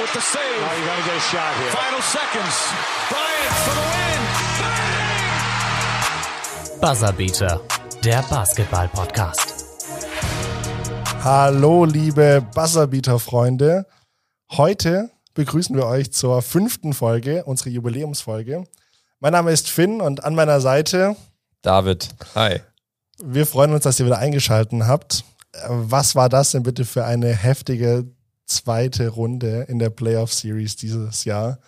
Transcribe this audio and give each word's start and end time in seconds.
with 0.00 0.12
the 0.12 0.20
save. 0.20 0.60
Now 0.60 0.74
you 0.78 0.84
got 0.86 0.96
to 0.96 1.02
get 1.02 1.16
a 1.16 1.20
shot 1.20 1.54
here. 1.58 1.70
Final 1.70 2.02
seconds. 2.02 2.72
Bryant 3.10 3.54
for 3.64 3.74
the 3.74 3.82
win. 3.90 4.20
Bang! 4.60 4.98
Buzzerbeater, 6.80 7.60
der 8.04 8.22
Basketball-Podcast. 8.22 9.64
Hallo, 11.24 11.84
liebe 11.84 12.46
Buzzerbeater-Freunde. 12.54 13.86
Heute 14.52 15.10
begrüßen 15.34 15.74
wir 15.74 15.86
euch 15.86 16.12
zur 16.12 16.42
fünften 16.42 16.92
Folge, 16.92 17.44
unsere 17.44 17.70
Jubiläumsfolge. 17.70 18.64
Mein 19.18 19.32
Name 19.32 19.50
ist 19.50 19.68
Finn 19.68 20.00
und 20.00 20.22
an 20.22 20.36
meiner 20.36 20.60
Seite 20.60 21.16
David. 21.62 22.10
Hi. 22.36 22.60
Wir 23.20 23.46
freuen 23.46 23.72
uns, 23.72 23.82
dass 23.82 23.98
ihr 23.98 24.06
wieder 24.06 24.18
eingeschaltet 24.18 24.84
habt. 24.84 25.24
Was 25.66 26.14
war 26.14 26.28
das 26.28 26.52
denn 26.52 26.62
bitte 26.62 26.84
für 26.84 27.04
eine 27.04 27.34
heftige 27.34 28.06
zweite 28.48 29.08
Runde 29.08 29.66
in 29.68 29.78
der 29.78 29.90
Playoff 29.90 30.32
Series 30.32 30.76
dieses 30.76 31.24
Jahr? 31.24 31.58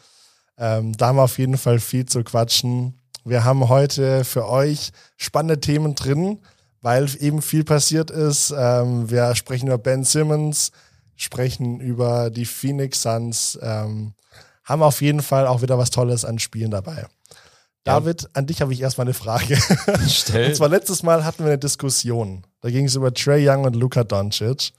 Ähm, 0.59 0.97
da 0.97 1.09
haben 1.09 1.17
wir 1.17 1.23
auf 1.23 1.39
jeden 1.39 1.57
Fall 1.57 1.79
viel 1.79 2.07
zu 2.07 2.25
quatschen. 2.25 3.01
Wir 3.25 3.45
haben 3.45 3.69
heute 3.69 4.25
für 4.25 4.49
euch 4.49 4.91
spannende 5.17 5.61
Themen 5.61 5.95
drin, 5.95 6.41
weil 6.83 7.09
eben 7.21 7.43
viel 7.43 7.65
passiert 7.65 8.11
ist. 8.11 8.53
Ähm, 8.57 9.11
wir 9.11 9.35
sprechen 9.35 9.69
über 9.69 9.79
Ben 9.79 10.05
Simmons, 10.05 10.73
sprechen 11.17 11.81
über 11.81 12.31
die 12.31 12.47
Phoenix 12.47 13.03
Suns, 13.03 13.59
ähm, 13.63 14.15
haben 14.65 14.83
auf 14.83 15.03
jeden 15.03 15.23
Fall 15.23 15.47
auch 15.47 15.63
wieder 15.63 15.79
was 15.79 15.91
Tolles 15.91 16.25
an 16.25 16.39
Spielen 16.39 16.71
dabei. 16.71 17.07
David, 17.85 18.29
an 18.35 18.47
dich 18.47 18.61
habe 18.61 18.73
ich 18.73 18.81
erstmal 18.83 19.07
eine 19.07 19.15
Frage. 19.15 19.59
Stell. 20.09 20.49
Und 20.49 20.57
zwar 20.57 20.69
letztes 20.69 21.03
Mal 21.03 21.25
hatten 21.25 21.45
wir 21.45 21.47
eine 21.47 21.59
Diskussion. 21.59 22.45
Da 22.61 22.71
ging 22.71 22.85
es 22.85 22.95
über 22.95 23.13
Trey 23.13 23.49
Young 23.49 23.65
und 23.65 23.75
Luka 23.75 24.05
Doncic. 24.05 24.73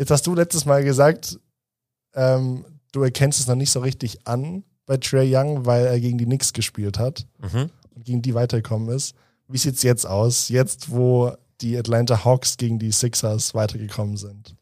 Jetzt 0.00 0.10
hast 0.10 0.26
du 0.26 0.34
letztes 0.34 0.64
Mal 0.64 0.82
gesagt, 0.82 1.38
ähm, 2.14 2.64
du 2.92 3.02
erkennst 3.02 3.38
es 3.38 3.46
noch 3.46 3.54
nicht 3.54 3.70
so 3.70 3.80
richtig 3.80 4.26
an 4.26 4.64
bei 4.86 4.96
Trey 4.96 5.28
Young, 5.36 5.66
weil 5.66 5.84
er 5.84 6.00
gegen 6.00 6.16
die 6.16 6.24
Knicks 6.24 6.54
gespielt 6.54 6.98
hat 6.98 7.26
Mhm. 7.38 7.68
und 7.94 8.04
gegen 8.06 8.22
die 8.22 8.32
weitergekommen 8.32 8.88
ist. 8.96 9.14
Wie 9.46 9.58
sieht's 9.58 9.82
jetzt 9.82 10.06
aus? 10.06 10.48
Jetzt, 10.48 10.90
wo 10.90 11.34
die 11.60 11.76
Atlanta 11.76 12.24
Hawks 12.24 12.56
gegen 12.56 12.78
die 12.78 12.92
Sixers 12.92 13.52
weitergekommen 13.54 14.16
sind. 14.16 14.56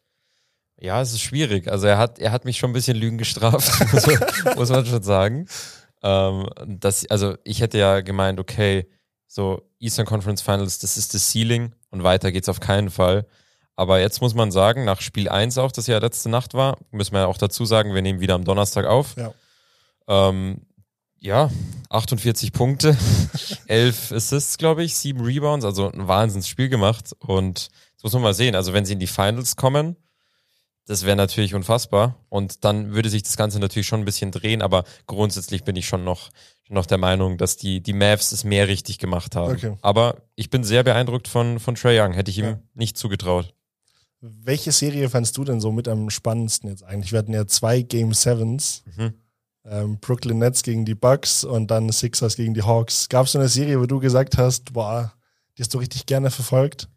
Ja, 0.81 1.01
es 1.01 1.13
ist 1.13 1.21
schwierig. 1.23 1.69
Also 1.71 1.87
er 1.87 1.99
hat, 1.99 2.19
er 2.19 2.33
hat 2.33 2.45
mich 2.45 2.59
schon 2.59 2.71
ein 2.71 2.75
bisschen 2.75 2.97
Lügen 2.97 3.17
gestraft, 3.17 3.71
muss 3.93 4.07
man, 4.09 4.57
muss 4.57 4.71
man 4.71 4.87
schon 4.87 5.03
sagen. 5.05 5.47
Ähm, 6.03 6.49
das, 6.67 7.07
also 7.11 7.37
ich 7.45 7.61
hätte 7.61 7.79
ja 7.79 8.01
gemeint, 8.01 8.41
okay, 8.41 8.89
so 9.29 9.63
Eastern 9.79 10.05
Conference 10.07 10.43
Finals, 10.43 10.81
das 10.81 10.97
ist 10.97 11.15
das 11.15 11.31
Ceiling 11.31 11.73
und 11.91 12.03
weiter 12.03 12.33
geht's 12.33 12.49
auf 12.49 12.59
keinen 12.59 12.91
Fall. 12.91 13.25
Aber 13.79 14.01
jetzt 14.01 14.21
muss 14.21 14.35
man 14.35 14.51
sagen, 14.51 14.85
nach 14.85 15.01
Spiel 15.01 15.29
1 15.29 15.57
auch, 15.57 15.71
das 15.71 15.87
ja 15.87 15.99
letzte 15.99 16.29
Nacht 16.29 16.53
war, 16.53 16.79
müssen 16.91 17.13
wir 17.13 17.21
ja 17.21 17.27
auch 17.27 17.39
dazu 17.39 17.65
sagen, 17.65 17.95
wir 17.95 18.03
nehmen 18.03 18.19
wieder 18.19 18.35
am 18.35 18.43
Donnerstag 18.43 18.87
auf. 18.87 19.15
Ja. 19.17 19.33
Ähm, 20.09 20.63
ja, 21.21 21.49
48 21.89 22.53
Punkte, 22.53 22.97
11 23.69 24.11
Assists, 24.11 24.59
glaube 24.59 24.83
ich, 24.83 24.97
7 24.97 25.21
Rebounds, 25.25 25.65
also 25.65 25.93
ein 25.93 26.09
Wahnsinnsspiel 26.09 26.69
gemacht. 26.69 27.15
Und 27.21 27.69
das 27.95 28.03
muss 28.03 28.13
man 28.15 28.23
mal 28.23 28.35
sehen. 28.35 28.57
Also 28.57 28.73
wenn 28.73 28.85
sie 28.85 28.95
in 28.95 28.99
die 28.99 29.07
Finals 29.07 29.55
kommen, 29.55 29.95
das 30.87 31.05
wäre 31.07 31.15
natürlich 31.17 31.55
unfassbar. 31.55 32.17
Und 32.31 32.65
dann 32.65 32.95
würde 32.95 33.11
sich 33.11 33.23
das 33.23 33.37
Ganze 33.37 33.61
natürlich 33.61 33.87
schon 33.87 34.01
ein 34.01 34.07
bisschen 34.07 34.33
drehen, 34.33 34.61
aber 34.61 34.83
grundsätzlich 35.07 35.63
bin 35.63 35.77
ich 35.77 35.87
schon 35.87 36.03
noch, 36.03 36.31
schon 36.67 36.75
noch 36.75 36.87
der 36.87 36.99
Meinung, 36.99 37.39
dass 37.39 37.57
die, 37.57 37.81
die 37.81 37.93
Mavs 37.93 38.33
es 38.33 38.43
mehr 38.43 38.67
richtig 38.67 38.99
gemacht 38.99 39.37
haben. 39.37 39.53
Okay. 39.53 39.77
Aber 39.83 40.17
ich 40.35 40.51
bin 40.51 40.65
sehr 40.65 40.83
beeindruckt 40.83 41.29
von, 41.29 41.61
von 41.61 41.77
Trey 41.77 42.01
Young. 42.01 42.13
Hätte 42.15 42.33
ich 42.33 42.39
ihm 42.39 42.45
Ja. 42.45 42.59
nicht 42.75 42.99
zugetraut. 42.99 43.55
Welche 44.21 44.73
Serie 44.73 45.09
fandst 45.09 45.37
du 45.37 45.45
denn 45.45 45.61
so 45.61 45.71
mit 45.71 45.87
am 45.87 46.11
spannendsten 46.11 46.69
jetzt 46.71 46.83
eigentlich? 46.83 47.13
Wir 47.13 47.21
hatten 47.21 47.33
ja 47.35 47.47
zwei 47.47 47.83
Game 47.83 48.13
Sevens. 48.15 48.83
Mhm. 48.97 49.15
Ähm, 49.65 49.99
Brooklyn 50.01 50.39
Nets 50.39 50.63
gegen 50.63 50.85
die 50.85 50.95
Bucks 50.95 51.45
und 51.45 51.71
dann 51.71 51.91
Sixers 51.93 52.37
gegen 52.37 52.55
die 52.55 52.63
Hawks. 52.63 53.09
Gab 53.09 53.27
es 53.27 53.33
so 53.33 53.39
eine 53.39 53.49
Serie, 53.49 53.81
wo 53.81 53.87
du 53.87 54.01
gesagt 54.01 54.39
hast, 54.39 54.73
boah, 54.73 55.13
die 55.57 55.63
hast 55.63 55.75
du 55.75 55.79
richtig 55.79 56.07
gerne 56.07 56.31
verfolgt? 56.31 56.89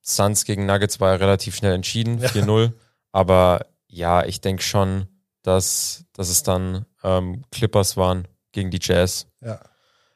Suns 0.00 0.44
gegen 0.44 0.66
Nuggets 0.66 1.00
war 1.00 1.10
ja 1.10 1.16
relativ 1.16 1.56
schnell 1.56 1.74
entschieden, 1.74 2.18
Ja. 2.18 2.28
4-0. 2.28 2.72
Aber 3.10 3.66
ja, 3.88 4.24
ich 4.24 4.40
denke 4.40 4.62
schon, 4.62 5.06
dass, 5.42 6.04
dass 6.12 6.28
es 6.28 6.42
dann 6.42 6.86
ähm, 7.02 7.44
Clippers 7.50 7.96
waren 7.96 8.26
gegen 8.52 8.70
die 8.70 8.80
Jazz. 8.80 9.26
Ja. 9.40 9.60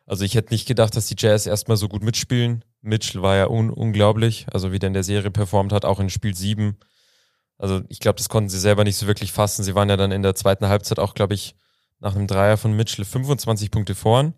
Also 0.06 0.24
ich 0.24 0.34
hätte 0.34 0.54
nicht 0.54 0.66
gedacht, 0.68 0.96
dass 0.96 1.06
die 1.06 1.16
Jazz 1.18 1.46
erstmal 1.46 1.76
so 1.76 1.88
gut 1.88 2.02
mitspielen. 2.02 2.64
Mitchell 2.82 3.22
war 3.22 3.36
ja 3.36 3.48
un 3.48 3.70
unglaublich, 3.70 4.46
also 4.52 4.72
wie 4.72 4.78
der 4.78 4.88
in 4.88 4.94
der 4.94 5.02
Serie 5.02 5.30
performt 5.30 5.72
hat, 5.72 5.84
auch 5.84 6.00
in 6.00 6.10
Spiel 6.10 6.34
7. 6.34 6.76
Also 7.58 7.82
ich 7.88 8.00
glaube, 8.00 8.16
das 8.16 8.28
konnten 8.28 8.50
sie 8.50 8.58
selber 8.58 8.84
nicht 8.84 8.96
so 8.96 9.06
wirklich 9.06 9.32
fassen. 9.32 9.64
Sie 9.64 9.74
waren 9.74 9.88
ja 9.88 9.96
dann 9.96 10.12
in 10.12 10.22
der 10.22 10.34
zweiten 10.34 10.66
Halbzeit 10.66 10.98
auch, 10.98 11.14
glaube 11.14 11.34
ich, 11.34 11.56
nach 12.00 12.14
einem 12.14 12.26
Dreier 12.26 12.56
von 12.56 12.74
Mitchell 12.74 13.04
25 13.04 13.70
Punkte 13.70 13.94
vorn. 13.94 14.34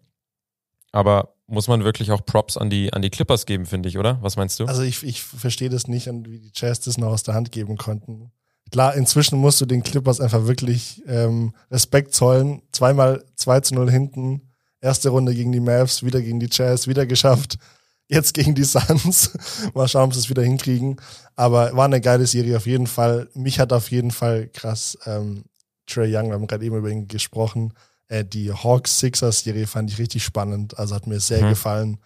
Aber 0.92 1.34
muss 1.46 1.68
man 1.68 1.84
wirklich 1.84 2.12
auch 2.12 2.24
Props 2.24 2.56
an 2.56 2.70
die, 2.70 2.92
an 2.92 3.02
die 3.02 3.10
Clippers 3.10 3.46
geben, 3.46 3.66
finde 3.66 3.88
ich, 3.88 3.98
oder? 3.98 4.18
Was 4.22 4.36
meinst 4.36 4.60
du? 4.60 4.66
Also 4.66 4.82
ich, 4.82 5.02
ich 5.02 5.22
verstehe 5.22 5.70
das 5.70 5.88
nicht, 5.88 6.06
wie 6.06 6.38
die 6.38 6.52
Jazz 6.54 6.80
das 6.80 6.98
noch 6.98 7.08
aus 7.08 7.22
der 7.22 7.34
Hand 7.34 7.52
geben 7.52 7.76
konnten. 7.76 8.30
Klar, 8.70 8.94
inzwischen 8.94 9.38
musst 9.38 9.60
du 9.60 9.66
den 9.66 9.82
Clippers 9.82 10.20
einfach 10.20 10.46
wirklich 10.46 11.02
ähm, 11.06 11.54
Respekt 11.70 12.14
zollen. 12.14 12.62
Zweimal 12.72 13.24
2 13.36 13.60
zu 13.60 13.74
0 13.74 13.90
hinten. 13.90 14.42
Erste 14.80 15.08
Runde 15.08 15.34
gegen 15.34 15.52
die 15.52 15.60
Mavs, 15.60 16.04
wieder 16.04 16.20
gegen 16.20 16.38
die 16.38 16.50
Jazz, 16.50 16.86
wieder 16.86 17.06
geschafft. 17.06 17.56
Jetzt 18.08 18.34
gegen 18.34 18.54
die 18.54 18.64
Suns. 18.64 19.30
Mal 19.74 19.86
schauen, 19.88 20.04
ob 20.04 20.14
sie 20.14 20.20
es 20.20 20.30
wieder 20.30 20.42
hinkriegen. 20.42 20.96
Aber 21.36 21.76
war 21.76 21.84
eine 21.84 22.00
geile 22.00 22.26
Serie 22.26 22.56
auf 22.56 22.66
jeden 22.66 22.86
Fall. 22.86 23.28
Mich 23.34 23.60
hat 23.60 23.72
auf 23.72 23.90
jeden 23.90 24.10
Fall 24.10 24.48
krass 24.48 24.96
ähm, 25.06 25.44
Trey 25.86 26.14
Young, 26.14 26.28
wir 26.28 26.34
haben 26.34 26.46
gerade 26.46 26.64
eben 26.64 26.76
über 26.76 26.88
ihn 26.90 27.06
gesprochen. 27.08 27.72
Äh, 28.08 28.24
die 28.24 28.52
Hawks-Sixers-Serie 28.52 29.66
fand 29.66 29.90
ich 29.90 29.98
richtig 29.98 30.24
spannend. 30.24 30.78
Also 30.78 30.94
hat 30.94 31.06
mir 31.06 31.20
sehr 31.20 31.44
Mhm. 31.44 31.48
gefallen. 31.50 31.98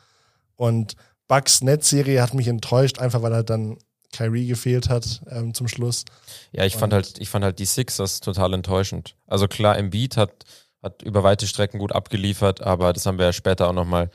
Und 0.57 0.95
Bucks 1.29 1.62
Net-Serie 1.62 2.21
hat 2.23 2.35
mich 2.35 2.49
enttäuscht, 2.49 2.99
einfach 2.99 3.23
weil 3.23 3.33
halt 3.35 3.49
dann 3.51 3.79
Kyrie 4.12 4.47
gefehlt 4.47 4.89
hat 4.91 5.23
ähm, 5.31 5.55
zum 5.55 5.69
Schluss. 5.69 6.05
Ja, 6.53 6.65
ich 6.65 6.77
fand 6.77 6.93
halt, 6.93 7.15
ich 7.19 7.31
fand 7.31 7.45
halt 7.45 7.59
die 7.59 7.65
Sixers 7.65 8.21
total 8.21 8.53
enttäuschend. 8.55 9.17
Also 9.27 9.49
klar, 9.49 9.79
Embiid 9.79 10.17
hat, 10.17 10.45
hat 10.83 11.03
über 11.03 11.23
weite 11.23 11.47
Strecken 11.47 11.79
gut 11.79 11.93
abgeliefert, 11.93 12.61
aber 12.61 12.93
das 12.93 13.07
haben 13.07 13.19
wir 13.19 13.25
ja 13.27 13.33
später 13.33 13.69
auch 13.69 13.73
nochmal 13.73 14.11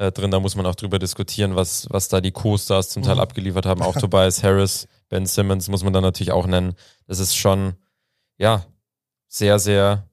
äh, 0.00 0.10
drin. 0.10 0.30
Da 0.30 0.40
muss 0.40 0.56
man 0.56 0.64
auch 0.66 0.74
drüber 0.74 0.98
diskutieren, 0.98 1.54
was, 1.56 1.86
was 1.90 2.08
da 2.08 2.20
die 2.20 2.32
Co-Stars 2.32 2.88
zum 2.88 3.02
Teil 3.02 3.16
Mhm. 3.16 3.20
abgeliefert 3.20 3.66
haben. 3.66 3.82
Auch 3.82 3.94
Tobias 4.00 4.42
Harris, 4.42 4.88
Ben 5.10 5.26
Simmons 5.26 5.68
muss 5.68 5.84
man 5.84 5.92
dann 5.92 6.02
natürlich 6.02 6.32
auch 6.32 6.46
nennen. 6.46 6.74
Das 7.06 7.18
ist 7.18 7.36
schon, 7.36 7.74
ja, 8.38 8.64
sehr, 9.28 9.58
sehr 9.58 10.08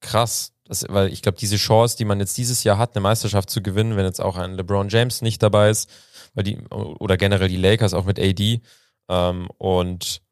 krass. 0.00 0.52
Das, 0.64 0.84
weil 0.88 1.12
ich 1.12 1.22
glaube, 1.22 1.38
diese 1.38 1.56
Chance, 1.56 1.96
die 1.96 2.04
man 2.04 2.18
jetzt 2.18 2.36
dieses 2.36 2.64
Jahr 2.64 2.78
hat, 2.78 2.94
eine 2.94 3.02
Meisterschaft 3.02 3.50
zu 3.50 3.62
gewinnen, 3.62 3.96
wenn 3.96 4.04
jetzt 4.04 4.20
auch 4.20 4.36
ein 4.36 4.54
LeBron 4.54 4.88
James 4.88 5.22
nicht 5.22 5.42
dabei 5.42 5.70
ist, 5.70 5.88
weil 6.34 6.44
die, 6.44 6.58
oder 6.70 7.16
generell 7.16 7.48
die 7.48 7.56
Lakers 7.56 7.94
auch 7.94 8.04
mit 8.04 8.18
AD, 8.18 8.60
ähm, 9.08 9.48
und 9.58 10.22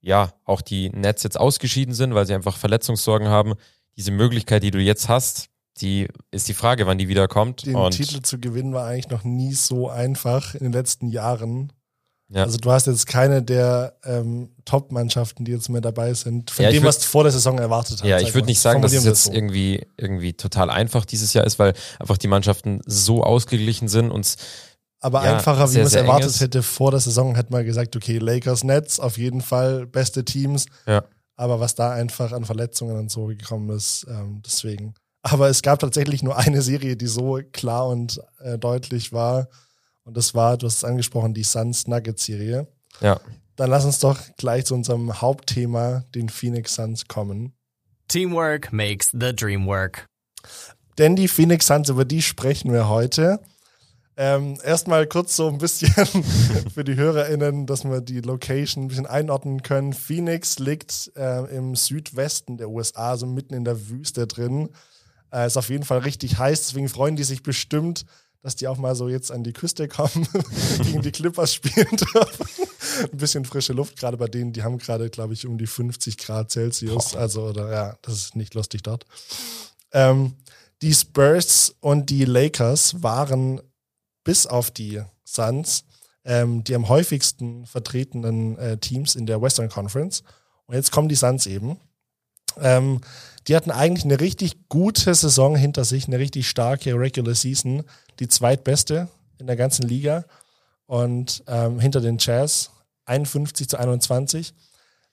ja, 0.00 0.32
auch 0.44 0.60
die 0.60 0.90
Nets 0.90 1.22
jetzt 1.22 1.38
ausgeschieden 1.38 1.94
sind, 1.94 2.14
weil 2.14 2.26
sie 2.26 2.34
einfach 2.34 2.56
Verletzungssorgen 2.56 3.28
haben. 3.28 3.54
Diese 3.96 4.10
Möglichkeit, 4.10 4.62
die 4.62 4.70
du 4.72 4.78
jetzt 4.80 5.08
hast, 5.08 5.50
die 5.80 6.08
ist 6.30 6.48
die 6.48 6.54
Frage, 6.54 6.86
wann 6.86 6.98
die 6.98 7.08
wiederkommt. 7.08 7.66
Den 7.66 7.76
und 7.76 7.92
Titel 7.92 8.20
zu 8.22 8.38
gewinnen 8.38 8.72
war 8.74 8.86
eigentlich 8.86 9.08
noch 9.08 9.24
nie 9.24 9.54
so 9.54 9.88
einfach 9.88 10.54
in 10.54 10.64
den 10.64 10.72
letzten 10.72 11.08
Jahren. 11.08 11.72
ja, 12.28 12.42
Also 12.44 12.58
du 12.58 12.70
hast 12.70 12.86
jetzt 12.86 13.06
keine 13.06 13.42
der 13.42 13.96
ähm, 14.04 14.50
Top-Mannschaften, 14.64 15.44
die 15.44 15.52
jetzt 15.52 15.68
mehr 15.70 15.80
dabei 15.80 16.12
sind, 16.14 16.50
von 16.50 16.64
Ja, 16.64 16.70
dem, 16.70 16.84
was 16.84 16.98
du 16.98 17.06
vor 17.06 17.22
der 17.24 17.32
Saison 17.32 17.58
erwartet 17.58 18.00
hast. 18.00 18.06
ja, 18.08 18.18
ich 18.20 18.34
würde 18.34 18.46
nicht 18.46 18.60
sagen, 18.60 18.82
dass 18.82 18.92
es 18.92 19.04
jetzt 19.04 19.24
so. 19.24 19.32
irgendwie, 19.32 19.86
irgendwie 19.96 20.34
total 20.34 20.68
einfach 20.70 21.04
dieses 21.04 21.32
Jahr 21.32 21.44
ist, 21.46 21.58
weil 21.58 21.72
einfach 21.98 22.18
die 22.18 22.28
Mannschaften 22.28 22.80
so 22.86 23.22
ausgeglichen 23.24 23.88
sind 23.88 24.10
und 24.10 24.36
Aber 25.00 25.24
ja, 25.24 25.36
einfacher, 25.36 25.68
wie 25.68 25.72
sehr, 25.72 25.80
man 25.82 25.86
es 25.86 25.94
erwartet 25.94 26.40
hätte 26.40 26.62
vor 26.62 26.90
der 26.90 27.00
Saison, 27.00 27.34
hätte 27.34 27.52
man 27.52 27.64
gesagt, 27.64 27.96
okay, 27.96 28.18
Lakers, 28.18 28.62
Nets, 28.62 29.00
auf 29.00 29.16
jeden 29.18 29.40
Fall 29.40 29.86
beste 29.86 30.24
Teams. 30.24 30.66
ja. 30.86 31.02
Aber 31.34 31.60
was 31.60 31.74
da 31.74 31.90
einfach 31.90 32.30
an 32.32 32.44
Verletzungen 32.44 32.96
und 32.98 33.10
so 33.10 33.26
gekommen 33.26 33.70
ist, 33.74 34.06
ähm, 34.08 34.42
deswegen. 34.44 34.94
Aber 35.22 35.48
es 35.48 35.62
gab 35.62 35.78
tatsächlich 35.78 36.22
nur 36.22 36.36
eine 36.36 36.62
Serie, 36.62 36.96
die 36.96 37.06
so 37.06 37.40
klar 37.52 37.88
und 37.88 38.20
äh, 38.40 38.58
deutlich 38.58 39.12
war. 39.12 39.48
Und 40.04 40.16
das 40.16 40.34
war, 40.34 40.56
du 40.56 40.66
hast 40.66 40.78
es 40.78 40.84
angesprochen, 40.84 41.32
die 41.32 41.44
Suns-Nuggets-Serie. 41.44 42.66
Ja. 43.00 43.20
Dann 43.56 43.70
lass 43.70 43.84
uns 43.84 44.00
doch 44.00 44.18
gleich 44.36 44.64
zu 44.64 44.74
unserem 44.74 45.20
Hauptthema, 45.20 46.04
den 46.14 46.28
Phoenix 46.28 46.74
Suns, 46.74 47.06
kommen. 47.06 47.54
Teamwork 48.08 48.72
makes 48.72 49.10
the 49.12 49.34
dream 49.34 49.66
work. 49.66 50.06
Denn 50.98 51.16
die 51.16 51.28
Phoenix 51.28 51.66
Suns, 51.66 51.88
über 51.88 52.04
die 52.04 52.22
sprechen 52.22 52.72
wir 52.72 52.88
heute. 52.88 53.40
Ähm, 54.16 54.58
erstmal 54.62 55.06
kurz 55.06 55.36
so 55.36 55.48
ein 55.48 55.58
bisschen 55.58 55.90
für 56.74 56.84
die 56.84 56.96
HörerInnen, 56.96 57.66
dass 57.66 57.84
wir 57.84 58.00
die 58.02 58.20
Location 58.20 58.84
ein 58.84 58.88
bisschen 58.88 59.06
einordnen 59.06 59.62
können. 59.62 59.94
Phoenix 59.94 60.58
liegt 60.58 61.10
äh, 61.16 61.56
im 61.56 61.74
Südwesten 61.74 62.58
der 62.58 62.68
USA, 62.68 63.16
so 63.16 63.26
mitten 63.26 63.54
in 63.54 63.64
der 63.64 63.88
Wüste 63.88 64.26
drin. 64.26 64.68
Äh, 65.32 65.46
ist 65.46 65.56
auf 65.56 65.70
jeden 65.70 65.84
Fall 65.84 65.98
richtig 65.98 66.38
heiß, 66.38 66.66
deswegen 66.66 66.88
freuen 66.88 67.16
die 67.16 67.24
sich 67.24 67.42
bestimmt, 67.42 68.04
dass 68.42 68.56
die 68.56 68.68
auch 68.68 68.76
mal 68.76 68.94
so 68.94 69.08
jetzt 69.08 69.30
an 69.30 69.44
die 69.44 69.52
Küste 69.52 69.88
kommen, 69.88 70.26
gegen 70.82 71.02
die 71.02 71.12
Clippers 71.12 71.54
spielen 71.54 71.96
dürfen. 71.96 72.46
ein 73.12 73.16
bisschen 73.16 73.44
frische 73.44 73.72
Luft, 73.72 73.96
gerade 73.98 74.16
bei 74.16 74.26
denen, 74.26 74.52
die 74.52 74.62
haben 74.62 74.78
gerade, 74.78 75.10
glaube 75.10 75.34
ich, 75.34 75.46
um 75.46 75.58
die 75.58 75.66
50 75.66 76.18
Grad 76.18 76.50
Celsius. 76.50 77.14
Also, 77.14 77.44
oder 77.44 77.72
ja, 77.72 77.96
das 78.02 78.14
ist 78.14 78.36
nicht 78.36 78.54
lustig 78.54 78.82
dort. 78.82 79.06
Ähm, 79.92 80.34
die 80.82 80.92
Spurs 80.92 81.74
und 81.80 82.10
die 82.10 82.24
Lakers 82.24 83.02
waren 83.02 83.60
bis 84.24 84.46
auf 84.46 84.70
die 84.70 85.02
Suns 85.24 85.84
ähm, 86.24 86.64
die 86.64 86.74
am 86.74 86.88
häufigsten 86.88 87.66
vertretenen 87.66 88.56
äh, 88.58 88.78
Teams 88.78 89.14
in 89.14 89.26
der 89.26 89.42
Western 89.42 89.68
Conference. 89.68 90.22
Und 90.66 90.74
jetzt 90.74 90.92
kommen 90.92 91.08
die 91.08 91.14
Suns 91.14 91.46
eben. 91.46 91.78
Ähm, 92.60 93.00
die 93.48 93.56
hatten 93.56 93.70
eigentlich 93.70 94.04
eine 94.04 94.20
richtig 94.20 94.68
gute 94.68 95.14
Saison 95.14 95.56
hinter 95.56 95.84
sich, 95.84 96.06
eine 96.06 96.18
richtig 96.18 96.48
starke 96.48 96.94
Regular 96.94 97.34
Season, 97.34 97.82
die 98.20 98.28
zweitbeste 98.28 99.08
in 99.38 99.46
der 99.46 99.56
ganzen 99.56 99.88
Liga 99.88 100.24
und 100.86 101.42
ähm, 101.48 101.80
hinter 101.80 102.00
den 102.00 102.18
Jazz 102.18 102.70
51 103.06 103.68
zu 103.68 103.78
21. 103.78 104.54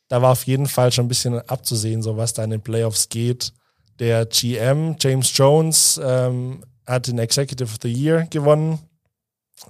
Da 0.07 0.21
war 0.21 0.31
auf 0.31 0.43
jeden 0.43 0.67
Fall 0.67 0.91
schon 0.91 1.05
ein 1.05 1.09
bisschen 1.09 1.39
abzusehen, 1.47 2.01
so 2.01 2.17
was 2.17 2.33
da 2.33 2.43
in 2.43 2.49
den 2.49 2.61
Playoffs 2.61 3.09
geht. 3.09 3.53
Der 3.99 4.25
GM 4.25 4.95
James 4.99 5.35
Jones 5.35 5.99
ähm, 6.03 6.63
hat 6.85 7.07
den 7.07 7.19
Executive 7.19 7.69
of 7.69 7.77
the 7.81 7.91
Year 7.91 8.25
gewonnen. 8.29 8.79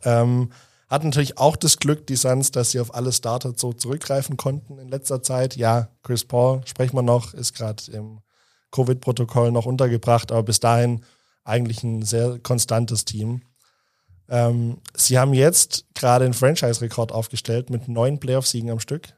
Ähm, 0.04 0.52
hat 0.90 1.04
natürlich 1.04 1.38
auch 1.38 1.56
das 1.56 1.78
Glück, 1.78 2.08
die 2.08 2.16
Suns, 2.16 2.52
dass 2.52 2.72
sie 2.72 2.80
auf 2.80 2.96
alle 2.96 3.12
Starter 3.12 3.54
so 3.56 3.74
zurückgreifen 3.74 4.38
konnten 4.38 4.80
in 4.80 4.90
letzter 4.90 5.22
Zeit. 5.22 5.56
Ja, 5.56 5.90
Chris 6.04 6.26
Paul, 6.26 6.62
sprechen 6.66 6.96
wir 6.96 7.04
noch, 7.04 7.34
ist 7.34 7.54
gerade 7.54 7.84
im 7.92 8.22
Covid-Protokoll 8.72 9.52
noch 9.52 9.66
untergebracht, 9.66 10.32
aber 10.32 10.44
bis 10.44 10.60
dahin 10.60 11.06
eigentlich 11.44 11.84
ein 11.84 12.02
sehr 12.02 12.40
konstantes 12.40 13.06
Team. 13.06 13.42
Ähm, 14.30 14.78
sie 14.96 15.18
haben 15.18 15.34
jetzt 15.34 15.86
gerade 15.94 16.26
einen 16.26 16.34
Franchise-Rekord 16.34 17.12
aufgestellt 17.12 17.70
mit 17.70 17.88
neun 17.88 18.20
Playoff-Siegen 18.20 18.70
am 18.70 18.80
Stück. 18.80 19.10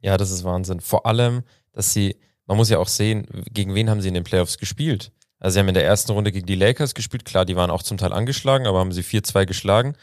Ja, 0.00 0.16
das 0.16 0.30
ist 0.30 0.44
Wahnsinn. 0.44 0.80
Vor 0.80 1.06
allem, 1.06 1.42
dass 1.72 1.92
sie, 1.92 2.16
man 2.46 2.56
muss 2.56 2.68
ja 2.68 2.78
auch 2.78 2.88
sehen, 2.88 3.26
gegen 3.50 3.74
wen 3.74 3.88
haben 3.90 4.00
sie 4.00 4.08
in 4.08 4.14
den 4.14 4.24
Playoffs 4.24 4.58
gespielt? 4.58 5.12
Also 5.38 5.54
sie 5.54 5.60
haben 5.60 5.68
in 5.68 5.74
der 5.74 5.84
ersten 5.84 6.12
Runde 6.12 6.30
gegen 6.30 6.46
die 6.46 6.54
Lakers 6.54 6.94
gespielt, 6.94 7.24
klar, 7.24 7.44
die 7.44 7.56
waren 7.56 7.70
auch 7.70 7.82
zum 7.82 7.96
Teil 7.96 8.12
angeschlagen, 8.12 8.66
aber 8.66 8.78
haben 8.78 8.92
sie 8.92 9.02
4-2 9.02 9.46
geschlagen. 9.46 9.96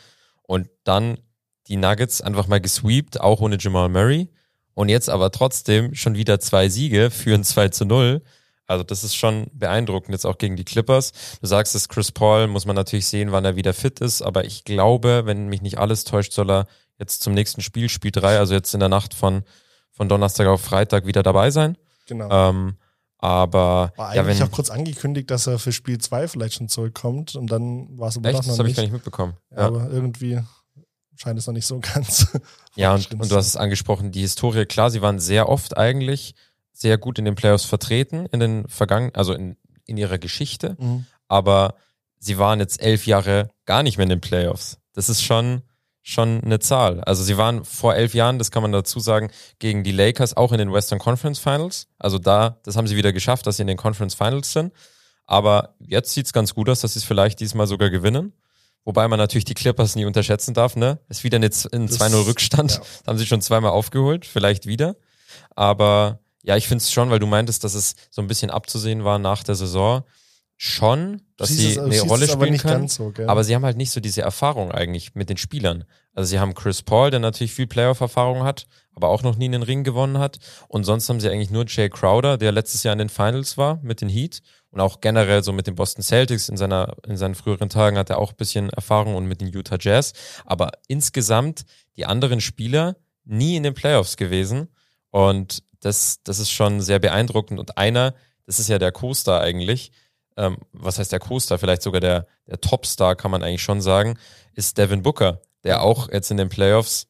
Und 0.50 0.68
dann 0.84 1.20
die 1.68 1.78
Nuggets 1.78 2.22
einfach 2.22 2.48
mal 2.48 2.60
gesweept, 2.60 3.22
auch 3.22 3.40
ohne 3.40 3.58
Jamal 3.60 3.88
Murray. 3.88 4.30
Und 4.74 4.90
jetzt 4.90 5.08
aber 5.08 5.30
trotzdem 5.30 5.94
schon 5.94 6.16
wieder 6.16 6.40
zwei 6.40 6.70
Siege, 6.70 7.12
führen 7.12 7.44
2 7.44 7.70
zu 7.70 7.86
0. 7.86 8.24
Also 8.66 8.84
das 8.84 9.04
ist 9.04 9.14
schon 9.16 9.46
beeindruckend, 9.54 10.12
jetzt 10.12 10.26
auch 10.26 10.40
gegen 10.40 10.56
die 10.56 10.64
Clippers. 10.64 11.12
Du 11.40 11.46
sagst 11.46 11.76
es, 11.76 11.88
Chris 11.88 12.12
Paul 12.12 12.48
muss 12.48 12.66
man 12.66 12.76
natürlich 12.76 13.06
sehen, 13.06 13.32
wann 13.32 13.46
er 13.46 13.58
wieder 13.58 13.76
fit 13.76 14.00
ist, 14.00 14.24
aber 14.24 14.44
ich 14.44 14.64
glaube, 14.64 15.22
wenn 15.26 15.50
mich 15.50 15.62
nicht 15.62 15.78
alles 15.78 16.04
täuscht, 16.04 16.34
soll 16.34 16.50
er 16.50 16.66
jetzt 16.98 17.22
zum 17.22 17.36
nächsten 17.36 17.62
Spiel, 17.62 17.88
Spiel 17.88 18.10
3, 18.10 18.40
also 18.40 18.56
jetzt 18.56 18.74
in 18.74 18.80
der 18.80 18.90
Nacht 18.90 19.14
von, 19.14 19.44
von 19.92 20.10
Donnerstag 20.10 20.48
auf 20.48 20.62
Freitag 20.62 21.06
wieder 21.06 21.22
dabei 21.22 21.52
sein. 21.52 21.78
Genau. 22.08 22.28
Ähm, 22.50 22.74
aber 23.20 23.92
War 23.96 24.16
ja, 24.16 24.22
eigentlich 24.24 24.40
wenn, 24.40 24.48
auch 24.48 24.52
kurz 24.52 24.70
angekündigt, 24.70 25.30
dass 25.30 25.46
er 25.48 25.60
für 25.60 25.72
Spiel 25.72 25.98
2 26.00 26.28
vielleicht 26.30 26.56
schon 26.56 26.70
zurückkommt 26.70 27.36
und 27.36 27.48
dann 27.52 27.98
war 27.98 28.08
es 28.10 28.18
aber 28.18 28.30
echt, 28.30 28.38
noch 28.40 28.46
das 28.46 28.58
habe 28.60 28.70
ich 28.70 28.76
gar 28.76 28.84
nicht 28.84 28.94
mitbekommen. 28.94 29.36
Ja, 29.52 29.58
Aber 29.68 29.90
irgendwie 29.90 30.40
scheint 31.16 31.38
es 31.38 31.46
noch 31.48 31.54
nicht 31.54 31.66
so 31.66 31.80
ganz. 31.94 32.28
Ja, 32.76 32.96
und, 32.96 33.14
und 33.14 33.30
du 33.30 33.36
hast 33.36 33.48
es 33.48 33.58
angesprochen, 33.58 34.12
die 34.12 34.22
Historie, 34.22 34.66
klar, 34.66 34.90
sie 34.90 35.02
waren 35.02 35.20
sehr 35.20 35.50
oft 35.50 35.78
eigentlich 35.78 36.34
sehr 36.72 36.98
gut 36.98 37.20
in 37.20 37.26
den 37.26 37.36
Playoffs 37.36 37.66
vertreten, 37.66 38.26
in 38.28 38.40
den 38.40 38.68
vergangenen, 38.70 39.14
also 39.16 39.34
in, 39.34 39.58
in 39.86 39.98
ihrer 39.98 40.18
Geschichte, 40.18 40.78
Mhm. 40.80 41.06
aber 41.28 41.76
sie 42.20 42.38
waren 42.38 42.60
jetzt 42.60 42.82
elf 42.82 43.06
Jahre 43.06 43.50
gar 43.66 43.84
nicht 43.84 43.98
mehr 43.98 44.04
in 44.06 44.10
den 44.10 44.22
Playoffs. 44.22 44.78
Das 44.94 45.10
ist 45.10 45.22
schon, 45.22 45.62
schon 46.10 46.44
eine 46.44 46.60
Zahl. 46.60 47.02
Also 47.02 47.24
sie 47.24 47.38
waren 47.38 47.64
vor 47.66 47.96
elf 47.96 48.14
Jahren, 48.14 48.40
das 48.40 48.52
kann 48.52 48.62
man 48.64 48.72
dazu 48.72 49.00
sagen, 49.00 49.30
gegen 49.60 49.84
die 49.84 49.92
Lakers 49.92 50.36
auch 50.36 50.52
in 50.52 50.58
den 50.58 50.74
Western 50.74 51.00
Conference 51.00 51.40
Finals. 51.40 51.88
Also 52.00 52.18
da, 52.18 52.58
das 52.64 52.76
haben 52.76 52.88
sie 52.88 52.96
wieder 52.96 53.14
geschafft, 53.14 53.46
dass 53.48 53.58
sie 53.58 53.64
in 53.64 53.68
den 53.68 53.78
Conference 53.78 54.16
Finals 54.16 54.52
sind. 54.54 54.74
Aber 55.26 55.76
jetzt 55.80 56.14
sieht's 56.14 56.34
ganz 56.34 56.56
gut 56.56 56.70
aus, 56.70 56.82
dass 56.82 56.94
sie 56.94 57.00
es 57.00 57.06
vielleicht 57.06 57.40
diesmal 57.40 57.68
sogar 57.68 57.90
gewinnen. 57.90 58.34
Wobei 58.86 59.08
man 59.08 59.20
natürlich 59.20 59.46
die 59.46 59.54
Clippers 59.54 59.96
nie 59.96 60.06
unterschätzen 60.06 60.54
darf, 60.54 60.76
ne? 60.76 61.00
Ist 61.10 61.24
wieder 61.24 61.38
ein 61.38 61.44
Das- 61.44 61.66
2-0 61.70 62.26
Rückstand. 62.26 62.72
ja. 62.72 62.78
Das 62.80 63.04
haben 63.06 63.18
sie 63.20 63.26
schon 63.28 63.42
zweimal 63.42 63.72
aufgeholt, 63.72 64.26
vielleicht 64.26 64.66
wieder. 64.66 64.96
Aber 65.56 66.20
ja, 66.44 66.56
ich 66.56 66.68
finde 66.68 66.82
es 66.82 66.92
schon, 66.92 67.10
weil 67.10 67.20
du 67.20 67.28
meintest, 67.28 67.64
dass 67.64 67.76
es 67.76 67.96
so 68.10 68.22
ein 68.22 68.28
bisschen 68.28 68.50
abzusehen 68.50 69.04
war 69.04 69.20
nach 69.20 69.44
der 69.44 69.56
Saison, 69.56 70.04
schon, 70.62 71.22
dass 71.38 71.50
sie 71.56 71.72
es- 71.72 71.78
eine 71.78 71.96
Rolle 72.10 72.26
spielen 72.34 72.58
können. 72.58 72.88
so? 72.90 73.14
Aber 73.30 73.46
sie 73.46 73.56
haben 73.56 73.64
halt 73.64 73.78
nicht 73.78 73.92
so 73.92 74.02
diese 74.02 74.22
Erfahrung 74.24 74.74
eigentlich 74.74 75.16
mit 75.16 75.30
den 75.30 75.38
Spielern. 75.38 75.86
Also 76.14 76.28
sie 76.32 76.40
haben 76.42 76.54
Chris 76.54 76.82
Paul, 76.82 77.12
der 77.12 77.22
natürlich 77.22 77.54
viel 77.54 77.66
Playoff-Erfahrung 77.66 78.44
hat, 78.44 78.68
aber 78.94 79.08
auch 79.08 79.24
noch 79.24 79.38
nie 79.38 79.46
einen 79.46 79.64
Ring 79.64 79.86
gewonnen 79.86 80.18
hat. 80.18 80.40
Und 80.68 80.84
sonst 80.84 81.08
haben 81.08 81.22
sie 81.22 81.30
eigentlich 81.30 81.50
nur 81.50 81.64
Jay 81.66 81.88
Crowder, 81.88 82.38
der 82.38 82.52
letztes 82.52 82.84
Jahr 82.84 82.92
in 82.92 83.00
den 83.00 83.08
Finals 83.08 83.58
war 83.58 83.80
mit 83.84 84.02
den 84.02 84.10
Heat. 84.10 84.42
Und 84.72 84.82
auch 84.82 85.00
generell 85.00 85.44
so 85.46 85.54
mit 85.54 85.66
den 85.66 85.76
Boston 85.76 86.04
Celtics 86.04 86.50
in 86.50 86.58
seiner, 86.58 86.94
in 87.08 87.16
seinen 87.16 87.36
früheren 87.36 87.70
Tagen 87.70 87.98
hat 87.98 88.10
er 88.10 88.18
auch 88.18 88.32
ein 88.32 88.38
bisschen 88.38 88.70
Erfahrung 88.72 89.16
und 89.16 89.28
mit 89.28 89.40
den 89.40 89.48
Utah 89.48 89.78
Jazz. 89.80 90.12
Aber 90.46 90.72
insgesamt 90.90 91.64
die 91.96 92.06
anderen 92.06 92.42
Spieler 92.42 92.98
nie 93.24 93.56
in 93.56 93.64
den 93.64 93.74
Playoffs 93.76 94.18
gewesen. 94.18 94.68
Und 95.10 95.64
das, 95.80 96.20
das 96.26 96.40
ist 96.40 96.52
schon 96.52 96.82
sehr 96.82 97.00
beeindruckend. 97.00 97.62
Und 97.62 97.78
einer, 97.78 98.14
das 98.46 98.60
ist 98.60 98.68
ja 98.68 98.78
der 98.78 98.92
Co-Star 98.92 99.40
eigentlich, 99.40 99.92
ähm, 100.40 100.58
was 100.72 100.98
heißt 100.98 101.12
der 101.12 101.20
Co-Star, 101.20 101.60
vielleicht 101.60 101.82
sogar 101.82 102.00
der, 102.02 102.26
der 102.48 102.62
Top-Star, 102.62 103.16
kann 103.16 103.30
man 103.30 103.44
eigentlich 103.44 103.62
schon 103.62 103.82
sagen, 103.82 104.18
ist 104.54 104.78
Devin 104.78 105.04
Booker, 105.04 105.42
der 105.64 105.82
auch 105.82 106.10
jetzt 106.12 106.32
in 106.32 106.38
den 106.38 106.50
Playoffs 106.50 107.08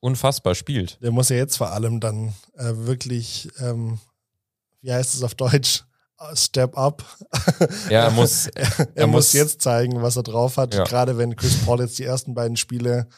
unfassbar 0.00 0.54
spielt. 0.54 0.98
Der 1.00 1.12
muss 1.12 1.28
ja 1.28 1.36
jetzt 1.36 1.56
vor 1.56 1.70
allem 1.70 2.00
dann 2.00 2.34
äh, 2.56 2.72
wirklich, 2.74 3.48
ähm, 3.60 3.98
wie 4.82 4.92
heißt 4.92 5.14
es 5.14 5.22
auf 5.22 5.34
Deutsch? 5.34 5.84
Step 6.34 6.76
up. 6.76 7.04
Ja, 7.90 8.04
er 8.04 8.10
muss, 8.10 8.46
er, 8.54 8.88
er 8.94 9.06
muss 9.06 9.26
muss- 9.26 9.32
jetzt 9.34 9.62
zeigen, 9.62 10.02
was 10.02 10.16
er 10.16 10.22
drauf 10.22 10.56
hat. 10.56 10.74
Ja. 10.74 10.84
Gerade 10.84 11.16
wenn 11.16 11.36
Chris 11.36 11.64
Paul 11.64 11.80
jetzt 11.80 11.98
die 11.98 12.04
ersten 12.04 12.34
beiden 12.34 12.56
Spiele 12.56 13.08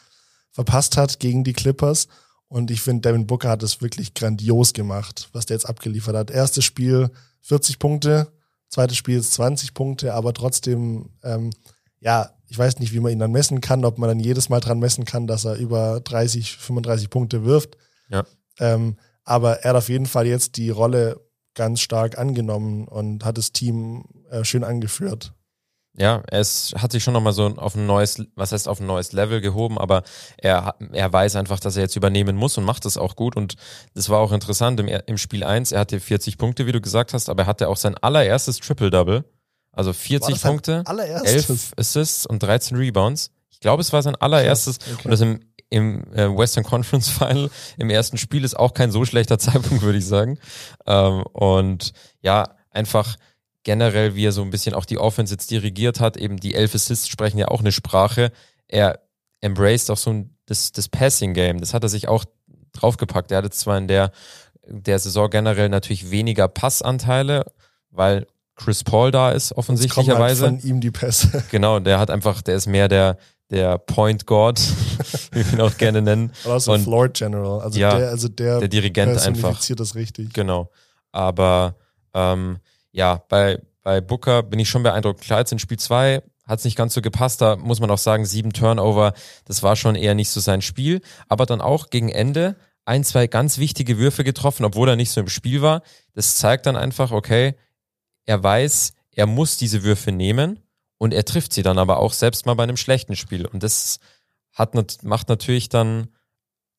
verpasst 0.51 0.97
hat 0.97 1.19
gegen 1.19 1.43
die 1.43 1.53
Clippers. 1.53 2.07
Und 2.47 2.69
ich 2.71 2.81
finde, 2.81 3.09
Devin 3.09 3.27
Booker 3.27 3.49
hat 3.49 3.63
es 3.63 3.81
wirklich 3.81 4.13
grandios 4.13 4.73
gemacht, 4.73 5.29
was 5.33 5.45
der 5.45 5.55
jetzt 5.55 5.65
abgeliefert 5.65 6.15
hat. 6.15 6.31
Erstes 6.31 6.63
Spiel 6.65 7.09
40 7.41 7.79
Punkte, 7.79 8.31
zweites 8.69 8.97
Spiel 8.97 9.17
ist 9.17 9.33
20 9.33 9.73
Punkte, 9.73 10.13
aber 10.13 10.33
trotzdem, 10.33 11.09
ähm, 11.23 11.51
ja, 11.99 12.31
ich 12.49 12.57
weiß 12.57 12.79
nicht, 12.79 12.93
wie 12.93 12.99
man 12.99 13.11
ihn 13.11 13.19
dann 13.19 13.31
messen 13.31 13.61
kann, 13.61 13.85
ob 13.85 13.97
man 13.97 14.09
dann 14.09 14.19
jedes 14.19 14.49
Mal 14.49 14.59
dran 14.59 14.79
messen 14.79 15.05
kann, 15.05 15.27
dass 15.27 15.45
er 15.45 15.55
über 15.55 15.99
30, 15.99 16.57
35 16.57 17.09
Punkte 17.09 17.45
wirft. 17.45 17.77
Ja. 18.09 18.25
Ähm, 18.59 18.97
aber 19.23 19.63
er 19.63 19.71
hat 19.71 19.77
auf 19.77 19.89
jeden 19.89 20.05
Fall 20.05 20.25
jetzt 20.25 20.57
die 20.57 20.69
Rolle 20.69 21.19
ganz 21.53 21.81
stark 21.81 22.17
angenommen 22.17 22.87
und 22.87 23.25
hat 23.25 23.37
das 23.37 23.51
Team 23.51 24.05
äh, 24.29 24.43
schön 24.45 24.63
angeführt. 24.63 25.33
Ja, 25.97 26.17
ist, 26.31 26.75
hat 26.77 26.91
sich 26.91 27.03
schon 27.03 27.13
nochmal 27.13 27.33
so 27.33 27.47
auf 27.57 27.75
ein 27.75 27.87
neues, 27.87 28.23
was 28.35 28.51
heißt 28.51 28.67
auf 28.67 28.79
ein 28.79 28.85
neues 28.85 29.13
Level 29.13 29.41
gehoben, 29.41 29.79
aber 29.79 30.03
er, 30.37 30.75
er 30.91 31.11
weiß 31.11 31.35
einfach, 31.35 31.59
dass 31.59 31.75
er 31.75 31.81
jetzt 31.81 31.95
übernehmen 31.95 32.35
muss 32.35 32.57
und 32.57 32.65
macht 32.65 32.85
es 32.85 32.97
auch 32.97 33.15
gut. 33.15 33.35
Und 33.35 33.55
das 33.95 34.09
war 34.09 34.19
auch 34.19 34.31
interessant 34.31 34.79
im, 34.79 34.87
im 34.87 35.17
Spiel 35.17 35.43
1, 35.43 35.71
er 35.71 35.79
hatte 35.79 35.99
40 35.99 36.37
Punkte, 36.37 36.67
wie 36.67 36.71
du 36.71 36.81
gesagt 36.81 37.13
hast, 37.13 37.29
aber 37.29 37.43
er 37.43 37.47
hatte 37.47 37.67
auch 37.67 37.77
sein 37.77 37.97
allererstes 37.97 38.59
Triple-Double. 38.59 39.25
Also 39.71 39.91
40 39.93 40.33
das 40.33 40.41
sein 40.41 40.51
Punkte, 40.51 40.83
allererstes? 40.85 41.49
11 41.49 41.73
Assists 41.77 42.25
und 42.25 42.41
13 42.41 42.77
Rebounds. 42.77 43.31
Ich 43.49 43.59
glaube, 43.59 43.81
es 43.81 43.91
war 43.91 44.03
sein 44.03 44.15
allererstes. 44.15 44.77
Okay. 44.79 45.01
Und 45.03 45.11
das 45.11 45.21
im, 45.21 45.39
im 45.69 46.13
äh, 46.13 46.35
Western 46.35 46.63
Conference 46.63 47.09
Final 47.09 47.49
im 47.77 47.89
ersten 47.89 48.17
Spiel 48.17 48.43
ist 48.43 48.57
auch 48.57 48.73
kein 48.73 48.91
so 48.91 49.03
schlechter 49.03 49.39
Zeitpunkt, 49.39 49.81
würde 49.81 49.97
ich 49.97 50.05
sagen. 50.05 50.37
Ähm, 50.85 51.23
und 51.33 51.93
ja, 52.21 52.55
einfach 52.69 53.17
generell, 53.67 54.15
wie 54.15 54.25
er 54.25 54.31
so 54.31 54.41
ein 54.43 54.49
bisschen 54.49 54.73
auch 54.73 54.85
die 54.85 54.97
Offense 54.97 55.33
jetzt 55.33 55.51
dirigiert 55.51 55.99
hat, 55.99 56.15
eben 56.15 56.37
die 56.37 56.55
elf 56.55 56.73
Assists 56.73 57.09
sprechen 57.09 57.37
ja 57.37 57.49
auch 57.49 57.59
eine 57.59 57.73
Sprache. 57.73 58.31
Er 58.69 59.01
embraced 59.41 59.91
auch 59.91 59.97
so 59.97 60.09
ein, 60.09 60.37
das, 60.45 60.71
das 60.71 60.87
Passing-Game. 60.87 61.59
Das 61.59 61.73
hat 61.73 61.83
er 61.83 61.89
sich 61.89 62.07
auch 62.07 62.23
draufgepackt. 62.71 63.29
Er 63.29 63.39
hatte 63.39 63.49
zwar 63.49 63.77
in 63.77 63.89
der, 63.89 64.11
der 64.65 64.99
Saison 64.99 65.29
generell 65.29 65.67
natürlich 65.67 66.11
weniger 66.11 66.47
Passanteile, 66.47 67.43
weil 67.91 68.25
Chris 68.55 68.85
Paul 68.85 69.11
da 69.11 69.31
ist, 69.31 69.51
halt 69.51 69.57
offensichtlicherweise. 69.57 70.45
von 70.45 70.59
ihm 70.61 70.79
die 70.79 70.91
Pässe. 70.91 71.43
Genau, 71.51 71.81
der 71.81 71.99
hat 71.99 72.09
einfach, 72.09 72.41
der 72.41 72.55
ist 72.55 72.67
mehr 72.67 72.87
der, 72.87 73.17
der 73.49 73.79
Point 73.79 74.25
God, 74.25 74.61
wie 75.33 75.45
wir 75.45 75.53
ihn 75.55 75.61
auch 75.61 75.75
gerne 75.77 76.01
nennen. 76.01 76.31
Oder 76.45 76.61
so 76.61 76.71
Und- 76.71 76.83
Floor 76.85 77.09
General. 77.09 77.59
Also 77.59 77.77
Ja, 77.77 77.97
der, 77.97 78.09
also 78.11 78.29
der, 78.29 78.59
Der 78.59 78.69
Dirigent 78.69 79.17
einfach. 79.17 79.59
das 79.61 79.95
richtig. 79.95 80.31
Genau. 80.31 80.71
Aber 81.11 81.75
ähm, 82.13 82.59
ja, 82.97 83.23
bei, 83.29 83.61
bei 83.83 84.01
Booker 84.01 84.41
bin 84.41 84.59
ich 84.59 84.67
schon 84.67 84.81
beeindruckt. 84.81 85.21
Klar, 85.21 85.39
jetzt 85.39 85.51
in 85.51 85.59
Spiel 85.59 85.77
2 85.77 86.23
hat 86.45 86.59
es 86.59 86.65
nicht 86.65 86.75
ganz 86.75 86.95
so 86.95 87.01
gepasst. 87.01 87.41
Da 87.41 87.55
muss 87.55 87.79
man 87.79 87.91
auch 87.91 87.99
sagen, 87.99 88.25
sieben 88.25 88.53
Turnover, 88.53 89.13
das 89.45 89.61
war 89.61 89.75
schon 89.75 89.95
eher 89.95 90.15
nicht 90.15 90.31
so 90.31 90.39
sein 90.39 90.63
Spiel. 90.63 91.01
Aber 91.29 91.45
dann 91.45 91.61
auch 91.61 91.91
gegen 91.91 92.09
Ende 92.09 92.55
ein, 92.85 93.03
zwei 93.03 93.27
ganz 93.27 93.59
wichtige 93.59 93.99
Würfe 93.99 94.23
getroffen, 94.23 94.65
obwohl 94.65 94.89
er 94.89 94.95
nicht 94.95 95.11
so 95.11 95.21
im 95.21 95.29
Spiel 95.29 95.61
war. 95.61 95.83
Das 96.15 96.37
zeigt 96.37 96.65
dann 96.65 96.75
einfach, 96.75 97.11
okay, 97.11 97.55
er 98.25 98.41
weiß, 98.41 98.93
er 99.11 99.27
muss 99.27 99.57
diese 99.57 99.83
Würfe 99.83 100.11
nehmen 100.11 100.59
und 100.97 101.13
er 101.13 101.25
trifft 101.25 101.53
sie 101.53 101.61
dann 101.61 101.77
aber 101.77 101.99
auch 101.99 102.13
selbst 102.13 102.47
mal 102.47 102.55
bei 102.55 102.63
einem 102.63 102.77
schlechten 102.77 103.15
Spiel. 103.15 103.45
Und 103.45 103.61
das 103.61 103.99
hat, 104.53 104.73
macht 105.03 105.29
natürlich 105.29 105.69
dann, 105.69 106.07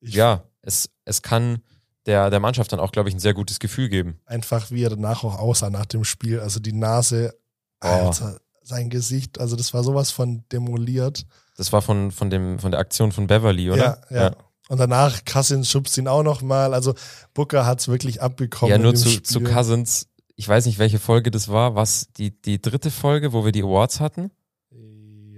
Ich, 0.01 0.15
ja, 0.15 0.43
es, 0.63 0.89
es 1.05 1.21
kann 1.21 1.63
der, 2.05 2.29
der 2.29 2.39
Mannschaft 2.39 2.71
dann 2.71 2.79
auch, 2.79 2.91
glaube 2.91 3.09
ich, 3.09 3.15
ein 3.15 3.19
sehr 3.19 3.33
gutes 3.33 3.59
Gefühl 3.59 3.89
geben. 3.89 4.19
Einfach 4.25 4.71
wie 4.71 4.83
er 4.83 4.89
danach 4.89 5.23
auch 5.23 5.37
aussah 5.37 5.69
nach 5.69 5.85
dem 5.85 6.03
Spiel. 6.03 6.39
Also 6.39 6.59
die 6.59 6.73
Nase, 6.73 7.35
Oh. 7.81 7.87
Alter, 7.87 8.39
sein 8.61 8.89
Gesicht, 8.89 9.39
also 9.39 9.55
das 9.55 9.73
war 9.73 9.83
sowas 9.83 10.11
von 10.11 10.43
demoliert. 10.51 11.25
Das 11.55 11.71
war 11.71 11.81
von, 11.81 12.11
von, 12.11 12.29
dem, 12.29 12.59
von 12.59 12.71
der 12.71 12.79
Aktion 12.79 13.11
von 13.11 13.25
Beverly, 13.25 13.71
oder? 13.71 14.01
Ja, 14.09 14.21
ja. 14.23 14.35
Und 14.67 14.77
danach 14.79 15.23
Cousins 15.25 15.69
schubst 15.69 15.97
ihn 15.97 16.07
auch 16.07 16.23
nochmal. 16.23 16.73
Also 16.73 16.93
Booker 17.33 17.65
hat's 17.65 17.87
wirklich 17.87 18.21
abbekommen. 18.21 18.71
Ja, 18.71 18.77
nur 18.77 18.93
zu, 18.95 19.09
Spiel. 19.09 19.23
zu 19.23 19.41
Cousins. 19.41 20.07
Ich 20.35 20.47
weiß 20.47 20.65
nicht, 20.67 20.77
welche 20.77 20.99
Folge 20.99 21.31
das 21.31 21.47
war. 21.47 21.73
Was, 21.75 22.09
die, 22.17 22.39
die 22.41 22.61
dritte 22.61 22.91
Folge, 22.91 23.33
wo 23.33 23.43
wir 23.45 23.51
die 23.51 23.63
Awards 23.63 23.99
hatten? 23.99 24.29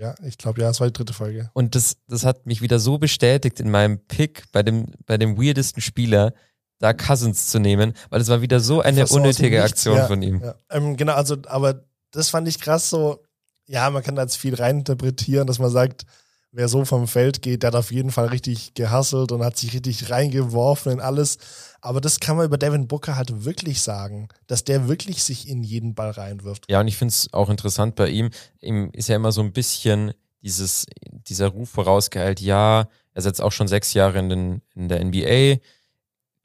Ja, 0.01 0.15
ich 0.25 0.37
glaube, 0.39 0.61
ja, 0.61 0.69
es 0.69 0.79
war 0.79 0.87
die 0.87 0.93
dritte 0.93 1.13
Folge. 1.13 1.51
Und 1.53 1.75
das, 1.75 1.97
das 2.07 2.25
hat 2.25 2.47
mich 2.47 2.61
wieder 2.63 2.79
so 2.79 2.97
bestätigt 2.97 3.59
in 3.59 3.69
meinem 3.69 3.99
Pick 3.99 4.51
bei 4.51 4.63
dem, 4.63 4.87
bei 5.05 5.17
dem 5.17 5.37
weirdesten 5.37 5.81
Spieler, 5.81 6.33
da 6.81 6.93
Cousins 6.93 7.47
zu 7.47 7.59
nehmen, 7.59 7.93
weil 8.09 8.21
es 8.21 8.27
war 8.27 8.41
wieder 8.41 8.59
so 8.59 8.81
eine 8.81 9.05
so 9.07 9.15
unnötige 9.15 9.63
Aktion 9.63 9.97
ja, 9.97 10.07
von 10.07 10.21
ihm. 10.21 10.41
Ja. 10.41 10.55
Ähm, 10.69 10.97
genau, 10.97 11.13
also, 11.13 11.37
aber 11.47 11.85
das 12.11 12.29
fand 12.29 12.47
ich 12.47 12.59
krass 12.59 12.89
so. 12.89 13.23
Ja, 13.67 13.89
man 13.89 14.03
kann 14.03 14.15
da 14.15 14.23
jetzt 14.23 14.37
viel 14.37 14.55
reininterpretieren, 14.55 15.47
dass 15.47 15.59
man 15.59 15.69
sagt, 15.69 16.05
wer 16.51 16.67
so 16.67 16.83
vom 16.83 17.07
Feld 17.07 17.41
geht, 17.41 17.63
der 17.63 17.67
hat 17.67 17.75
auf 17.75 17.91
jeden 17.91 18.11
Fall 18.11 18.27
richtig 18.27 18.73
gehasselt 18.73 19.31
und 19.31 19.43
hat 19.43 19.57
sich 19.57 19.73
richtig 19.73 20.09
reingeworfen 20.09 20.93
in 20.93 20.99
alles. 20.99 21.37
Aber 21.81 22.01
das 22.01 22.19
kann 22.19 22.35
man 22.35 22.47
über 22.47 22.57
Devin 22.57 22.87
Booker 22.87 23.15
halt 23.15 23.45
wirklich 23.45 23.81
sagen, 23.81 24.27
dass 24.47 24.63
der 24.63 24.87
wirklich 24.87 25.23
sich 25.23 25.47
in 25.47 25.63
jeden 25.63 25.93
Ball 25.93 26.11
reinwirft. 26.11 26.65
Ja, 26.69 26.81
und 26.81 26.87
ich 26.87 26.97
finde 26.97 27.11
es 27.11 27.31
auch 27.31 27.49
interessant 27.49 27.95
bei 27.95 28.09
ihm. 28.09 28.31
Ihm 28.59 28.89
ist 28.91 29.07
ja 29.07 29.15
immer 29.15 29.31
so 29.31 29.41
ein 29.41 29.53
bisschen 29.53 30.13
dieses, 30.41 30.87
dieser 31.27 31.47
Ruf 31.47 31.69
vorausgeeilt, 31.69 32.41
ja, 32.41 32.87
er 33.13 33.21
setzt 33.21 33.41
auch 33.41 33.51
schon 33.51 33.67
sechs 33.67 33.93
Jahre 33.93 34.17
in, 34.19 34.29
den, 34.29 34.61
in 34.73 34.89
der 34.89 35.03
NBA. 35.05 35.61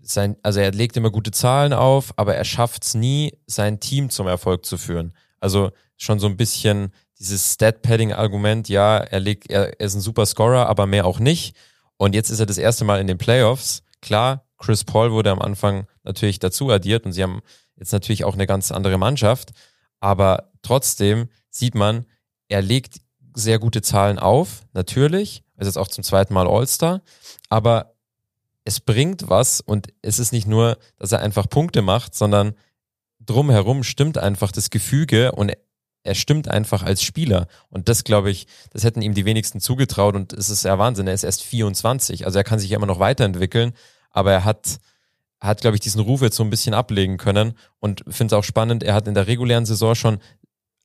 Sein, 0.09 0.37
also 0.43 0.61
er 0.61 0.71
legt 0.71 0.97
immer 0.97 1.11
gute 1.11 1.31
Zahlen 1.31 1.73
auf, 1.73 2.13
aber 2.17 2.35
er 2.37 2.45
schafft 2.45 2.85
es 2.85 2.95
nie, 2.95 3.39
sein 3.47 3.81
Team 3.81 4.11
zum 4.11 4.27
Erfolg 4.27 4.65
zu 4.65 4.79
führen. 4.79 5.13
Also 5.41 5.73
schon 5.97 6.19
so 6.19 6.27
ein 6.27 6.37
bisschen 6.37 6.93
dieses 7.19 7.55
Stat-Padding-Argument, 7.55 8.69
ja, 8.69 8.99
er, 8.99 9.21
legt, 9.21 9.51
er, 9.51 9.81
er 9.81 9.87
ist 9.87 9.95
ein 9.95 10.01
super 10.01 10.27
Scorer, 10.27 10.69
aber 10.69 10.87
mehr 10.87 11.07
auch 11.07 11.19
nicht. 11.19 11.57
Und 11.97 12.15
jetzt 12.15 12.31
ist 12.31 12.41
er 12.41 12.47
das 12.47 12.59
erste 12.59 12.85
Mal 12.85 13.01
in 13.01 13.07
den 13.07 13.19
Playoffs. 13.19 13.83
Klar, 14.03 14.45
Chris 14.59 14.85
Paul 14.85 15.13
wurde 15.13 15.31
am 15.31 15.41
Anfang 15.41 15.87
natürlich 16.05 16.39
dazu 16.39 16.71
addiert 16.71 17.07
und 17.07 17.13
sie 17.13 17.23
haben 17.23 17.41
jetzt 17.77 17.93
natürlich 17.93 18.25
auch 18.25 18.35
eine 18.35 18.47
ganz 18.47 18.71
andere 18.71 18.99
Mannschaft. 18.99 19.53
Aber 20.01 20.51
trotzdem 20.63 21.29
sieht 21.51 21.75
man, 21.75 22.07
er 22.49 22.63
legt 22.63 23.01
sehr 23.35 23.59
gute 23.59 23.83
Zahlen 23.83 24.19
auf, 24.19 24.63
natürlich. 24.73 25.43
Er 25.57 25.63
ist 25.63 25.69
jetzt 25.69 25.79
auch 25.79 25.89
zum 25.89 26.05
zweiten 26.05 26.35
Mal 26.35 26.47
All-Star. 26.47 27.03
Aber 27.49 27.96
es 28.67 28.81
bringt 28.81 29.29
was 29.29 29.61
und 29.61 29.89
es 30.03 30.19
ist 30.19 30.33
nicht 30.33 30.49
nur, 30.49 30.77
dass 30.99 31.13
er 31.13 31.21
einfach 31.21 31.49
Punkte 31.49 31.83
macht, 31.83 32.15
sondern 32.17 32.55
drumherum 33.21 33.85
stimmt 33.85 34.19
einfach 34.19 34.51
das 34.51 34.71
Gefüge 34.71 35.33
und 35.33 35.53
er 36.03 36.15
stimmt 36.17 36.49
einfach 36.49 36.83
als 36.83 37.03
Spieler. 37.03 37.47
Und 37.71 37.89
das, 37.89 38.03
glaube 38.03 38.31
ich, 38.31 38.49
das 38.71 38.83
hätten 38.83 39.03
ihm 39.03 39.15
die 39.15 39.25
wenigsten 39.25 39.61
zugetraut 39.61 40.17
und 40.17 40.33
es 40.33 40.51
ist 40.51 40.65
ja 40.65 40.79
Wahnsinn. 40.79 41.07
Er 41.07 41.15
ist 41.15 41.23
erst 41.23 41.45
24, 41.45 42.27
also 42.27 42.39
er 42.39 42.45
kann 42.45 42.59
sich 42.59 42.71
ja 42.71 42.77
immer 42.77 42.87
noch 42.87 42.99
weiterentwickeln, 42.99 43.73
aber 44.11 44.33
er 44.33 44.45
hat, 44.45 44.79
hat, 45.41 45.61
glaube 45.61 45.77
ich, 45.77 45.81
diesen 45.81 46.01
Ruf 46.01 46.23
jetzt 46.23 46.37
so 46.37 46.43
ein 46.43 46.51
bisschen 46.51 46.75
ablegen 46.75 47.19
können 47.19 47.55
und 47.79 48.03
finde 48.09 48.35
es 48.35 48.39
auch 48.39 48.45
spannend. 48.45 48.83
Er 48.83 48.95
hat 48.95 49.07
in 49.07 49.15
der 49.15 49.29
regulären 49.29 49.67
Saison 49.67 49.95
schon 49.95 50.19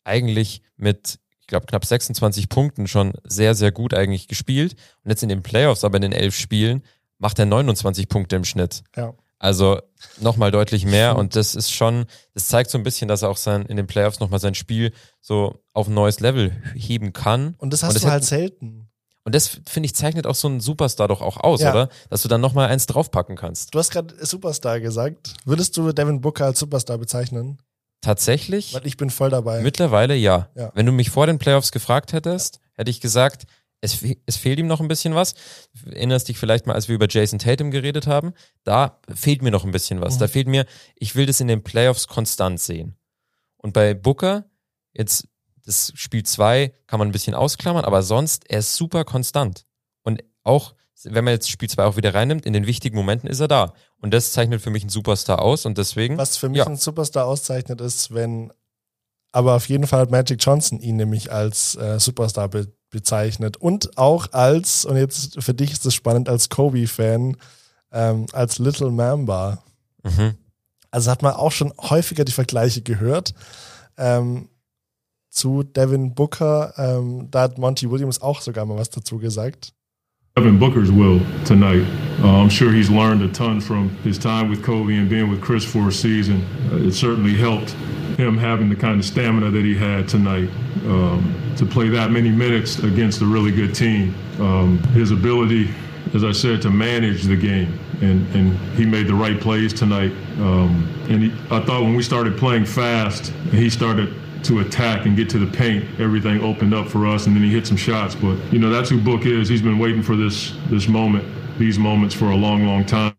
eigentlich 0.03 0.61
mit, 0.77 1.19
ich 1.39 1.47
glaube, 1.47 1.65
knapp 1.65 1.85
26 1.85 2.47
Punkten 2.47 2.87
schon 2.87 3.13
sehr, 3.23 3.55
sehr 3.55 3.71
gut 3.71 3.95
eigentlich 3.95 4.27
gespielt. 4.27 4.75
Und 5.03 5.09
jetzt 5.09 5.23
in 5.23 5.29
den 5.29 5.41
Playoffs, 5.41 5.83
aber 5.83 5.95
in 5.95 6.03
den 6.03 6.13
elf 6.13 6.35
Spielen, 6.35 6.83
macht 7.21 7.39
er 7.39 7.45
29 7.45 8.09
Punkte 8.09 8.35
im 8.35 8.43
Schnitt. 8.43 8.83
Ja. 8.97 9.13
Also 9.39 9.79
nochmal 10.19 10.51
deutlich 10.51 10.85
mehr 10.85 11.15
und 11.15 11.35
das 11.35 11.55
ist 11.55 11.71
schon, 11.71 12.05
das 12.33 12.47
zeigt 12.47 12.69
so 12.69 12.77
ein 12.77 12.83
bisschen, 12.83 13.07
dass 13.07 13.21
er 13.23 13.29
auch 13.29 13.37
sein, 13.37 13.65
in 13.65 13.77
den 13.77 13.87
Playoffs 13.87 14.19
nochmal 14.19 14.39
sein 14.39 14.53
Spiel 14.53 14.91
so 15.19 15.63
auf 15.73 15.87
ein 15.87 15.93
neues 15.95 16.19
Level 16.19 16.51
heben 16.75 17.11
kann. 17.13 17.55
Und 17.57 17.73
das 17.73 17.81
hast 17.81 17.95
das 17.95 18.03
du 18.03 18.09
halt 18.09 18.23
selten. 18.23 18.87
Und 19.23 19.35
das, 19.35 19.59
finde 19.69 19.85
ich, 19.85 19.95
zeichnet 19.95 20.25
auch 20.27 20.35
so 20.35 20.47
einen 20.47 20.59
Superstar 20.61 21.07
doch 21.07 21.21
auch 21.21 21.37
aus, 21.37 21.61
Ja. 21.61 21.71
oder? 21.71 21.89
Dass 22.09 22.23
du 22.23 22.27
dann 22.27 22.41
nochmal 22.41 22.69
eins 22.69 22.85
draufpacken 22.87 23.35
kannst. 23.35 23.73
Du 23.73 23.79
hast 23.79 23.91
gerade 23.91 24.13
Superstar 24.25 24.79
gesagt. 24.79 25.33
Würdest 25.45 25.77
du 25.77 25.91
Devin 25.91 26.21
Booker 26.21 26.45
als 26.45 26.59
Superstar 26.59 26.97
bezeichnen? 26.97 27.59
Tatsächlich, 28.01 28.73
Weil 28.73 28.85
ich 28.87 28.97
bin 28.97 29.11
voll 29.11 29.29
dabei. 29.29 29.61
mittlerweile 29.61 30.15
ja. 30.15 30.49
Ja. 30.55 30.71
Wenn 30.73 30.87
du 30.87 30.91
mich 30.91 31.11
vor 31.11 31.27
den 31.27 31.37
Playoffs 31.37 31.71
gefragt 31.71 32.13
hättest, 32.13 32.59
hätte 32.73 32.89
ich 32.89 32.99
gesagt, 32.99 33.45
es, 33.81 34.03
es 34.25 34.37
fehlt 34.37 34.59
ihm 34.59 34.67
noch 34.67 34.79
ein 34.79 34.87
bisschen 34.87 35.15
was. 35.15 35.33
Erinnerst 35.85 36.27
dich 36.29 36.37
vielleicht 36.37 36.67
mal, 36.67 36.73
als 36.73 36.87
wir 36.87 36.95
über 36.95 37.07
Jason 37.09 37.39
Tatum 37.39 37.71
geredet 37.71 38.07
haben? 38.07 38.33
Da 38.63 38.99
fehlt 39.13 39.41
mir 39.41 39.51
noch 39.51 39.65
ein 39.65 39.71
bisschen 39.71 40.01
was. 40.01 40.15
Mhm. 40.15 40.19
Da 40.19 40.27
fehlt 40.27 40.47
mir, 40.47 40.65
ich 40.95 41.15
will 41.15 41.25
das 41.25 41.39
in 41.39 41.47
den 41.47 41.63
Playoffs 41.63 42.07
konstant 42.07 42.59
sehen. 42.59 42.95
Und 43.57 43.73
bei 43.73 43.93
Booker, 43.93 44.45
jetzt 44.93 45.27
das 45.65 45.91
Spiel 45.95 46.23
2 46.23 46.73
kann 46.87 46.99
man 46.99 47.09
ein 47.09 47.11
bisschen 47.11 47.35
ausklammern, 47.35 47.85
aber 47.85 48.01
sonst, 48.01 48.49
er 48.49 48.59
ist 48.59 48.75
super 48.75 49.03
konstant. 49.03 49.65
Und 50.03 50.23
auch, 50.43 50.73
wenn 51.03 51.23
man 51.23 51.33
jetzt 51.33 51.49
Spiel 51.49 51.69
2 51.69 51.83
auch 51.85 51.97
wieder 51.97 52.13
reinnimmt, 52.13 52.45
in 52.45 52.53
den 52.53 52.65
wichtigen 52.67 52.95
Momenten 52.95 53.29
ist 53.29 53.39
er 53.39 53.47
da. 53.47 53.73
Und 53.99 54.13
das 54.13 54.31
zeichnet 54.31 54.61
für 54.61 54.69
mich 54.71 54.83
einen 54.83 54.89
Superstar 54.89 55.39
aus 55.41 55.65
und 55.65 55.77
deswegen. 55.77 56.17
Was 56.17 56.37
für 56.37 56.49
mich 56.49 56.59
Ja. 56.59 56.65
ein 56.67 56.77
Superstar 56.77 57.25
auszeichnet, 57.25 57.81
ist, 57.81 58.13
wenn, 58.13 58.51
aber 59.31 59.55
auf 59.55 59.69
jeden 59.69 59.85
Fall 59.87 60.01
hat 60.01 60.11
Magic 60.11 60.43
Johnson 60.43 60.79
ihn 60.79 60.95
nämlich 60.97 61.31
als 61.31 61.75
äh, 61.75 61.99
Superstar 61.99 62.47
be 62.49 62.71
bezeichnet 62.91 63.57
und 63.57 63.97
auch 63.97 64.31
als, 64.33 64.85
und 64.85 64.97
jetzt 64.97 65.41
für 65.41 65.53
dich 65.53 65.71
ist 65.71 65.85
es 65.85 65.95
spannend, 65.95 66.29
als 66.29 66.49
Kobe-Fan, 66.49 67.37
ähm, 67.91 68.25
als 68.33 68.59
Little 68.59 68.91
Mamba. 68.91 69.63
Mhm. 70.03 70.35
Also 70.91 71.09
hat 71.09 71.21
man 71.21 71.33
auch 71.33 71.51
schon 71.51 71.73
häufiger 71.79 72.25
die 72.25 72.31
Vergleiche 72.31 72.81
gehört. 72.81 73.33
Ähm, 73.97 74.49
zu 75.29 75.63
Devin 75.63 76.13
Booker, 76.13 76.73
ähm, 76.77 77.29
da 77.31 77.43
hat 77.43 77.57
Monty 77.57 77.89
Williams 77.89 78.21
auch 78.21 78.41
sogar 78.41 78.65
mal 78.65 78.77
was 78.77 78.89
dazu 78.89 79.17
gesagt. 79.17 79.73
Devin 80.37 80.59
Booker's 80.59 80.89
will 80.89 81.21
tonight. 81.45 81.85
Uh, 82.21 82.27
I'm 82.27 82.49
sure 82.49 82.71
he's 82.71 82.89
learned 82.89 83.21
a 83.21 83.27
ton 83.27 83.59
from 83.59 83.89
his 84.03 84.17
time 84.17 84.49
with 84.49 84.61
Kobe 84.63 84.97
and 84.97 85.09
being 85.09 85.29
with 85.29 85.41
Chris 85.41 85.65
for 85.65 85.89
a 85.89 85.91
season. 85.91 86.45
Uh, 86.71 86.87
it 86.87 86.93
certainly 86.93 87.35
helped 87.35 87.75
him 88.21 88.37
having 88.37 88.69
the 88.69 88.75
kind 88.75 88.99
of 88.99 89.05
stamina 89.05 89.49
that 89.49 89.65
he 89.65 89.75
had 89.75 90.07
tonight 90.07 90.49
um, 90.85 91.53
to 91.57 91.65
play 91.65 91.89
that 91.89 92.11
many 92.11 92.29
minutes 92.29 92.79
against 92.79 93.21
a 93.21 93.25
really 93.25 93.51
good 93.51 93.73
team. 93.73 94.15
Um, 94.39 94.79
his 94.93 95.11
ability, 95.11 95.69
as 96.13 96.23
I 96.23 96.31
said, 96.31 96.61
to 96.63 96.69
manage 96.69 97.23
the 97.23 97.35
game, 97.35 97.77
and, 98.01 98.27
and 98.35 98.57
he 98.75 98.85
made 98.85 99.07
the 99.07 99.13
right 99.13 99.39
plays 99.39 99.73
tonight. 99.73 100.11
Um, 100.39 100.87
and 101.09 101.23
he, 101.23 101.31
I 101.49 101.59
thought 101.61 101.81
when 101.81 101.95
we 101.95 102.03
started 102.03 102.37
playing 102.37 102.65
fast, 102.65 103.27
he 103.51 103.69
started 103.69 104.13
to 104.43 104.59
attack 104.59 105.05
and 105.05 105.15
get 105.15 105.29
to 105.29 105.39
the 105.39 105.57
paint, 105.57 105.85
everything 105.99 106.41
opened 106.41 106.73
up 106.73 106.87
for 106.87 107.05
us, 107.05 107.27
and 107.27 107.35
then 107.35 107.43
he 107.43 107.51
hit 107.51 107.67
some 107.67 107.77
shots. 107.77 108.15
But 108.15 108.37
you 108.51 108.59
know 108.59 108.69
that's 108.69 108.89
who 108.89 108.99
Book 108.99 109.25
is. 109.25 109.49
He's 109.49 109.61
been 109.61 109.79
waiting 109.79 110.01
for 110.01 110.15
this 110.15 110.53
this 110.69 110.87
moment, 110.87 111.25
these 111.59 111.77
moments 111.77 112.15
for 112.15 112.31
a 112.31 112.35
long, 112.35 112.65
long 112.65 112.85
time. 112.85 113.13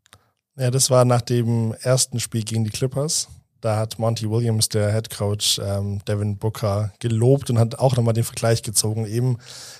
Ja, 0.58 0.70
das 0.70 0.90
war 0.90 1.04
nach 1.04 1.22
dem 1.22 1.74
ersten 1.82 2.20
Spiel 2.20 2.42
gegen 2.42 2.64
die 2.64 2.70
Clippers. 2.70 3.28
Da 3.62 3.76
hat 3.76 4.00
Monty 4.00 4.28
Williams, 4.28 4.68
der 4.68 4.92
Head 4.92 5.16
Coach, 5.16 5.60
ähm, 5.64 6.04
Devin 6.06 6.36
Booker 6.36 6.92
gelobt 6.98 7.48
und 7.48 7.60
hat 7.60 7.78
auch 7.78 7.96
nochmal 7.96 8.12
den 8.12 8.24
Vergleich 8.24 8.62
gezogen. 8.62 9.06
Eben 9.06 9.38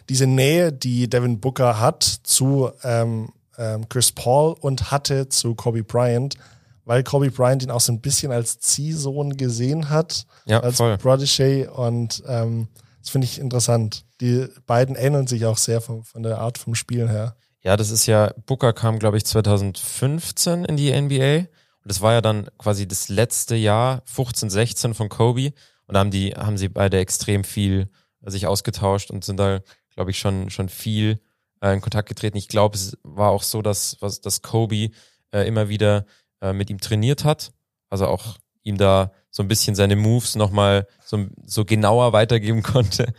diese 0.09 0.29
Nähe, 0.29 0.73
die 0.73 1.11
Devin 1.11 1.41
Booker 1.41 1.81
hat 1.81 2.05
zu 2.05 2.71
ähm, 2.85 3.31
ähm, 3.59 3.89
Chris 3.89 4.13
Paul 4.13 4.55
und 4.61 4.93
hatte 4.93 5.29
zu 5.29 5.57
Kobe 5.57 5.83
Bryant, 5.83 6.37
weil 6.85 7.03
Kobe 7.03 7.33
Bryant 7.33 7.65
ihn 7.65 7.73
auch 7.73 7.81
so 7.81 7.93
ein 7.93 8.01
bisschen 8.01 8.31
als 8.31 8.61
Ziehsohn 8.61 9.37
gesehen 9.37 9.91
hat, 9.91 10.27
Ja, 10.47 10.61
als 10.61 10.77
voll. 10.77 10.95
Protégé 10.95 11.69
und 11.69 12.23
ähm, 12.29 12.69
das 13.01 13.11
finde 13.11 13.25
ich 13.25 13.41
interessant. 13.41 14.05
Die 14.21 14.47
beiden 14.67 14.95
ähneln 14.95 15.27
sich 15.27 15.45
auch 15.45 15.59
sehr 15.59 15.81
von, 15.81 16.05
von 16.05 16.23
der 16.23 16.39
Art 16.39 16.57
vom 16.57 16.77
Spielen 16.77 17.09
her. 17.09 17.35
Ja, 17.63 17.77
das 17.77 17.91
ist 17.91 18.07
ja, 18.07 18.33
Booker 18.47 18.73
kam, 18.73 19.01
glaube 19.01 19.17
ich, 19.17 19.25
2015 19.25 20.65
in 20.65 20.77
die 20.77 20.93
NBA. 20.93 21.49
Und 21.83 21.91
das 21.91 22.01
war 22.01 22.13
ja 22.13 22.21
dann 22.21 22.49
quasi 22.59 22.87
das 22.87 23.09
letzte 23.09 23.57
Jahr, 23.57 24.03
15, 24.07 24.51
16 24.51 24.95
von 24.95 25.09
Kobe. 25.09 25.53
Und 25.87 25.95
da 25.95 26.01
haben 26.01 26.11
die, 26.11 26.33
haben 26.35 26.59
sie 26.59 26.69
beide 26.69 26.99
extrem 26.99 27.45
viel 27.45 27.89
äh, 28.25 28.31
sich 28.31 28.47
ausgetauscht 28.47 29.11
und 29.11 29.25
sind 29.25 29.39
da, 29.39 29.61
glaube 29.95 30.11
ich, 30.11 30.19
schon, 30.19 30.51
schon 30.51 30.69
viel 30.69 31.21
äh, 31.61 31.73
in 31.73 31.81
Kontakt 31.81 32.09
getreten. 32.09 32.37
Ich 32.37 32.49
glaube, 32.49 32.77
es 32.77 32.97
war 33.03 33.31
auch 33.31 33.43
so, 33.43 33.63
dass, 33.63 33.97
was, 34.01 34.21
dass 34.21 34.43
Kobe 34.43 34.91
äh, 35.33 35.47
immer 35.47 35.69
wieder 35.69 36.07
äh, 36.41 36.53
mit 36.53 36.71
ihm 36.71 36.81
trainiert 36.81 37.25
hat. 37.25 37.53
Also 37.91 38.07
auch 38.07 38.39
ihm 38.63 38.79
da 38.79 39.13
so 39.31 39.43
ein 39.43 39.49
bisschen 39.49 39.75
seine 39.75 39.97
Moves 39.97 40.37
nochmal 40.37 40.87
so, 41.05 41.27
so 41.45 41.65
genauer 41.65 42.13
weitergeben 42.13 42.63
konnte. 42.63 43.13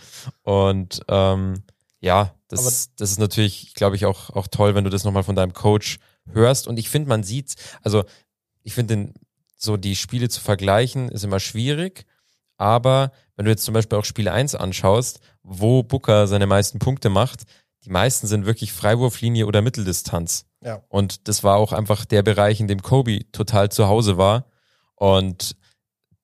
Und 0.43 1.01
ähm, 1.09 1.63
ja, 1.99 2.33
das, 2.47 2.93
das 2.95 3.11
ist 3.11 3.19
natürlich, 3.19 3.73
glaube 3.73 3.95
ich, 3.95 4.05
auch, 4.05 4.29
auch 4.29 4.47
toll, 4.47 4.75
wenn 4.75 4.83
du 4.83 4.89
das 4.89 5.03
nochmal 5.03 5.23
von 5.23 5.35
deinem 5.35 5.53
Coach 5.53 5.99
hörst. 6.31 6.67
Und 6.67 6.77
ich 6.77 6.89
finde, 6.89 7.09
man 7.09 7.23
sieht, 7.23 7.55
also 7.81 8.03
ich 8.63 8.73
finde, 8.73 9.13
so 9.57 9.77
die 9.77 9.95
Spiele 9.95 10.29
zu 10.29 10.41
vergleichen, 10.41 11.09
ist 11.09 11.23
immer 11.23 11.39
schwierig. 11.39 12.05
Aber 12.57 13.11
wenn 13.35 13.45
du 13.45 13.51
jetzt 13.51 13.65
zum 13.65 13.73
Beispiel 13.73 13.97
auch 13.97 14.05
Spiel 14.05 14.29
1 14.29 14.55
anschaust, 14.55 15.19
wo 15.41 15.83
Booker 15.83 16.27
seine 16.27 16.47
meisten 16.47 16.79
Punkte 16.79 17.09
macht, 17.09 17.43
die 17.83 17.89
meisten 17.89 18.27
sind 18.27 18.45
wirklich 18.45 18.71
Freiwurflinie 18.71 19.45
oder 19.45 19.61
Mitteldistanz. 19.61 20.45
Ja. 20.61 20.81
Und 20.87 21.27
das 21.27 21.43
war 21.43 21.57
auch 21.57 21.73
einfach 21.73 22.05
der 22.05 22.23
Bereich, 22.23 22.59
in 22.59 22.67
dem 22.67 22.81
Kobe 22.81 23.29
total 23.31 23.69
zu 23.69 23.87
Hause 23.87 24.17
war. 24.17 24.45
Und 24.95 25.57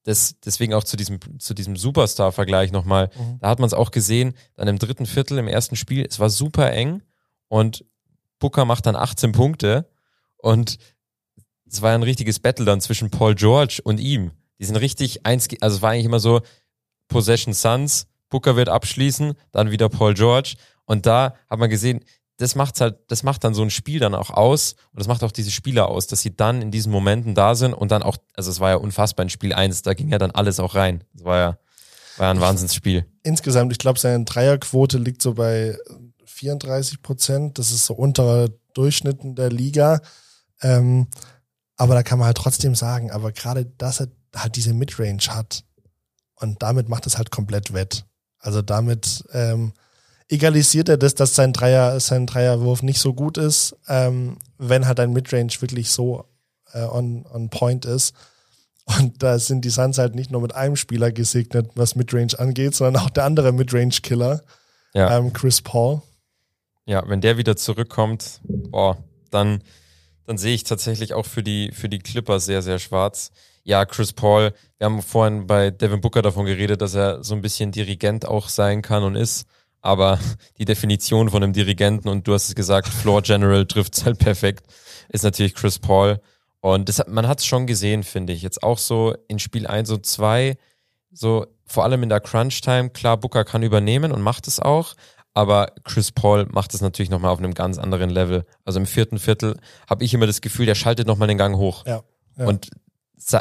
das, 0.04 0.40
deswegen 0.40 0.74
auch 0.74 0.86
zu 0.86 0.96
diesem, 0.96 1.20
zu 1.40 1.54
diesem 1.54 1.76
Superstar-Vergleich 1.76 2.72
nochmal. 2.72 3.10
Mhm. 3.16 3.40
Da 3.42 3.50
hat 3.50 3.60
man 3.60 3.68
es 3.68 3.74
auch 3.74 3.92
gesehen, 3.92 4.34
dann 4.56 4.68
im 4.68 4.80
dritten 4.80 5.06
Viertel 5.06 5.38
im 5.38 5.48
ersten 5.48 5.76
Spiel, 5.76 6.06
es 6.06 6.20
war 6.20 6.30
super 6.30 6.72
eng 6.72 7.02
und 7.48 7.86
Booker 8.40 8.64
macht 8.64 8.86
dann 8.86 8.96
18 8.96 9.34
Punkte 9.34 9.90
und 10.38 10.78
es 11.72 11.82
war 11.82 11.94
ein 11.94 12.04
richtiges 12.04 12.40
Battle 12.40 12.66
dann 12.66 12.82
zwischen 12.82 13.10
Paul 13.10 13.36
George 13.36 13.82
und 13.84 14.00
ihm. 14.00 14.32
Die 14.60 14.66
sind 14.66 14.76
richtig 14.76 15.26
eins, 15.26 15.48
also 15.62 15.78
es 15.78 15.82
war 15.82 15.92
eigentlich 15.92 16.06
immer 16.06 16.20
so 16.20 16.42
Possession 17.08 17.54
Suns, 17.54 18.08
Booker 18.30 18.56
wird 18.56 18.70
abschließen, 18.70 19.34
dann 19.52 19.72
wieder 19.72 19.90
Paul 19.90 20.14
George 20.14 20.56
und 20.86 21.06
da 21.06 21.36
hat 21.50 21.60
man 21.60 21.70
gesehen, 21.70 22.04
das 22.38 22.56
macht's 22.56 22.80
halt, 22.80 23.00
das 23.08 23.24
macht 23.24 23.44
dann 23.44 23.54
so 23.54 23.62
ein 23.62 23.70
Spiel 23.70 24.00
dann 24.00 24.16
auch 24.16 24.30
aus 24.30 24.74
und 24.92 25.00
das 25.00 25.08
macht 25.08 25.24
auch 25.24 25.32
diese 25.32 25.52
Spieler 25.52 25.90
aus, 25.90 26.08
dass 26.08 26.22
sie 26.22 26.36
dann 26.36 26.62
in 26.62 26.72
diesen 26.72 26.92
Momenten 26.92 27.36
da 27.36 27.56
sind 27.56 27.74
und 27.74 27.92
dann 27.92 28.04
auch, 28.04 28.18
also 28.34 28.50
es 28.50 28.60
war 28.60 28.70
ja 28.70 28.76
unfassbar 28.76 29.24
in 29.24 29.30
Spiel 29.30 29.54
1, 29.54 29.82
da 29.82 29.94
ging 29.94 30.10
ja 30.10 30.18
dann 30.18 30.32
alles 30.32 30.60
auch 30.60 30.76
rein. 30.76 31.04
Das 31.14 31.26
war 31.26 31.38
ja, 31.38 31.58
war 32.18 32.28
ja 32.28 32.32
ein 32.32 32.42
Wahnsinnsspiel. 32.42 33.06
Insgesamt, 33.24 33.72
ich 33.72 33.78
glaube, 33.78 34.00
seine 34.00 34.24
Dreierquote 34.24 34.98
liegt 34.98 35.22
so 35.22 35.34
bei 35.34 35.78
34 36.26 37.02
Prozent. 37.02 37.60
Das 37.60 37.72
ist 37.72 37.86
so 37.86 37.94
unterer 37.94 38.50
Durchschnitten 38.74 39.36
der 39.36 39.50
Liga. 39.50 40.02
Ähm, 40.62 41.08
aber 41.80 41.96
da 41.96 42.04
kann 42.04 42.20
man 42.20 42.28
halt 42.28 42.38
trotzdem 42.38 42.76
sagen, 42.76 43.10
aber 43.10 43.32
gerade, 43.32 43.66
dass 43.66 44.02
er 44.02 44.10
halt 44.36 44.56
diese 44.58 44.74
Midrange 44.74 45.22
hat 45.30 45.64
und 46.36 46.62
damit 46.62 46.90
macht 46.90 47.08
es 47.08 47.18
halt 47.18 47.32
komplett 47.32 47.74
wett. 47.74 48.06
Also 48.38 48.62
damit 48.62 49.24
ähm, 49.34 49.74
egalisiert 50.28 50.90
er 50.90 50.98
das, 50.98 51.16
dass 51.16 51.36
sein 51.36 51.54
Dreier, 51.54 52.00
sein 52.00 52.28
Dreierwurf 52.28 52.84
nicht 52.84 53.00
so 53.00 53.14
gut 53.14 53.38
ist, 53.38 53.76
ähm, 53.88 54.38
wenn 54.58 54.86
halt 54.86 55.00
ein 55.00 55.14
Midrange 55.14 55.54
wirklich 55.62 55.90
so 55.90 56.26
äh, 56.74 56.84
on, 56.84 57.26
on 57.34 57.50
point 57.50 57.86
ist. 57.86 58.14
Und 58.98 59.22
da 59.24 59.38
sind 59.40 59.66
die 59.66 59.70
Suns 59.70 59.98
halt 60.00 60.16
nicht 60.16 60.32
nur 60.32 60.42
mit 60.42 60.56
einem 60.56 60.76
Spieler 60.76 61.12
gesegnet, 61.12 61.72
was 61.76 61.96
Midrange 61.96 62.38
angeht, 62.40 62.76
sondern 62.76 63.04
auch 63.04 63.10
der 63.10 63.24
andere 63.26 63.52
Midrange-Killer, 63.52 64.42
Ja. 64.94 65.18
ähm, 65.18 65.32
Chris 65.32 65.62
Paul. 65.62 66.02
Ja, 66.86 67.08
wenn 67.08 67.22
der 67.22 67.38
wieder 67.38 67.56
zurückkommt, 67.56 68.42
boah, 68.44 68.98
dann, 69.32 69.62
dann 70.30 70.38
sehe 70.38 70.54
ich 70.54 70.64
tatsächlich 70.64 71.16
auch 71.16 71.26
für 71.26 71.42
die, 71.42 71.72
für 71.72 71.90
die 71.90 71.98
Clippers 71.98 72.46
sehr, 72.46 72.62
sehr 72.62 72.78
schwarz. 72.78 73.32
Ja, 73.64 73.84
Chris 73.86 74.14
Paul, 74.14 74.54
wir 74.78 74.86
haben 74.86 75.02
vorhin 75.02 75.48
bei 75.48 75.72
Devin 75.72 76.02
Booker 76.02 76.22
davon 76.22 76.46
geredet, 76.46 76.84
dass 76.84 76.94
er 76.94 77.24
so 77.24 77.34
ein 77.34 77.42
bisschen 77.42 77.72
Dirigent 77.72 78.28
auch 78.28 78.48
sein 78.48 78.84
kann 78.84 79.02
und 79.02 79.16
ist. 79.16 79.48
Aber 79.82 80.20
die 80.60 80.66
Definition 80.66 81.32
von 81.32 81.42
einem 81.42 81.54
Dirigenten, 81.54 82.10
und 82.10 82.28
du 82.28 82.36
hast 82.36 82.48
es 82.48 82.54
gesagt, 82.54 82.90
Floor 82.90 83.24
General 83.24 83.66
trifft 83.66 84.06
halt 84.06 84.20
perfekt, 84.20 84.68
ist 85.08 85.24
natürlich 85.24 85.56
Chris 85.56 85.80
Paul. 85.80 86.22
Und 86.62 86.90
das 86.90 87.02
man 87.08 87.28
hat 87.28 87.40
es 87.40 87.48
schon 87.48 87.66
gesehen, 87.66 88.04
finde 88.04 88.32
ich. 88.32 88.44
Jetzt 88.44 88.62
auch 88.62 88.78
so 88.78 89.16
in 89.28 89.40
Spiel 89.40 89.66
1 89.66 89.90
und 89.90 90.06
2, 90.06 90.58
so 91.12 91.48
vor 91.66 91.86
allem 91.86 92.04
in 92.04 92.10
der 92.10 92.20
Crunch-Time, 92.20 92.92
klar, 92.92 93.18
Booker 93.18 93.46
kann 93.46 93.64
übernehmen 93.64 94.12
und 94.12 94.22
macht 94.22 94.46
es 94.46 94.60
auch, 94.60 94.94
aber 95.34 95.74
Chris 95.84 96.12
Paul 96.12 96.48
macht 96.52 96.74
es 96.74 96.82
natürlich 96.82 97.10
nochmal 97.10 97.32
auf 97.32 97.40
einem 97.40 97.54
ganz 97.54 97.78
anderen 97.78 98.10
Level. 98.10 98.46
Also 98.66 98.80
im 98.80 98.86
vierten 98.86 99.20
Viertel 99.20 99.60
habe 99.90 100.04
ich 100.04 100.14
immer 100.14 100.28
das 100.28 100.42
Gefühl, 100.42 100.66
der 100.66 100.76
schaltet 100.76 101.08
nochmal 101.08 101.28
den 101.28 101.38
Gang 101.38 101.58
hoch. 101.58 101.86
Ja. 101.86 102.04
ja. 102.38 102.46
Und 102.46 102.70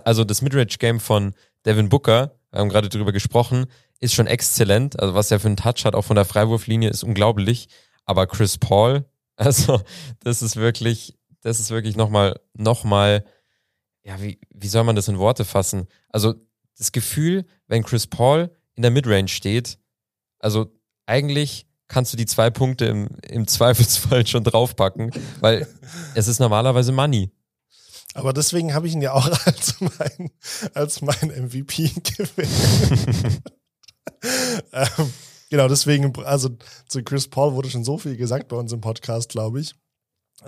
also 0.04 0.24
das 0.24 0.42
Midrange-Game 0.42 1.00
von 1.00 1.34
Devin 1.64 1.88
Booker, 1.88 2.36
wir 2.50 2.60
haben 2.60 2.68
gerade 2.68 2.88
drüber 2.88 3.12
gesprochen, 3.12 3.66
ist 4.00 4.14
schon 4.14 4.26
exzellent. 4.26 4.98
Also 5.00 5.14
was 5.14 5.30
er 5.30 5.40
für 5.40 5.48
einen 5.48 5.56
Touch 5.56 5.84
hat, 5.84 5.94
auch 5.94 6.02
von 6.02 6.16
der 6.16 6.24
Freiwurflinie, 6.24 6.90
ist 6.90 7.04
unglaublich. 7.04 7.68
Aber 8.04 8.26
Chris 8.26 8.58
Paul, 8.58 9.04
also 9.36 9.80
das 10.20 10.42
ist 10.42 10.56
wirklich, 10.56 11.16
das 11.40 11.60
ist 11.60 11.70
wirklich 11.70 11.96
nochmal, 11.96 12.40
nochmal, 12.54 13.24
ja, 14.02 14.20
wie, 14.20 14.40
wie 14.50 14.68
soll 14.68 14.84
man 14.84 14.96
das 14.96 15.08
in 15.08 15.18
Worte 15.18 15.44
fassen? 15.44 15.88
Also 16.10 16.34
das 16.76 16.92
Gefühl, 16.92 17.44
wenn 17.66 17.82
Chris 17.82 18.06
Paul 18.06 18.50
in 18.74 18.82
der 18.82 18.90
Midrange 18.90 19.28
steht, 19.28 19.78
also 20.38 20.72
eigentlich 21.06 21.67
kannst 21.88 22.12
du 22.12 22.16
die 22.16 22.26
zwei 22.26 22.50
Punkte 22.50 22.84
im, 22.84 23.08
im 23.26 23.46
Zweifelsfall 23.46 24.26
schon 24.26 24.44
draufpacken, 24.44 25.10
weil 25.40 25.66
es 26.14 26.28
ist 26.28 26.38
normalerweise 26.38 26.92
Money. 26.92 27.30
Aber 28.14 28.32
deswegen 28.32 28.74
habe 28.74 28.86
ich 28.86 28.94
ihn 28.94 29.02
ja 29.02 29.12
auch 29.12 29.26
als 29.46 29.80
mein, 29.80 30.30
als 30.74 31.02
mein 31.02 31.28
MVP 31.28 31.90
gewählt. 32.16 33.42
ähm, 34.72 35.12
genau, 35.50 35.68
deswegen, 35.68 36.12
also 36.24 36.50
zu 36.88 37.02
Chris 37.02 37.28
Paul 37.28 37.54
wurde 37.54 37.70
schon 37.70 37.84
so 37.84 37.98
viel 37.98 38.16
gesagt 38.16 38.48
bei 38.48 38.56
uns 38.56 38.72
im 38.72 38.80
Podcast, 38.80 39.30
glaube 39.30 39.60
ich. 39.60 39.74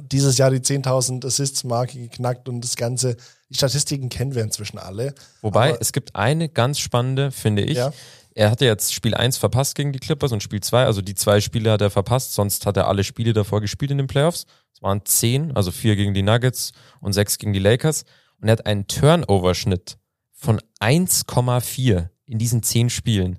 Dieses 0.01 0.39
Jahr 0.39 0.51
die 0.51 0.61
10.000 0.61 1.27
Assists-Marke 1.27 1.99
geknackt 1.99 2.49
und 2.49 2.61
das 2.61 2.77
Ganze, 2.77 3.17
die 3.49 3.57
Statistiken 3.57 4.09
kennen 4.09 4.37
wir 4.37 4.43
inzwischen 4.43 4.79
alle. 4.79 5.15
Wobei, 5.43 5.71
Aber- 5.71 5.81
es 5.81 5.93
gibt 5.93 6.15
eine 6.15 6.49
ganz 6.49 6.79
spannende, 6.79 7.33
finde 7.33 7.63
ich. 7.63 7.77
Ja. 7.77 7.93
Er 8.35 8.51
hatte 8.51 8.65
jetzt 8.65 8.95
Spiel 8.95 9.15
1 9.15 9.37
verpasst 9.39 9.75
gegen 9.75 9.93
die 9.93 9.99
Clippers 9.99 10.33
und 10.33 10.43
Spiel 10.43 10.61
2, 10.61 10.85
also 10.85 11.03
die 11.03 11.15
zwei 11.15 11.41
Spiele 11.41 11.73
hat 11.73 11.81
er 11.81 11.91
verpasst, 11.91 12.33
sonst 12.35 12.65
hat 12.65 12.77
er 12.77 12.87
alle 12.87 13.03
Spiele 13.05 13.33
davor 13.33 13.61
gespielt 13.61 13.91
in 13.91 13.99
den 13.99 14.07
Playoffs. 14.07 14.47
Es 14.73 14.81
waren 14.83 15.05
10, 15.05 15.57
also 15.57 15.73
4 15.73 15.97
gegen 15.97 16.15
die 16.15 16.23
Nuggets 16.23 16.73
und 17.01 17.13
6 17.13 17.39
gegen 17.39 17.53
die 17.53 17.59
Lakers. 17.59 18.05
Und 18.41 18.49
er 18.49 18.53
hat 18.53 18.67
einen 18.67 18.87
Turnover-Schnitt 18.87 19.99
von 20.33 20.61
1,4 20.81 22.09
in 22.27 22.39
diesen 22.39 22.63
10 22.63 22.91
Spielen. 22.91 23.39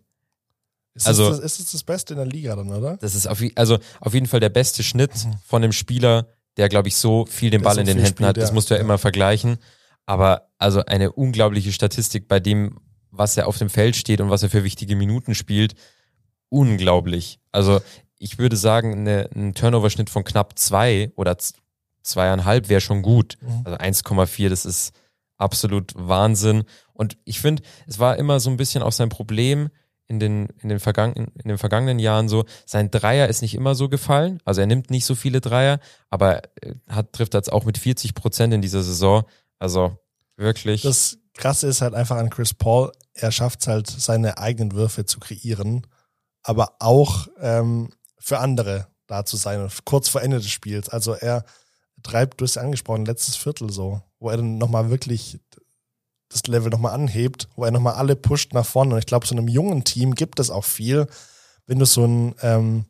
Ist, 0.94 1.08
Also- 1.08 1.30
das, 1.30 1.40
ist 1.40 1.60
das 1.60 1.72
das 1.72 1.84
Beste 1.84 2.14
in 2.14 2.18
der 2.18 2.28
Liga 2.28 2.56
dann, 2.56 2.70
oder? 2.70 2.98
Das 2.98 3.16
ist 3.16 3.28
auf, 3.28 3.42
also 3.56 3.80
auf 4.02 4.14
jeden 4.14 4.28
Fall 4.28 4.42
der 4.42 4.50
beste 4.50 4.84
Schnitt 4.84 5.12
von 5.46 5.64
einem 5.64 5.72
Spieler, 5.72 6.28
der, 6.58 6.68
glaube 6.68 6.90
ich, 6.90 6.98
so 6.98 7.26
viel 7.26 7.50
den 7.50 7.62
Ball 7.62 7.76
so 7.76 7.80
in 7.82 7.88
den 7.88 7.98
Händen 7.98 8.26
hat. 8.26 8.32
spielt, 8.36 8.38
Das 8.44 8.50
ja. 8.50 8.54
musst 8.54 8.70
du 8.70 8.74
ja 8.74 8.80
Ja. 8.80 8.84
immer 8.84 8.98
vergleichen. 8.98 9.58
Aber 10.06 10.50
also 10.58 10.84
eine 10.86 11.14
unglaubliche 11.14 11.72
Statistik 11.72 12.28
bei 12.28 12.40
dem, 12.42 12.78
was 13.12 13.38
er 13.38 13.48
auf 13.48 13.58
dem 13.58 13.70
Feld 13.70 13.96
steht 13.96 14.22
und 14.22 14.30
was 14.30 14.44
er 14.44 14.50
für 14.50 14.64
wichtige 14.64 14.96
Minuten 14.96 15.36
spielt. 15.36 15.76
Unglaublich. 16.50 17.40
Also 17.52 17.82
ich 18.18 18.38
würde 18.38 18.58
sagen, 18.58 18.94
eine, 18.94 19.30
ein 19.36 19.54
Turnover-Schnitt 19.54 20.10
von 20.10 20.24
knapp 20.24 20.58
zwei 20.58 21.12
oder 21.16 21.38
zweieinhalb 22.04 22.70
wäre 22.70 22.82
schon 22.82 23.02
gut. 23.02 23.38
Mhm. 23.42 23.62
Also 23.66 23.78
1,4, 23.78 24.50
das 24.50 24.66
ist 24.66 24.94
absolut 25.38 25.94
Wahnsinn. 25.96 26.64
Und 26.94 27.18
ich 27.26 27.40
finde, 27.40 27.64
es 27.88 28.00
war 28.00 28.18
immer 28.18 28.40
so 28.40 28.50
ein 28.50 28.58
bisschen 28.58 28.84
auch 28.84 28.92
sein 28.92 29.10
Problem 29.10 29.70
in 30.08 30.20
den, 30.20 30.48
in 30.62 30.70
den, 30.70 30.80
vergangenen, 30.80 31.32
in 31.42 31.48
den 31.48 31.58
vergangenen 31.58 31.98
Jahren 31.98 32.28
so, 32.28 32.44
sein 32.66 32.92
Dreier 32.92 33.28
ist 33.30 33.42
nicht 33.42 33.56
immer 33.56 33.76
so 33.76 33.88
gefallen. 33.88 34.40
Also 34.44 34.62
er 34.62 34.68
nimmt 34.68 34.90
nicht 34.90 35.06
so 35.06 35.16
viele 35.16 35.40
Dreier, 35.40 35.80
aber 36.10 36.44
äh, 36.62 36.76
hat, 36.90 37.14
trifft 37.14 37.34
jetzt 37.34 37.52
auch 37.52 37.64
mit 37.64 37.78
40 37.78 38.14
Prozent 38.14 38.54
in 38.54 38.62
dieser 38.62 38.84
Saison. 38.84 39.24
Also 39.58 39.98
wirklich. 40.36 40.82
Das 40.82 41.18
Krasse 41.34 41.68
ist 41.68 41.82
halt 41.82 41.94
einfach 41.94 42.18
an 42.18 42.30
Chris 42.30 42.54
Paul, 42.54 42.92
er 43.14 43.32
schafft 43.32 43.62
es 43.62 43.68
halt, 43.68 43.88
seine 43.88 44.38
eigenen 44.38 44.74
Würfe 44.74 45.06
zu 45.06 45.20
kreieren, 45.20 45.88
aber 46.44 46.76
auch 46.80 47.28
ähm, 47.40 47.90
für 48.18 48.40
andere 48.40 48.88
da 49.08 49.26
zu 49.26 49.38
sein, 49.38 49.70
kurz 49.86 50.10
vor 50.10 50.22
Ende 50.22 50.38
des 50.38 50.50
Spiels. 50.50 50.90
Also 50.90 51.14
er 51.14 51.44
treibt, 52.04 52.40
du 52.40 52.46
hast 52.46 52.56
ja 52.56 52.62
angesprochen, 52.62 53.06
letztes 53.06 53.36
Viertel 53.36 53.72
so, 53.72 54.02
wo 54.20 54.30
er 54.30 54.38
dann 54.38 54.58
nochmal 54.58 54.90
wirklich 54.90 55.40
das 56.30 56.44
Level 56.48 56.70
nochmal 56.70 56.94
anhebt, 56.94 57.50
wo 57.56 57.66
er 57.66 57.72
nochmal 57.72 57.96
alle 57.96 58.16
pusht 58.16 58.54
nach 58.54 58.66
vorne. 58.66 58.94
Und 58.94 59.00
ich 59.00 59.06
glaube, 59.06 59.28
so 59.28 59.36
einem 59.36 59.48
jungen 59.48 59.84
Team 59.84 60.16
gibt 60.16 60.40
es 60.40 60.50
auch 60.50 60.64
viel, 60.64 61.08
wenn 61.68 61.80
du 61.80 61.86
so 61.86 62.04
einen, 62.04 62.36
ähm, 62.42 62.86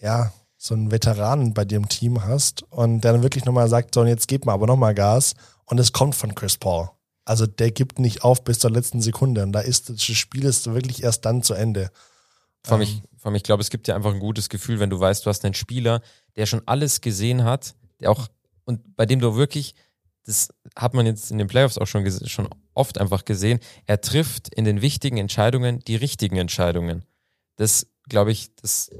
ja, 0.00 0.32
so 0.56 0.74
einen 0.74 0.90
Veteranen 0.90 1.54
bei 1.54 1.64
dir 1.64 1.76
im 1.76 1.88
Team 1.88 2.24
hast 2.24 2.64
und 2.70 3.00
der 3.02 3.12
dann 3.12 3.22
wirklich 3.22 3.44
nochmal 3.44 3.68
sagt, 3.68 3.94
so, 3.94 4.00
und 4.00 4.08
jetzt 4.08 4.28
gebt 4.28 4.44
mal 4.44 4.54
aber 4.54 4.66
nochmal 4.66 4.94
Gas. 4.94 5.34
Und 5.64 5.78
es 5.78 5.92
kommt 5.92 6.14
von 6.14 6.34
Chris 6.34 6.56
Paul. 6.56 6.88
Also 7.28 7.46
der 7.46 7.70
gibt 7.70 7.98
nicht 7.98 8.24
auf 8.24 8.42
bis 8.42 8.58
zur 8.58 8.70
letzten 8.70 9.02
Sekunde. 9.02 9.42
Und 9.42 9.52
da 9.52 9.60
ist 9.60 9.90
das 9.90 10.02
Spiel 10.02 10.44
ist 10.44 10.72
wirklich 10.72 11.02
erst 11.02 11.26
dann 11.26 11.42
zu 11.42 11.52
Ende. 11.52 11.90
Vor 12.64 12.76
Ähm, 12.76 12.80
mich, 12.80 13.02
vor 13.18 13.30
mich, 13.30 13.40
ich 13.40 13.44
glaube, 13.44 13.60
es 13.60 13.68
gibt 13.68 13.86
dir 13.86 13.94
einfach 13.94 14.14
ein 14.14 14.18
gutes 14.18 14.48
Gefühl, 14.48 14.80
wenn 14.80 14.88
du 14.88 14.98
weißt, 14.98 15.26
du 15.26 15.28
hast 15.28 15.44
einen 15.44 15.52
Spieler, 15.52 16.00
der 16.36 16.46
schon 16.46 16.62
alles 16.64 17.02
gesehen 17.02 17.44
hat, 17.44 17.74
der 18.00 18.10
auch, 18.10 18.28
und 18.64 18.96
bei 18.96 19.04
dem 19.04 19.20
du 19.20 19.36
wirklich, 19.36 19.74
das 20.24 20.48
hat 20.74 20.94
man 20.94 21.04
jetzt 21.04 21.30
in 21.30 21.36
den 21.36 21.48
Playoffs 21.48 21.76
auch 21.76 21.86
schon, 21.86 22.10
schon 22.26 22.48
oft 22.72 22.96
einfach 22.98 23.26
gesehen, 23.26 23.60
er 23.84 24.00
trifft 24.00 24.48
in 24.54 24.64
den 24.64 24.80
wichtigen 24.80 25.18
Entscheidungen 25.18 25.80
die 25.80 25.96
richtigen 25.96 26.36
Entscheidungen. 26.36 27.04
Das, 27.56 27.88
glaube 28.08 28.32
ich, 28.32 28.54
das 28.56 28.90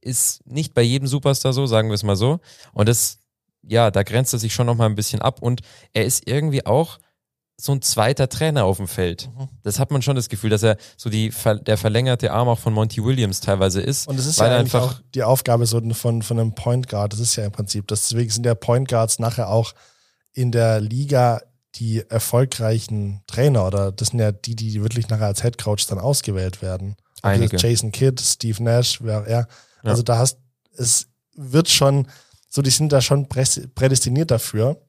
ist 0.00 0.46
nicht 0.46 0.72
bei 0.72 0.82
jedem 0.82 1.08
Superstar 1.08 1.52
so, 1.52 1.66
sagen 1.66 1.90
wir 1.90 1.94
es 1.94 2.04
mal 2.04 2.16
so. 2.16 2.40
Und 2.72 2.88
das, 2.88 3.18
ja, 3.62 3.90
da 3.90 4.02
grenzt 4.02 4.32
er 4.32 4.38
sich 4.38 4.54
schon 4.54 4.66
nochmal 4.66 4.88
ein 4.88 4.94
bisschen 4.94 5.20
ab 5.20 5.42
und 5.42 5.60
er 5.92 6.06
ist 6.06 6.26
irgendwie 6.26 6.64
auch 6.64 6.98
so 7.56 7.72
ein 7.72 7.80
zweiter 7.80 8.28
Trainer 8.28 8.64
auf 8.64 8.76
dem 8.76 8.88
Feld. 8.88 9.30
Mhm. 9.34 9.48
Das 9.62 9.78
hat 9.78 9.90
man 9.90 10.02
schon 10.02 10.16
das 10.16 10.28
Gefühl, 10.28 10.50
dass 10.50 10.62
er 10.62 10.76
so 10.96 11.08
die, 11.08 11.32
der 11.66 11.78
verlängerte 11.78 12.30
Arm 12.32 12.48
auch 12.48 12.58
von 12.58 12.72
Monty 12.72 13.02
Williams 13.02 13.40
teilweise 13.40 13.80
ist. 13.80 14.06
Und 14.08 14.18
es 14.18 14.26
ist 14.26 14.38
ja 14.38 14.56
einfach, 14.56 15.00
die 15.14 15.22
Aufgabe 15.22 15.66
so 15.66 15.80
von, 15.94 16.22
von 16.22 16.38
einem 16.38 16.54
Point 16.54 16.88
Guard. 16.88 17.12
Das 17.12 17.20
ist 17.20 17.36
ja 17.36 17.46
im 17.46 17.52
Prinzip. 17.52 17.88
Deswegen 17.88 18.30
sind 18.30 18.44
ja 18.44 18.54
Point 18.54 18.88
Guards 18.88 19.18
nachher 19.18 19.48
auch 19.48 19.72
in 20.32 20.52
der 20.52 20.80
Liga 20.80 21.40
die 21.76 22.02
erfolgreichen 22.08 23.22
Trainer 23.26 23.66
oder 23.66 23.92
das 23.92 24.08
sind 24.08 24.20
ja 24.20 24.32
die, 24.32 24.56
die 24.56 24.82
wirklich 24.82 25.08
nachher 25.08 25.26
als 25.26 25.42
Head 25.42 25.58
Coach 25.58 25.86
dann 25.86 25.98
ausgewählt 25.98 26.62
werden. 26.62 26.96
Einige. 27.22 27.56
Jason 27.56 27.92
Kidd, 27.92 28.20
Steve 28.22 28.62
Nash, 28.62 29.02
wer 29.02 29.20
auch 29.20 29.26
er. 29.26 29.48
Also 29.82 30.02
da 30.02 30.18
hast, 30.18 30.38
es 30.76 31.08
wird 31.34 31.68
schon 31.68 32.06
so 32.56 32.62
die 32.62 32.70
sind 32.70 32.90
da 32.90 33.02
schon 33.02 33.28
prädestiniert 33.28 34.30
dafür, 34.30 34.80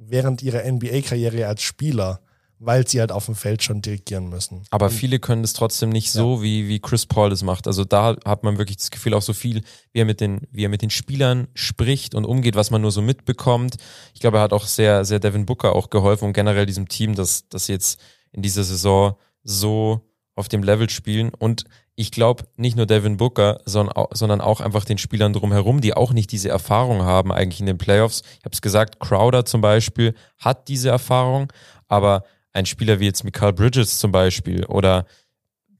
während 0.00 0.42
ihrer 0.42 0.64
NBA-Karriere 0.64 1.46
als 1.46 1.62
Spieler 1.62 2.20
weil 2.60 2.86
sie 2.86 3.00
halt 3.00 3.10
auf 3.10 3.24
dem 3.24 3.34
Feld 3.34 3.62
schon 3.62 3.80
dirigieren 3.80 4.28
müssen. 4.28 4.64
Aber 4.70 4.86
und 4.86 4.92
viele 4.92 5.18
können 5.18 5.42
es 5.42 5.54
trotzdem 5.54 5.88
nicht 5.88 6.12
so, 6.12 6.36
ja. 6.36 6.42
wie, 6.42 6.68
wie 6.68 6.78
Chris 6.78 7.06
Paul 7.06 7.30
das 7.30 7.42
macht. 7.42 7.66
Also 7.66 7.84
da 7.84 8.16
hat 8.24 8.44
man 8.44 8.58
wirklich 8.58 8.76
das 8.76 8.90
Gefühl, 8.90 9.14
auch 9.14 9.22
so 9.22 9.32
viel, 9.32 9.62
wie 9.92 10.00
er 10.00 10.04
mit 10.04 10.20
den, 10.20 10.42
wie 10.52 10.64
er 10.64 10.68
mit 10.68 10.82
den 10.82 10.90
Spielern 10.90 11.48
spricht 11.54 12.14
und 12.14 12.26
umgeht, 12.26 12.56
was 12.56 12.70
man 12.70 12.82
nur 12.82 12.92
so 12.92 13.00
mitbekommt. 13.00 13.76
Ich 14.12 14.20
glaube, 14.20 14.36
er 14.36 14.42
hat 14.42 14.52
auch 14.52 14.66
sehr, 14.66 15.06
sehr 15.06 15.20
Devin 15.20 15.46
Booker 15.46 15.74
auch 15.74 15.88
geholfen 15.88 16.26
und 16.26 16.32
generell 16.34 16.66
diesem 16.66 16.86
Team, 16.86 17.14
dass, 17.14 17.48
dass 17.48 17.66
sie 17.66 17.72
jetzt 17.72 17.98
in 18.30 18.42
dieser 18.42 18.62
Saison 18.62 19.16
so 19.42 20.06
auf 20.34 20.48
dem 20.48 20.62
Level 20.62 20.90
spielen. 20.90 21.32
Und 21.32 21.64
ich 21.96 22.10
glaube, 22.12 22.44
nicht 22.56 22.76
nur 22.76 22.86
Devin 22.86 23.16
Booker, 23.16 23.60
sondern 23.64 24.40
auch 24.40 24.60
einfach 24.60 24.84
den 24.84 24.98
Spielern 24.98 25.32
drumherum, 25.32 25.80
die 25.80 25.94
auch 25.94 26.12
nicht 26.12 26.32
diese 26.32 26.48
Erfahrung 26.48 27.02
haben 27.02 27.30
eigentlich 27.32 27.60
in 27.60 27.66
den 27.66 27.78
Playoffs. 27.78 28.22
Ich 28.38 28.44
habe 28.44 28.54
es 28.54 28.62
gesagt, 28.62 29.00
Crowder 29.00 29.44
zum 29.44 29.60
Beispiel 29.60 30.14
hat 30.38 30.68
diese 30.68 30.88
Erfahrung, 30.88 31.52
aber 31.88 32.24
ein 32.52 32.66
Spieler 32.66 33.00
wie 33.00 33.06
jetzt 33.06 33.24
Mikael 33.24 33.52
Bridges 33.52 33.98
zum 33.98 34.12
Beispiel 34.12 34.64
oder 34.64 35.04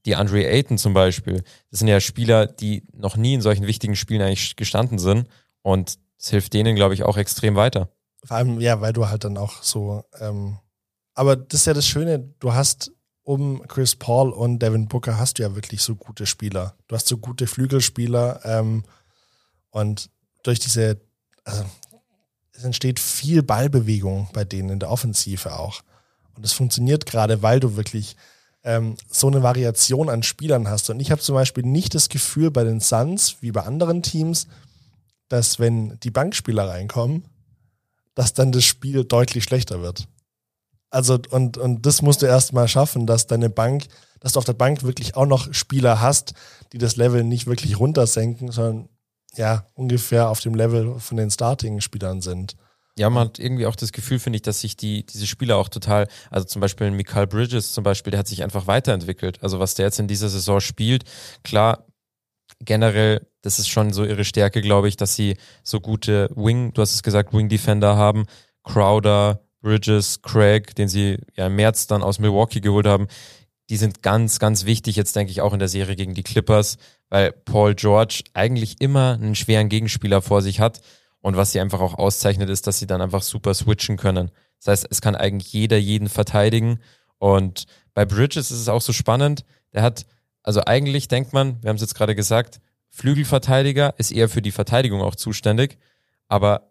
die 0.05 0.15
Andre 0.15 0.45
Ayton 0.47 0.77
zum 0.77 0.93
Beispiel, 0.93 1.43
das 1.69 1.79
sind 1.79 1.87
ja 1.87 1.99
Spieler, 1.99 2.47
die 2.47 2.83
noch 2.93 3.17
nie 3.17 3.35
in 3.35 3.41
solchen 3.41 3.67
wichtigen 3.67 3.95
Spielen 3.95 4.21
eigentlich 4.21 4.55
gestanden 4.55 4.99
sind 4.99 5.27
und 5.61 5.97
es 6.17 6.29
hilft 6.29 6.53
denen, 6.53 6.75
glaube 6.75 6.93
ich, 6.93 7.03
auch 7.03 7.17
extrem 7.17 7.55
weiter. 7.55 7.89
Vor 8.23 8.37
allem, 8.37 8.59
ja, 8.59 8.81
weil 8.81 8.93
du 8.93 9.07
halt 9.07 9.23
dann 9.23 9.37
auch 9.37 9.63
so, 9.63 10.03
ähm, 10.19 10.57
aber 11.13 11.35
das 11.35 11.61
ist 11.61 11.65
ja 11.67 11.73
das 11.73 11.87
Schöne, 11.87 12.33
du 12.39 12.53
hast 12.53 12.91
um 13.31 13.65
Chris 13.69 13.95
Paul 13.95 14.31
und 14.31 14.59
Devin 14.59 14.89
Booker 14.89 15.17
hast 15.17 15.39
du 15.39 15.43
ja 15.43 15.55
wirklich 15.55 15.81
so 15.81 15.95
gute 15.95 16.25
Spieler. 16.25 16.75
Du 16.89 16.95
hast 16.95 17.07
so 17.07 17.17
gute 17.17 17.47
Flügelspieler 17.47 18.41
ähm, 18.43 18.83
und 19.69 20.09
durch 20.43 20.59
diese, 20.59 20.99
also 21.45 21.63
es 22.51 22.65
entsteht 22.65 22.99
viel 22.99 23.41
Ballbewegung 23.41 24.27
bei 24.33 24.43
denen 24.43 24.69
in 24.71 24.79
der 24.79 24.91
Offensive 24.91 25.57
auch. 25.57 25.79
Und 26.35 26.43
das 26.43 26.51
funktioniert 26.51 27.05
gerade, 27.05 27.41
weil 27.41 27.61
du 27.61 27.77
wirklich 27.77 28.17
ähm, 28.65 28.97
so 29.09 29.27
eine 29.27 29.41
Variation 29.43 30.09
an 30.09 30.23
Spielern 30.23 30.67
hast. 30.67 30.89
Und 30.89 30.99
ich 30.99 31.09
habe 31.09 31.21
zum 31.21 31.35
Beispiel 31.35 31.63
nicht 31.63 31.95
das 31.95 32.09
Gefühl 32.09 32.51
bei 32.51 32.65
den 32.65 32.81
Suns, 32.81 33.37
wie 33.39 33.53
bei 33.53 33.63
anderen 33.63 34.03
Teams, 34.03 34.47
dass 35.29 35.57
wenn 35.57 35.97
die 36.01 36.11
Bankspieler 36.11 36.67
reinkommen, 36.67 37.23
dass 38.13 38.33
dann 38.33 38.51
das 38.51 38.65
Spiel 38.65 39.05
deutlich 39.05 39.45
schlechter 39.45 39.81
wird. 39.81 40.05
Also, 40.91 41.17
und, 41.29 41.57
und 41.57 41.85
das 41.85 42.01
musst 42.01 42.21
du 42.21 42.25
erstmal 42.25 42.67
schaffen, 42.67 43.07
dass 43.07 43.25
deine 43.25 43.49
Bank, 43.49 43.85
dass 44.19 44.33
du 44.33 44.39
auf 44.39 44.45
der 44.45 44.53
Bank 44.53 44.83
wirklich 44.83 45.15
auch 45.15 45.25
noch 45.25 45.53
Spieler 45.53 46.01
hast, 46.01 46.33
die 46.73 46.77
das 46.77 46.97
Level 46.97 47.23
nicht 47.23 47.47
wirklich 47.47 47.79
runtersenken, 47.79 48.51
sondern 48.51 48.89
ja, 49.35 49.65
ungefähr 49.73 50.29
auf 50.29 50.41
dem 50.41 50.53
Level 50.53 50.99
von 50.99 51.17
den 51.17 51.31
Starting-Spielern 51.31 52.21
sind. 52.21 52.57
Ja, 52.97 53.09
man 53.09 53.29
hat 53.29 53.39
irgendwie 53.39 53.65
auch 53.65 53.77
das 53.77 53.93
Gefühl, 53.93 54.19
finde 54.19 54.35
ich, 54.35 54.41
dass 54.41 54.59
sich 54.59 54.75
die, 54.75 55.05
diese 55.05 55.25
Spieler 55.25 55.55
auch 55.55 55.69
total, 55.69 56.07
also 56.29 56.45
zum 56.45 56.59
Beispiel 56.59 56.91
Mikael 56.91 57.25
Bridges 57.25 57.71
zum 57.71 57.85
Beispiel, 57.85 58.11
der 58.11 58.19
hat 58.19 58.27
sich 58.27 58.43
einfach 58.43 58.67
weiterentwickelt. 58.67 59.41
Also 59.41 59.59
was 59.59 59.75
der 59.75 59.85
jetzt 59.85 59.99
in 59.99 60.09
dieser 60.09 60.27
Saison 60.27 60.59
spielt, 60.59 61.05
klar, 61.43 61.85
generell, 62.59 63.25
das 63.41 63.59
ist 63.59 63.69
schon 63.69 63.93
so 63.93 64.03
ihre 64.03 64.25
Stärke, 64.25 64.61
glaube 64.61 64.89
ich, 64.89 64.97
dass 64.97 65.15
sie 65.15 65.37
so 65.63 65.79
gute 65.79 66.29
Wing, 66.35 66.73
du 66.73 66.81
hast 66.81 66.93
es 66.93 67.01
gesagt, 67.01 67.33
Wing 67.33 67.47
Defender 67.47 67.95
haben, 67.95 68.25
Crowder, 68.63 69.41
Bridges, 69.61 70.21
Craig, 70.21 70.75
den 70.75 70.87
sie 70.87 71.17
ja 71.35 71.47
im 71.47 71.55
März 71.55 71.87
dann 71.87 72.03
aus 72.03 72.19
Milwaukee 72.19 72.61
geholt 72.61 72.87
haben. 72.87 73.07
Die 73.69 73.77
sind 73.77 74.03
ganz, 74.03 74.39
ganz 74.39 74.65
wichtig 74.65 74.95
jetzt, 74.95 75.15
denke 75.15 75.31
ich, 75.31 75.41
auch 75.41 75.53
in 75.53 75.59
der 75.59 75.67
Serie 75.67 75.95
gegen 75.95 76.13
die 76.13 76.23
Clippers, 76.23 76.77
weil 77.09 77.31
Paul 77.31 77.75
George 77.75 78.23
eigentlich 78.33 78.81
immer 78.81 79.13
einen 79.13 79.35
schweren 79.35 79.69
Gegenspieler 79.69 80.21
vor 80.21 80.41
sich 80.41 80.59
hat 80.59 80.81
und 81.21 81.37
was 81.37 81.51
sie 81.51 81.59
einfach 81.59 81.79
auch 81.79 81.93
auszeichnet, 81.93 82.49
ist, 82.49 82.67
dass 82.67 82.79
sie 82.79 82.87
dann 82.87 83.01
einfach 83.01 83.21
super 83.21 83.53
switchen 83.53 83.95
können. 83.95 84.31
Das 84.57 84.67
heißt, 84.67 84.87
es 84.89 85.01
kann 85.01 85.15
eigentlich 85.15 85.53
jeder 85.53 85.77
jeden 85.77 86.09
verteidigen. 86.09 86.79
Und 87.17 87.65
bei 87.93 88.05
Bridges 88.05 88.51
ist 88.51 88.59
es 88.59 88.69
auch 88.69 88.81
so 88.81 88.91
spannend. 88.91 89.45
Der 89.73 89.83
hat, 89.83 90.05
also 90.43 90.61
eigentlich 90.65 91.07
denkt 91.07 91.31
man, 91.33 91.61
wir 91.61 91.69
haben 91.69 91.75
es 91.75 91.81
jetzt 91.81 91.95
gerade 91.95 92.15
gesagt, 92.15 92.59
Flügelverteidiger 92.89 93.93
ist 93.97 94.11
eher 94.11 94.27
für 94.27 94.41
die 94.41 94.51
Verteidigung 94.51 95.01
auch 95.01 95.15
zuständig. 95.15 95.77
Aber 96.27 96.70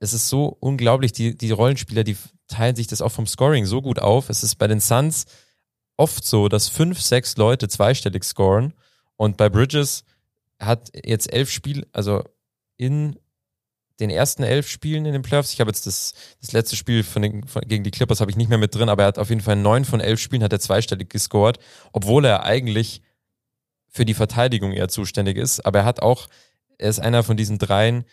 es 0.00 0.12
ist 0.12 0.28
so 0.28 0.56
unglaublich, 0.60 1.12
die, 1.12 1.36
die 1.36 1.50
Rollenspieler, 1.50 2.04
die 2.04 2.16
teilen 2.46 2.76
sich 2.76 2.86
das 2.86 3.02
auch 3.02 3.12
vom 3.12 3.26
Scoring 3.26 3.66
so 3.66 3.82
gut 3.82 3.98
auf. 3.98 4.28
Es 4.30 4.42
ist 4.42 4.56
bei 4.56 4.66
den 4.66 4.80
Suns 4.80 5.26
oft 5.96 6.24
so, 6.24 6.48
dass 6.48 6.68
fünf, 6.68 7.00
sechs 7.00 7.36
Leute 7.36 7.68
zweistellig 7.68 8.24
scoren. 8.24 8.74
Und 9.16 9.36
bei 9.36 9.48
Bridges 9.48 10.04
hat 10.60 10.90
jetzt 11.04 11.32
elf 11.32 11.50
Spiel, 11.50 11.86
also 11.92 12.24
in 12.76 13.18
den 14.00 14.10
ersten 14.10 14.44
elf 14.44 14.68
Spielen 14.68 15.06
in 15.06 15.12
den 15.12 15.22
Playoffs. 15.22 15.52
Ich 15.52 15.60
habe 15.60 15.70
jetzt 15.70 15.86
das, 15.86 16.14
das 16.40 16.52
letzte 16.52 16.76
Spiel 16.76 17.02
von 17.02 17.22
den, 17.22 17.46
von, 17.46 17.62
gegen 17.62 17.82
die 17.82 17.90
Clippers 17.90 18.20
habe 18.20 18.30
ich 18.30 18.36
nicht 18.36 18.48
mehr 18.48 18.58
mit 18.58 18.74
drin, 18.74 18.88
aber 18.88 19.02
er 19.02 19.08
hat 19.08 19.18
auf 19.18 19.28
jeden 19.28 19.40
Fall 19.40 19.56
neun 19.56 19.84
von 19.84 20.00
elf 20.00 20.20
Spielen 20.20 20.44
hat 20.44 20.52
er 20.52 20.60
zweistellig 20.60 21.10
gescored, 21.10 21.58
obwohl 21.92 22.24
er 22.24 22.44
eigentlich 22.44 23.02
für 23.88 24.04
die 24.04 24.14
Verteidigung 24.14 24.72
eher 24.72 24.88
zuständig 24.88 25.36
ist. 25.36 25.66
Aber 25.66 25.80
er 25.80 25.84
hat 25.84 26.00
auch, 26.00 26.28
er 26.78 26.90
ist 26.90 27.00
einer 27.00 27.24
von 27.24 27.36
diesen 27.36 27.58
dreien, 27.58 28.04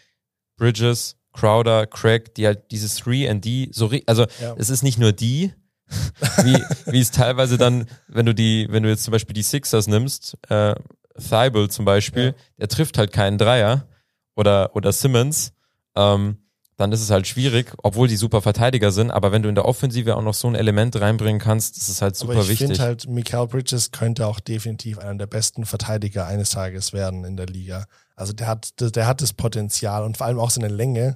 Bridges, 0.57 1.17
Crowder, 1.35 1.85
Craig, 1.85 2.33
die 2.35 2.47
halt 2.47 2.71
dieses 2.71 2.95
3 2.97 3.29
and 3.29 3.45
D 3.45 3.69
so, 3.71 3.91
also 4.05 4.25
ja. 4.41 4.55
es 4.57 4.69
ist 4.69 4.83
nicht 4.83 4.97
nur 4.97 5.11
die, 5.11 5.53
wie, 6.43 6.57
wie 6.91 6.99
es 6.99 7.11
teilweise 7.11 7.57
dann, 7.57 7.87
wenn 8.07 8.25
du 8.25 8.33
die, 8.33 8.67
wenn 8.69 8.83
du 8.83 8.89
jetzt 8.89 9.03
zum 9.03 9.11
Beispiel 9.11 9.33
die 9.33 9.43
Sixers 9.43 9.87
nimmst, 9.87 10.37
äh, 10.49 10.75
Thibault 11.17 11.71
zum 11.71 11.85
Beispiel, 11.85 12.27
ja. 12.27 12.33
der 12.59 12.67
trifft 12.69 12.97
halt 12.97 13.11
keinen 13.11 13.37
Dreier 13.37 13.87
oder, 14.35 14.75
oder 14.75 14.91
Simmons, 14.91 15.53
ähm, 15.95 16.37
dann 16.77 16.91
ist 16.91 17.01
es 17.01 17.09
halt 17.09 17.25
schwierig, 17.25 17.73
obwohl 17.83 18.07
die 18.07 18.17
super 18.17 18.41
Verteidiger 18.41 18.91
sind. 18.91 19.09
Aber 19.09 19.31
wenn 19.31 19.41
du 19.41 19.49
in 19.49 19.55
der 19.55 19.65
Offensive 19.65 20.15
auch 20.17 20.21
noch 20.21 20.33
so 20.33 20.47
ein 20.47 20.55
Element 20.55 20.99
reinbringen 20.99 21.39
kannst, 21.39 21.77
das 21.77 21.87
ist 21.87 22.01
halt 22.01 22.17
super 22.17 22.33
aber 22.33 22.41
ich 22.41 22.49
wichtig. 22.49 22.71
Ich 22.71 22.77
finde 22.77 22.83
halt, 22.83 23.07
Mikael 23.07 23.47
Bridges 23.47 23.91
könnte 23.91 24.27
auch 24.27 24.41
definitiv 24.41 24.99
einer 24.99 25.15
der 25.15 25.27
besten 25.27 25.65
Verteidiger 25.65 26.27
eines 26.27 26.49
Tages 26.49 26.91
werden 26.91 27.23
in 27.23 27.37
der 27.37 27.45
Liga. 27.45 27.85
Also 28.15 28.33
der 28.33 28.47
hat, 28.47 28.73
der 28.79 29.07
hat 29.07 29.21
das 29.21 29.33
Potenzial 29.33 30.03
und 30.03 30.17
vor 30.17 30.27
allem 30.27 30.39
auch 30.39 30.49
seine 30.49 30.67
Länge. 30.67 31.15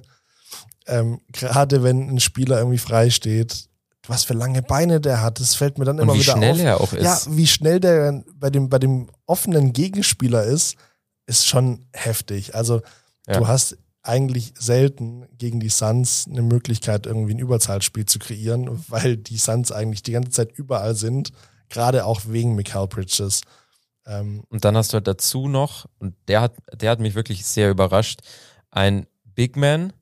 Ähm, 0.86 1.20
Gerade 1.32 1.82
wenn 1.82 2.08
ein 2.08 2.20
Spieler 2.20 2.58
irgendwie 2.58 2.78
frei 2.78 3.10
steht, 3.10 3.68
was 4.06 4.24
für 4.24 4.34
lange 4.34 4.62
Beine 4.62 4.98
der 5.00 5.20
hat, 5.20 5.40
das 5.40 5.54
fällt 5.54 5.78
mir 5.78 5.84
dann 5.84 5.98
immer 5.98 6.14
wieder 6.14 6.34
auf. 6.34 6.40
Wie 6.40 6.44
schnell 6.44 6.60
er 6.60 6.80
auch 6.80 6.92
ist. 6.94 7.04
Ja, 7.04 7.20
wie 7.28 7.46
schnell 7.46 7.80
der 7.80 8.24
bei 8.34 8.48
dem, 8.48 8.70
bei 8.70 8.78
dem 8.78 9.10
offenen 9.26 9.74
Gegenspieler 9.74 10.44
ist, 10.44 10.76
ist 11.26 11.46
schon 11.46 11.86
heftig. 11.92 12.54
Also 12.54 12.80
ja. 13.28 13.38
du 13.38 13.46
hast 13.46 13.76
eigentlich 14.02 14.54
selten 14.58 15.26
gegen 15.36 15.60
die 15.60 15.68
Suns 15.68 16.26
eine 16.28 16.42
Möglichkeit, 16.42 17.06
irgendwie 17.06 17.34
ein 17.34 17.38
Überzahlspiel 17.38 18.06
zu 18.06 18.18
kreieren, 18.18 18.84
weil 18.88 19.16
die 19.16 19.36
Suns 19.36 19.72
eigentlich 19.72 20.02
die 20.02 20.12
ganze 20.12 20.30
Zeit 20.30 20.52
überall 20.52 20.94
sind, 20.94 21.32
gerade 21.68 22.06
auch 22.06 22.22
wegen 22.26 22.54
Mikael 22.54 22.88
Bridges. 22.88 23.42
Ähm 24.06 24.42
und 24.48 24.64
dann 24.64 24.76
hast 24.76 24.92
du 24.92 24.94
halt 24.94 25.06
dazu 25.06 25.48
noch, 25.48 25.86
und 25.98 26.14
der 26.28 26.40
hat, 26.40 26.54
der 26.74 26.90
hat 26.90 27.00
mich 27.00 27.14
wirklich 27.14 27.44
sehr 27.44 27.70
überrascht, 27.70 28.20
ein 28.70 29.06
Big 29.24 29.56
Man, 29.56 29.92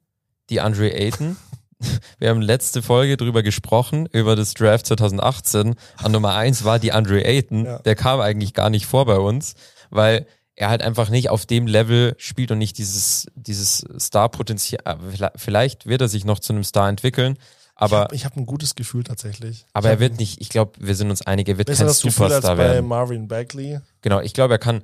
die 0.51 0.61
Andre 0.61 0.93
Ayton. 0.93 1.37
Wir 2.19 2.31
haben 2.31 2.41
letzte 2.41 2.83
Folge 2.83 3.17
drüber 3.17 3.43
gesprochen, 3.43 4.07
über 4.13 4.37
das 4.37 4.55
Draft 4.55 4.87
2018. 4.87 5.75
An 5.97 6.13
Nummer 6.13 6.35
eins 6.35 6.65
war 6.65 6.79
die 6.79 6.93
Andre 6.93 7.25
Ayton. 7.25 7.65
Ja. 7.65 7.79
Der 7.81 7.95
kam 7.95 8.21
eigentlich 8.21 8.55
gar 8.55 8.71
nicht 8.71 8.87
vor 8.87 9.07
bei 9.07 9.19
uns, 9.19 9.55
weil 9.91 10.27
er 10.59 10.71
halt 10.71 10.83
einfach 10.83 11.09
nicht 11.09 11.31
auf 11.31 11.47
dem 11.47 11.69
Level 11.69 12.15
spielt 12.19 12.51
und 12.51 12.59
nicht 12.59 12.79
dieses, 12.79 13.27
dieses 13.37 13.87
Star-Potenzial. 13.99 14.81
Äh, 14.85 15.31
vielleicht 15.37 15.87
wird 15.87 16.01
er 16.01 16.09
sich 16.09 16.25
noch 16.25 16.41
zu 16.41 16.53
einem 16.53 16.65
Star 16.65 16.89
entwickeln. 16.89 17.39
Aber 17.77 18.09
ich 18.13 18.25
habe 18.25 18.35
hab 18.35 18.43
ein 18.43 18.47
gutes 18.47 18.75
Gefühl 18.75 19.05
tatsächlich. 19.05 19.67
Aber 19.73 19.89
er 19.89 20.01
wird 20.01 20.19
nicht, 20.19 20.41
ich 20.41 20.49
glaube, 20.49 20.73
wir 20.81 20.97
sind 20.97 21.11
uns 21.11 21.23
einig, 21.23 21.49
er 21.49 21.59
wird 21.59 21.69
kein 21.69 21.89
Superstar 21.89 22.57
Gefühl 22.57 22.67
als 22.67 22.77
bei 22.77 22.83
Marvin 22.83 23.29
Bagley. 23.29 23.79
Genau, 24.03 24.21
ich 24.21 24.35
glaube, 24.35 24.55
er 24.55 24.59
kann, 24.59 24.83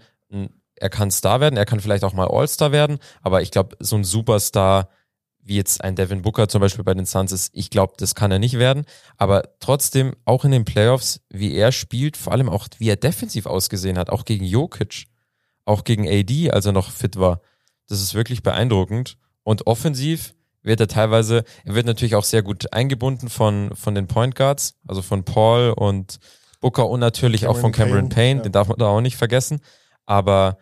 er 0.76 0.90
kann 0.90 1.10
Star 1.10 1.40
werden, 1.40 1.56
er 1.56 1.66
kann 1.66 1.80
vielleicht 1.80 2.04
auch 2.04 2.12
mal 2.12 2.28
All-Star 2.28 2.70
werden, 2.70 2.98
aber 3.20 3.42
ich 3.42 3.50
glaube, 3.50 3.76
so 3.80 3.96
ein 3.96 4.04
Superstar 4.04 4.88
wie 5.42 5.56
jetzt 5.56 5.82
ein 5.82 5.96
Devin 5.96 6.22
Booker 6.22 6.48
zum 6.48 6.60
Beispiel 6.60 6.84
bei 6.84 6.94
den 6.94 7.04
Suns 7.04 7.32
ist, 7.32 7.50
ich 7.52 7.68
glaube, 7.68 7.94
das 7.98 8.14
kann 8.14 8.30
er 8.30 8.38
nicht 8.38 8.58
werden. 8.58 8.86
Aber 9.18 9.42
trotzdem, 9.60 10.14
auch 10.24 10.44
in 10.46 10.52
den 10.52 10.64
Playoffs, 10.64 11.20
wie 11.28 11.52
er 11.52 11.70
spielt, 11.70 12.16
vor 12.16 12.32
allem 12.32 12.48
auch, 12.48 12.66
wie 12.78 12.88
er 12.88 12.96
defensiv 12.96 13.44
ausgesehen 13.44 13.98
hat, 13.98 14.08
auch 14.08 14.24
gegen 14.24 14.46
Jokic 14.46 15.04
auch 15.64 15.84
gegen 15.84 16.08
AD, 16.08 16.50
als 16.50 16.66
er 16.66 16.72
noch 16.72 16.90
fit 16.90 17.16
war. 17.16 17.40
Das 17.88 18.00
ist 18.00 18.14
wirklich 18.14 18.42
beeindruckend. 18.42 19.16
Und 19.42 19.66
offensiv 19.66 20.34
wird 20.62 20.80
er 20.80 20.88
teilweise, 20.88 21.44
er 21.64 21.74
wird 21.74 21.86
natürlich 21.86 22.14
auch 22.14 22.24
sehr 22.24 22.42
gut 22.42 22.72
eingebunden 22.72 23.28
von, 23.28 23.70
von 23.74 23.94
den 23.94 24.06
Point 24.06 24.34
Guards, 24.34 24.78
also 24.86 25.02
von 25.02 25.24
Paul 25.24 25.74
und 25.76 26.18
Booker 26.60 26.88
und 26.88 27.00
natürlich 27.00 27.42
Cameron 27.42 27.56
auch 27.56 27.60
von 27.60 27.72
Cameron 27.72 28.08
Payne, 28.08 28.14
Payne 28.14 28.38
ja. 28.38 28.42
den 28.44 28.52
darf 28.52 28.68
man 28.68 28.78
da 28.78 28.86
auch 28.86 29.02
nicht 29.02 29.16
vergessen. 29.16 29.60
Aber 30.06 30.56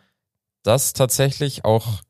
das 0.64 0.92
tatsächlich 0.92 1.64
auch 1.64 2.02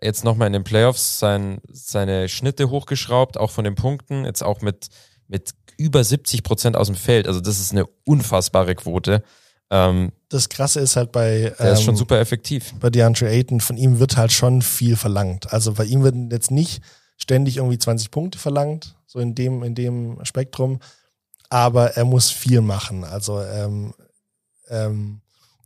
jetzt 0.00 0.24
nochmal 0.24 0.46
in 0.46 0.52
den 0.52 0.64
Playoffs 0.64 1.18
sein, 1.18 1.60
seine 1.68 2.28
Schnitte 2.28 2.70
hochgeschraubt, 2.70 3.38
auch 3.38 3.50
von 3.50 3.64
den 3.64 3.74
Punkten, 3.74 4.24
jetzt 4.24 4.42
auch 4.42 4.60
mit, 4.60 4.88
mit 5.26 5.50
über 5.76 6.04
70 6.04 6.42
Prozent 6.42 6.76
aus 6.76 6.86
dem 6.86 6.96
Feld. 6.96 7.26
Also 7.26 7.40
das 7.40 7.58
ist 7.58 7.72
eine 7.72 7.86
unfassbare 8.04 8.74
Quote. 8.74 9.22
Ähm, 9.70 10.12
Das 10.28 10.48
Krasse 10.48 10.80
ist 10.80 10.96
halt 10.96 11.12
bei, 11.12 11.54
der 11.58 11.72
ist 11.72 11.80
ähm, 11.80 11.84
schon 11.84 11.96
super 11.96 12.18
effektiv. 12.18 12.74
bei 12.80 12.90
DeAndre 12.90 13.28
Ayton, 13.28 13.60
von 13.60 13.76
ihm 13.76 13.98
wird 13.98 14.16
halt 14.16 14.32
schon 14.32 14.62
viel 14.62 14.96
verlangt. 14.96 15.52
Also 15.52 15.72
bei 15.74 15.84
ihm 15.84 16.04
werden 16.04 16.30
jetzt 16.30 16.50
nicht 16.50 16.82
ständig 17.16 17.58
irgendwie 17.58 17.78
20 17.78 18.10
Punkte 18.10 18.38
verlangt, 18.38 18.96
so 19.06 19.18
in 19.18 19.34
dem, 19.34 19.62
in 19.62 19.74
dem 19.74 20.18
Spektrum, 20.24 20.80
aber 21.48 21.96
er 21.96 22.04
muss 22.04 22.30
viel 22.30 22.60
machen. 22.60 23.04
Also 23.04 23.40
ähm, 23.42 23.94
ähm, 24.68 25.20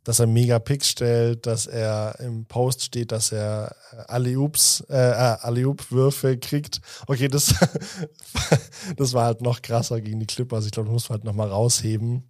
dass 0.05 0.19
er 0.19 0.27
mega 0.27 0.59
Picks 0.59 0.89
stellt, 0.89 1.45
dass 1.47 1.65
er 1.65 2.19
im 2.19 2.45
Post 2.45 2.83
steht, 2.83 3.11
dass 3.11 3.31
er 3.31 3.75
äh, 3.91 4.03
Alley-Oops, 4.07 4.85
äh, 4.89 4.93
äh, 4.95 5.37
Alley-Oop-Würfe 5.41 6.37
kriegt. 6.37 6.79
Okay, 7.07 7.27
das, 7.27 7.55
das 8.97 9.13
war 9.13 9.25
halt 9.25 9.41
noch 9.41 9.61
krasser 9.63 9.99
gegen 9.99 10.19
die 10.19 10.27
Clippers. 10.27 10.65
Ich 10.65 10.71
glaube, 10.71 10.87
das 10.87 10.93
muss 10.93 11.09
man 11.09 11.17
halt 11.17 11.25
nochmal 11.25 11.49
rausheben, 11.49 12.23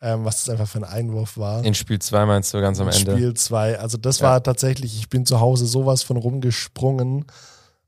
ähm, 0.00 0.24
was 0.24 0.44
das 0.44 0.50
einfach 0.50 0.68
für 0.68 0.78
ein 0.78 0.84
Einwurf 0.84 1.36
war. 1.38 1.64
In 1.64 1.74
Spiel 1.74 1.98
2 1.98 2.26
meinst 2.26 2.54
du 2.54 2.60
ganz 2.60 2.78
am 2.80 2.88
Ende. 2.88 3.12
Spiel 3.12 3.34
2. 3.34 3.78
Also 3.78 3.98
das 3.98 4.20
Ja. 4.20 4.28
war 4.30 4.42
tatsächlich, 4.42 4.96
ich 4.96 5.08
bin 5.08 5.26
zu 5.26 5.40
Hause 5.40 5.66
sowas 5.66 6.02
von 6.02 6.16
rumgesprungen, 6.16 7.26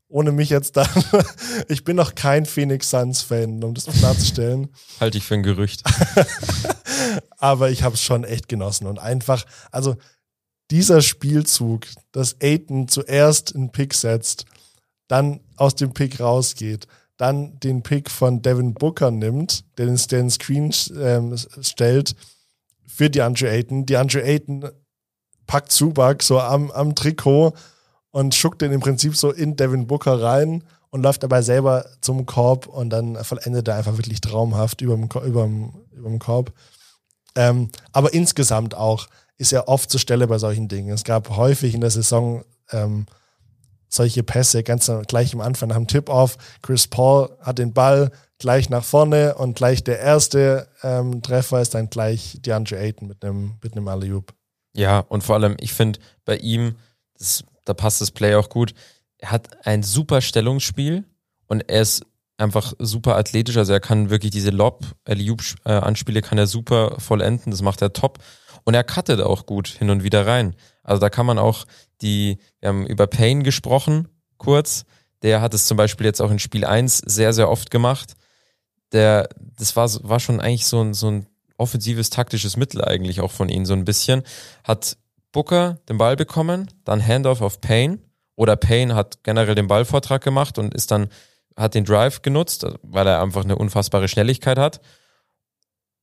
ohne 0.09 0.31
mich 0.33 0.49
jetzt 0.49 0.75
dann, 0.75 0.87
ich 1.69 1.83
bin 1.85 1.95
noch 1.95 2.15
kein 2.15 2.45
Phoenix 2.45 2.89
Suns 2.89 3.21
Fan, 3.21 3.63
um 3.63 3.73
das 3.73 3.87
mal 3.87 3.93
klarzustellen, 3.93 4.69
Halte 4.99 5.17
ich 5.17 5.23
für 5.23 5.35
ein 5.35 5.43
Gerücht. 5.43 5.83
aber 7.37 7.69
ich 7.69 7.83
habe 7.83 7.95
es 7.95 8.01
schon 8.01 8.23
echt 8.23 8.47
genossen 8.49 8.87
und 8.87 8.99
einfach, 8.99 9.45
also 9.71 9.95
dieser 10.69 11.01
Spielzug, 11.01 11.85
dass 12.11 12.35
Aiton 12.41 12.87
zuerst 12.87 13.55
einen 13.55 13.71
Pick 13.71 13.93
setzt, 13.93 14.45
dann 15.07 15.41
aus 15.57 15.75
dem 15.75 15.93
Pick 15.93 16.19
rausgeht, 16.19 16.87
dann 17.21 17.59
den 17.59 17.83
Pick 17.83 18.09
von 18.09 18.41
Devin 18.41 18.73
Booker 18.73 19.11
nimmt, 19.11 19.63
der 19.77 19.85
den, 19.85 19.95
der 19.95 20.19
den 20.19 20.31
Screen 20.31 20.73
ähm, 20.99 21.37
stellt 21.61 22.15
für 22.87 23.11
DeAndre 23.11 23.47
Ayton. 23.49 23.85
DeAndre 23.85 24.23
Ayton 24.23 24.69
packt 25.45 25.71
Zubac 25.71 26.23
so 26.23 26.39
am, 26.39 26.71
am 26.71 26.95
Trikot 26.95 27.53
und 28.09 28.33
schuckt 28.33 28.63
den 28.63 28.71
im 28.71 28.79
Prinzip 28.79 29.15
so 29.15 29.31
in 29.31 29.55
Devin 29.55 29.85
Booker 29.85 30.19
rein 30.19 30.63
und 30.89 31.03
läuft 31.03 31.21
dabei 31.21 31.43
selber 31.43 31.85
zum 32.01 32.25
Korb 32.25 32.65
und 32.65 32.89
dann 32.89 33.23
vollendet 33.23 33.67
er 33.67 33.75
einfach 33.75 33.97
wirklich 33.97 34.21
traumhaft 34.21 34.81
überm, 34.81 35.07
überm 35.91 36.17
Korb. 36.17 36.51
Ähm, 37.35 37.69
aber 37.91 38.15
insgesamt 38.15 38.73
auch 38.73 39.07
ist 39.37 39.53
er 39.53 39.67
oft 39.67 39.91
zur 39.91 39.99
Stelle 39.99 40.25
bei 40.25 40.39
solchen 40.39 40.67
Dingen. 40.67 40.91
Es 40.91 41.03
gab 41.03 41.29
häufig 41.29 41.75
in 41.75 41.81
der 41.81 41.91
Saison 41.91 42.43
ähm, 42.71 43.05
solche 43.91 44.23
Pässe, 44.23 44.63
ganz 44.63 44.91
gleich 45.07 45.33
am 45.33 45.41
Anfang 45.41 45.69
nach 45.69 45.75
dem 45.75 45.87
Tip-Off. 45.87 46.37
Chris 46.61 46.87
Paul 46.87 47.29
hat 47.41 47.59
den 47.59 47.73
Ball 47.73 48.11
gleich 48.39 48.69
nach 48.69 48.83
vorne 48.83 49.35
und 49.35 49.55
gleich 49.55 49.83
der 49.83 49.99
erste 49.99 50.67
ähm, 50.81 51.21
Treffer 51.21 51.61
ist 51.61 51.75
dann 51.75 51.89
gleich 51.89 52.39
DeAndre 52.41 52.79
Ayton 52.79 53.07
mit 53.07 53.23
einem 53.23 53.55
mit 53.61 53.77
Alley-Oop. 53.77 54.33
Ja, 54.73 54.99
und 54.99 55.23
vor 55.23 55.35
allem, 55.35 55.57
ich 55.59 55.73
finde 55.73 55.99
bei 56.25 56.37
ihm, 56.37 56.75
das, 57.17 57.43
da 57.65 57.73
passt 57.73 58.01
das 58.01 58.11
Play 58.11 58.35
auch 58.35 58.49
gut. 58.49 58.73
Er 59.17 59.31
hat 59.31 59.65
ein 59.67 59.83
super 59.83 60.21
Stellungsspiel 60.21 61.03
und 61.47 61.69
er 61.69 61.81
ist 61.81 62.03
einfach 62.37 62.73
super 62.79 63.17
athletisch. 63.17 63.57
Also 63.57 63.73
er 63.73 63.79
kann 63.79 64.09
wirklich 64.09 64.31
diese 64.31 64.49
Lob, 64.49 64.85
äh, 65.05 65.15
Anspiele 65.65 66.21
kann 66.21 66.37
er 66.37 66.47
super 66.47 66.95
vollenden. 66.99 67.51
Das 67.51 67.61
macht 67.61 67.81
er 67.81 67.93
top. 67.93 68.19
Und 68.63 68.73
er 68.73 68.83
cuttet 68.83 69.21
auch 69.21 69.45
gut 69.45 69.67
hin 69.67 69.89
und 69.89 70.03
wieder 70.03 70.25
rein. 70.27 70.55
Also 70.83 70.99
da 70.99 71.09
kann 71.09 71.25
man 71.25 71.39
auch 71.39 71.65
die, 72.01 72.37
wir 72.59 72.69
haben 72.69 72.85
über 72.85 73.07
Payne 73.07 73.43
gesprochen, 73.43 74.07
kurz. 74.37 74.85
Der 75.21 75.41
hat 75.41 75.53
es 75.53 75.67
zum 75.67 75.77
Beispiel 75.77 76.05
jetzt 76.05 76.21
auch 76.21 76.31
in 76.31 76.39
Spiel 76.39 76.65
1 76.65 76.99
sehr, 77.05 77.33
sehr 77.33 77.49
oft 77.49 77.69
gemacht. 77.69 78.13
Der, 78.91 79.29
das 79.57 79.75
war, 79.75 79.89
war 80.03 80.19
schon 80.19 80.39
eigentlich 80.39 80.65
so 80.65 80.81
ein, 80.81 80.93
so 80.93 81.09
ein 81.09 81.27
offensives 81.57 82.09
taktisches 82.09 82.57
Mittel 82.57 82.83
eigentlich 82.83 83.21
auch 83.21 83.31
von 83.31 83.49
ihnen 83.49 83.65
so 83.65 83.73
ein 83.73 83.85
bisschen. 83.85 84.23
Hat 84.63 84.97
Booker 85.31 85.77
den 85.87 85.97
Ball 85.97 86.15
bekommen, 86.15 86.69
dann 86.83 87.05
Handoff 87.05 87.41
auf 87.41 87.61
Payne 87.61 87.99
oder 88.35 88.55
Payne 88.55 88.95
hat 88.95 89.23
generell 89.23 89.55
den 89.55 89.67
Ballvortrag 89.67 90.23
gemacht 90.23 90.57
und 90.57 90.73
ist 90.73 90.91
dann, 90.91 91.09
hat 91.55 91.75
den 91.75 91.85
Drive 91.85 92.21
genutzt, 92.21 92.65
weil 92.81 93.07
er 93.07 93.21
einfach 93.21 93.43
eine 93.43 93.55
unfassbare 93.55 94.07
Schnelligkeit 94.07 94.57
hat. 94.57 94.81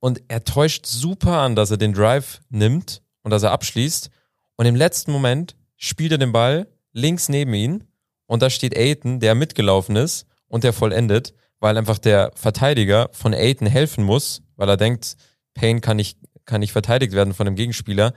Und 0.01 0.23
er 0.29 0.45
täuscht 0.45 0.87
super 0.87 1.39
an, 1.39 1.57
dass 1.57 1.71
er 1.71 1.77
den 1.77 1.93
Drive 1.93 2.41
nimmt 2.51 3.03
und 3.23 3.31
dass 3.31 3.43
er 3.43 3.53
abschließt. 3.53 4.11
Und 4.57 4.67
im 4.67 4.77
letzten 4.77 5.13
Moment 5.13 5.57
spielt 5.77 6.13
er 6.13 6.19
den 6.19 6.33
Ball 6.33 6.69
links 6.93 7.29
neben 7.29 7.55
ihn 7.55 7.85
und 8.27 8.43
da 8.43 8.51
steht 8.51 8.77
Aiton, 8.77 9.21
der 9.21 9.35
mitgelaufen 9.35 9.97
ist 9.97 10.27
und 10.49 10.65
der 10.65 10.73
vollendet, 10.73 11.35
weil 11.61 11.77
einfach 11.77 11.99
der 11.99 12.33
Verteidiger 12.35 13.11
von 13.13 13.35
Aiton 13.35 13.67
helfen 13.67 14.05
muss, 14.05 14.43
weil 14.57 14.69
er 14.69 14.77
denkt, 14.77 15.17
Payne 15.55 15.81
kann 15.81 15.97
nicht, 15.97 16.19
kann 16.45 16.61
nicht 16.61 16.73
verteidigt 16.73 17.13
werden 17.13 17.35
von 17.35 17.47
dem 17.47 17.57
Gegenspieler. 17.57 18.13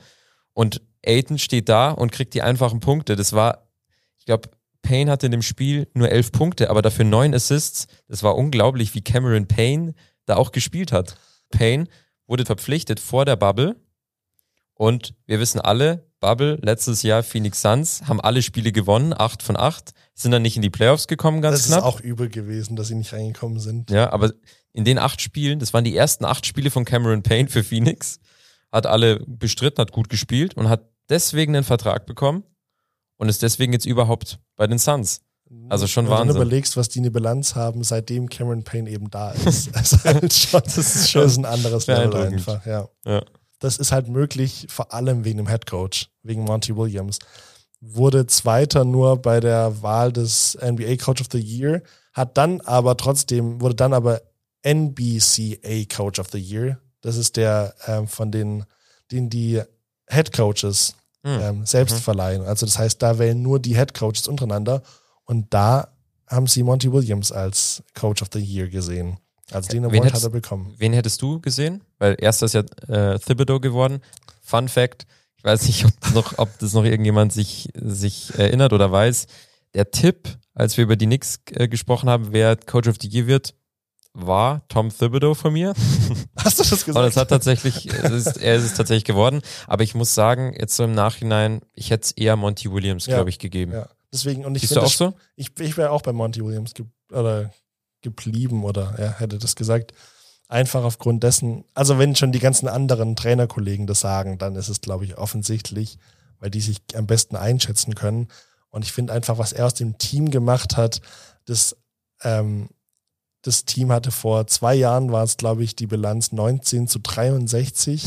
Und 0.54 0.82
Aiton 1.06 1.40
steht 1.40 1.70
da 1.70 1.92
und 1.92 2.12
kriegt 2.12 2.34
die 2.34 2.42
einfachen 2.42 2.80
Punkte. 2.80 3.16
Das 3.16 3.34
war, 3.34 3.68
ich 4.18 4.26
glaube, 4.26 4.50
Payne 4.82 5.12
hatte 5.12 5.28
in 5.28 5.32
dem 5.32 5.42
Spiel 5.42 5.88
nur 5.94 6.10
elf 6.10 6.32
Punkte, 6.32 6.70
aber 6.70 6.82
dafür 6.82 7.06
neun 7.06 7.34
Assists. 7.34 7.88
Das 8.08 8.24
war 8.24 8.36
unglaublich, 8.36 8.94
wie 8.96 9.02
Cameron 9.02 9.48
Payne 9.48 9.94
da 10.26 10.36
auch 10.36 10.52
gespielt 10.52 10.92
hat. 10.92 11.18
Payne 11.52 11.88
wurde 12.28 12.46
verpflichtet 12.46 13.00
vor 13.00 13.26
der 13.26 13.36
Bubble 13.36 13.76
und 14.74 15.14
wir 15.28 15.40
wissen 15.40 15.60
alle, 15.60 16.10
Bubble, 16.20 16.60
letztes 16.62 17.02
Jahr 17.04 17.24
Phoenix 17.24 17.62
Suns, 17.62 18.04
haben 18.08 18.22
alle 18.22 18.42
Spiele 18.42 18.72
gewonnen, 18.72 19.14
acht 19.18 19.42
von 19.44 19.58
acht, 19.58 19.92
sind 20.14 20.32
dann 20.32 20.44
nicht 20.44 20.56
in 20.56 20.62
die 20.62 20.70
Playoffs 20.70 21.08
gekommen, 21.08 21.42
ganz 21.42 21.58
Das 21.58 21.68
knapp. 21.68 21.80
ist 21.80 21.86
auch 21.86 22.00
übel 22.02 22.30
gewesen, 22.30 22.76
dass 22.76 22.88
sie 22.90 22.96
nicht 22.96 23.12
reingekommen 23.12 23.60
sind. 23.60 23.90
Ja, 23.90 24.12
aber 24.14 24.32
in 24.72 24.86
den 24.86 25.00
acht 25.00 25.20
Spielen, 25.22 25.60
das 25.60 25.74
waren 25.74 25.84
die 25.84 25.96
ersten 25.96 26.26
acht 26.26 26.46
Spiele 26.46 26.70
von 26.72 26.86
Cameron 26.86 27.24
Payne 27.24 27.50
für 27.50 27.64
Phoenix, 27.64 28.20
hat 28.72 28.86
alle 28.86 29.20
bestritten, 29.26 29.82
hat 29.82 29.92
gut 29.92 30.10
gespielt 30.10 30.56
und 30.56 30.70
hat 30.70 30.90
deswegen 31.10 31.56
einen 31.56 31.66
Vertrag 31.66 32.06
bekommen 32.06 32.44
und 33.18 33.28
ist 33.28 33.42
deswegen 33.42 33.74
jetzt 33.74 33.86
überhaupt 33.86 34.40
bei 34.56 34.68
den 34.68 34.78
Suns. 34.78 35.22
Also 35.70 35.88
schon 35.88 36.06
Wenn 36.06 36.12
du 36.12 36.18
Wahnsinn. 36.18 36.36
überlegst, 36.38 36.78
was 36.78 36.90
die 36.90 37.00
eine 37.00 37.12
Bilanz 37.12 37.56
haben, 37.56 37.84
seitdem 37.84 38.30
Cameron 38.30 38.64
Payne 38.64 38.90
eben 38.90 39.10
da 39.10 39.32
ist. 39.32 39.68
ist 39.68 40.04
halt 40.06 40.34
schon, 40.34 40.62
das 40.66 40.78
ist 40.78 41.10
schon 41.10 41.24
das 41.24 41.32
ist 41.34 41.38
ein 41.40 41.46
anderes 41.46 41.88
Level 41.88 42.16
einfach, 42.16 42.66
ja. 42.66 42.88
Ja. 43.06 43.22
Das 43.60 43.78
ist 43.78 43.92
halt 43.92 44.08
möglich, 44.08 44.68
vor 44.70 44.94
allem 44.94 45.24
wegen 45.24 45.38
dem 45.38 45.48
Head 45.48 45.66
Coach, 45.68 46.10
wegen 46.24 46.44
Monty 46.44 46.76
Williams. 46.76 47.20
Wurde 47.80 48.28
Zweiter 48.28 48.86
nur 48.86 49.22
bei 49.22 49.40
der 49.40 49.82
Wahl 49.82 50.12
des 50.12 50.58
NBA 50.62 50.96
Coach 50.98 51.22
of 51.22 51.28
the 51.32 51.40
Year, 51.40 51.82
hat 52.14 52.38
dann 52.38 52.62
aber 52.62 52.98
trotzdem, 52.98 53.62
wurde 53.62 53.76
dann 53.76 53.94
aber 53.94 54.22
NBCA 54.64 55.86
Coach 55.96 56.20
of 56.20 56.30
the 56.32 56.40
Year. 56.40 56.80
Das 57.02 57.18
ist 57.18 57.36
der 57.38 57.74
ähm, 57.88 58.08
von 58.08 58.32
den, 58.32 58.66
den 59.12 59.30
die 59.30 59.62
Head 60.08 60.32
Coaches 60.34 60.96
Hm. 61.24 61.40
ähm, 61.40 61.66
selbst 61.68 61.98
verleihen. 62.00 62.42
Also 62.42 62.66
das 62.66 62.80
heißt, 62.80 63.00
da 63.00 63.20
wählen 63.20 63.40
nur 63.40 63.60
die 63.60 63.76
Head 63.76 63.94
Coaches 63.94 64.28
untereinander 64.28 64.82
und 65.32 65.54
da 65.54 65.88
haben 66.28 66.48
sie 66.48 66.62
Monty 66.64 66.92
Williams 66.92 67.32
als 67.32 67.84
Coach 68.00 68.22
of 68.22 68.28
the 68.34 68.40
Year 68.40 68.68
gesehen. 68.70 69.18
Also 69.52 69.70
den 69.70 69.84
Wen 69.84 69.90
Award 69.90 69.98
hat 70.00 70.06
hättest- 70.12 70.24
er 70.26 70.30
bekommen. 70.30 70.74
Wen 70.78 70.94
hättest 70.94 71.22
du 71.22 71.42
gesehen? 71.42 71.84
Weil 72.00 72.16
erster 72.20 72.46
ist 72.46 72.54
ja 72.54 72.62
äh, 72.88 73.18
Thibodeau 73.20 73.60
geworden. 73.60 74.02
Fun 74.44 74.70
Fact, 74.70 75.06
ich 75.38 75.44
weiß 75.44 75.66
nicht, 75.68 75.86
ob, 75.86 76.14
noch, 76.14 76.38
ob 76.38 76.60
das 76.60 76.74
noch 76.74 76.84
irgendjemand 76.86 77.34
sich, 77.34 77.70
sich 77.74 78.34
erinnert 78.38 78.72
oder 78.74 78.92
weiß. 78.92 79.28
Der 79.74 79.92
Tipp, 79.92 80.38
als 80.54 80.78
wir 80.78 80.84
über 80.84 80.96
die 80.96 81.06
Knicks 81.06 81.40
äh, 81.52 81.68
gesprochen 81.68 82.10
haben, 82.10 82.28
wer 82.32 82.56
Coach 82.56 82.88
of 82.88 82.96
the 83.02 83.08
Year 83.10 83.28
wird, 83.28 83.56
war 84.14 84.66
Tom 84.68 84.90
Thibodeau 84.90 85.34
von 85.34 85.54
mir. 85.54 85.74
Hast 86.38 86.60
du 86.60 86.64
das 86.64 86.86
gesagt? 86.86 86.98
Und 86.98 87.06
es 87.06 87.18
hat 87.18 87.30
tatsächlich, 87.30 87.88
es 87.88 88.12
ist, 88.12 88.38
er 88.38 88.56
ist 88.56 88.64
es 88.64 88.74
tatsächlich 88.74 89.06
geworden. 89.06 89.42
Aber 89.68 89.84
ich 89.84 89.96
muss 89.96 90.14
sagen, 90.14 90.54
jetzt 90.58 90.76
so 90.76 90.84
im 90.84 90.92
Nachhinein, 90.94 91.62
ich 91.74 91.90
hätte 91.92 92.04
es 92.06 92.12
eher 92.12 92.36
Monty 92.36 92.72
Williams, 92.72 93.06
Ja. 93.06 93.16
glaube 93.16 93.30
ich, 93.30 93.40
gegeben. 93.40 93.72
Ja, 93.74 93.88
deswegen, 94.14 94.46
und 94.46 94.56
ich 94.56 94.64
du 94.64 94.68
finde 94.70 94.82
auch 94.82 94.86
das- 94.88 94.98
so? 94.98 95.14
Ich, 95.36 95.52
ich 95.60 95.78
wäre 95.78 95.92
auch 95.92 96.02
bei 96.02 96.14
Monty 96.14 96.44
Williams 96.44 96.74
ge 96.74 96.86
oder 97.12 97.52
geblieben 98.02 98.64
oder 98.64 98.96
er 98.98 99.20
hätte 99.20 99.38
das 99.38 99.56
gesagt. 99.56 99.94
Einfach 100.48 100.84
aufgrund 100.84 101.24
dessen, 101.24 101.64
also 101.74 101.98
wenn 101.98 102.16
schon 102.16 102.32
die 102.34 102.40
ganzen 102.40 102.68
anderen 102.68 103.16
Trainerkollegen 103.16 103.88
das 103.88 104.02
sagen, 104.02 104.38
dann 104.38 104.56
ist 104.56 104.68
es, 104.70 104.82
glaube 104.82 105.06
ich, 105.06 105.18
offensichtlich, 105.18 105.98
weil 106.40 106.50
die 106.50 106.60
sich 106.62 106.80
am 106.96 107.08
besten 107.08 107.36
einschätzen 107.38 107.96
können. 107.96 108.28
Und 108.70 108.84
ich 108.84 108.92
finde 108.92 109.14
einfach, 109.14 109.38
was 109.38 109.54
er 109.54 109.66
aus 109.66 109.76
dem 109.76 109.98
Team 109.98 110.30
gemacht 110.30 110.76
hat, 110.76 111.02
das, 111.46 111.78
ähm, 112.24 112.70
das 113.44 113.66
Team 113.66 113.92
hatte 113.92 114.12
vor 114.12 114.46
zwei 114.48 114.76
Jahren, 114.76 115.12
war 115.12 115.24
es, 115.24 115.38
glaube 115.38 115.64
ich, 115.64 115.76
die 115.76 115.88
Bilanz 115.88 116.32
19 116.32 116.88
zu 116.88 117.00
63. 117.00 118.04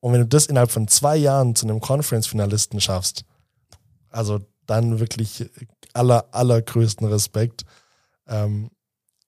Und 0.00 0.12
wenn 0.12 0.20
du 0.20 0.26
das 0.26 0.46
innerhalb 0.46 0.70
von 0.70 0.88
zwei 0.88 1.16
Jahren 1.16 1.54
zu 1.56 1.66
einem 1.66 1.80
Conference-Finalisten 1.80 2.80
schaffst, 2.80 3.24
also 4.08 4.40
dann 4.66 5.00
wirklich 5.00 5.48
aller, 5.92 6.26
allergrößten 6.32 7.06
Respekt. 7.06 7.64
Ähm, 8.28 8.70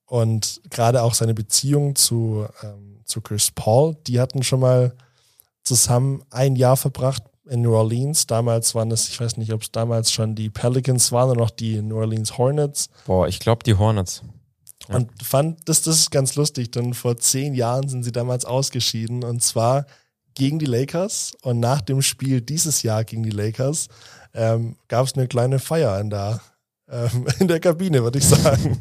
und 0.07 0.61
gerade 0.71 1.03
auch 1.03 1.15
seine 1.15 1.35
Beziehung 1.35 1.95
zu, 1.95 2.47
ähm, 2.63 3.01
zu 3.05 3.21
Chris 3.21 3.51
Paul, 3.51 3.97
die 4.07 4.21
hatten 4.21 4.43
schon 4.43 4.61
mal 4.61 4.95
zusammen 5.63 6.23
ein 6.31 6.57
Jahr 6.57 6.77
verbracht 6.77 7.23
in 7.49 7.63
New 7.63 7.75
Orleans. 7.75 8.27
Damals 8.27 8.75
waren 8.75 8.91
es, 8.91 9.09
ich 9.09 9.21
weiß 9.21 9.37
nicht, 9.37 9.53
ob 9.53 9.63
es 9.63 9.71
damals 9.71 10.13
schon 10.13 10.35
die 10.35 10.51
Pelicans 10.51 11.13
waren 11.13 11.31
oder 11.31 11.41
noch 11.41 11.51
die 11.51 11.83
New 11.83 11.97
Orleans 11.97 12.39
Hornets. 12.39 12.89
Boah, 13.07 13.29
ich 13.29 13.39
glaube 13.39 13.65
die 13.65 13.75
Hornets. 13.75 14.23
Ja. 14.89 14.97
Und 14.97 15.11
fand, 15.23 15.69
das, 15.69 15.83
das 15.83 15.99
ist 15.99 16.11
ganz 16.11 16.37
lustig, 16.37 16.71
denn 16.71 16.95
vor 16.95 17.19
zehn 17.19 17.55
Jahren 17.55 17.89
sind 17.89 18.03
sie 18.03 18.13
damals 18.13 18.45
ausgeschieden 18.45 19.25
und 19.25 19.43
zwar 19.43 19.87
gegen 20.35 20.59
die 20.59 20.67
Lakers 20.67 21.33
und 21.43 21.61
nach 21.61 21.81
dem 21.81 22.01
Spiel 22.01 22.41
dieses 22.41 22.83
Jahr 22.83 23.05
gegen 23.05 23.25
die 23.25 23.31
Lakers 23.31 23.89
ähm, 24.35 24.77
gab 24.89 25.07
es 25.07 25.15
eine 25.15 25.27
kleine 25.29 25.59
Feier 25.59 25.99
in 26.01 26.11
der, 26.11 26.41
ähm, 26.91 27.27
in 27.41 27.49
der 27.49 27.61
Kabine, 27.61 28.03
würde 28.03 28.19
ich 28.19 28.27
sagen. 28.27 28.81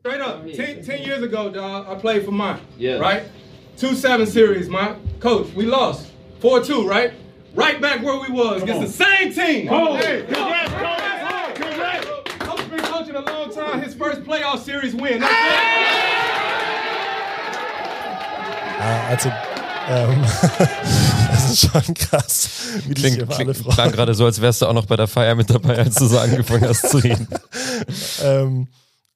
Straight 0.00 0.20
up, 0.20 0.44
10, 0.44 0.82
10 0.82 1.02
years 1.04 1.22
ago, 1.22 1.48
dog, 1.50 1.86
I 1.88 1.94
played 2.00 2.24
for 2.24 2.32
mine. 2.32 2.58
Yeah. 2.78 2.98
Right? 2.98 3.22
2 3.76 3.94
7 3.94 4.26
series, 4.26 4.68
man. 4.68 4.96
Coach, 5.20 5.48
we 5.54 5.64
lost. 5.64 6.06
4 6.40 6.62
2, 6.62 6.88
right? 6.88 7.12
Right 7.54 7.80
back 7.80 8.02
where 8.02 8.18
we 8.18 8.30
was 8.30 8.62
against 8.62 8.80
the 8.80 9.04
same 9.04 9.32
team. 9.32 9.68
Oh, 9.70 9.94
hey, 9.94 10.24
congrats, 10.26 10.72
coach. 10.72 11.54
Congrats. 11.54 12.06
Coach 12.38 12.70
been 12.70 12.80
coaching 12.80 13.14
a 13.14 13.20
long 13.20 13.52
time. 13.52 13.82
His 13.82 13.94
first 13.94 14.22
playoff 14.22 14.58
series 14.64 14.94
win. 14.94 15.20
That's 15.20 15.32
Ja, 18.82 19.08
also, 19.10 19.28
ähm, 19.88 20.24
ist 21.52 21.70
schon 21.70 21.94
krass, 21.94 22.48
wie 22.86 23.00
sich 23.00 23.14
Klingt, 23.14 23.30
klingt, 23.30 23.56
freuen. 23.56 23.74
klang 23.74 23.92
gerade 23.92 24.14
so, 24.14 24.24
als 24.24 24.40
wärst 24.40 24.62
du 24.62 24.66
auch 24.66 24.72
noch 24.72 24.86
bei 24.86 24.96
der 24.96 25.06
Feier 25.06 25.34
mit 25.34 25.50
dabei, 25.50 25.78
als 25.78 25.96
du 25.96 26.06
so 26.06 26.18
angefangen 26.18 26.68
hast 26.68 26.88
zu 26.88 26.98
reden. 26.98 27.28
Ähm, 28.22 28.68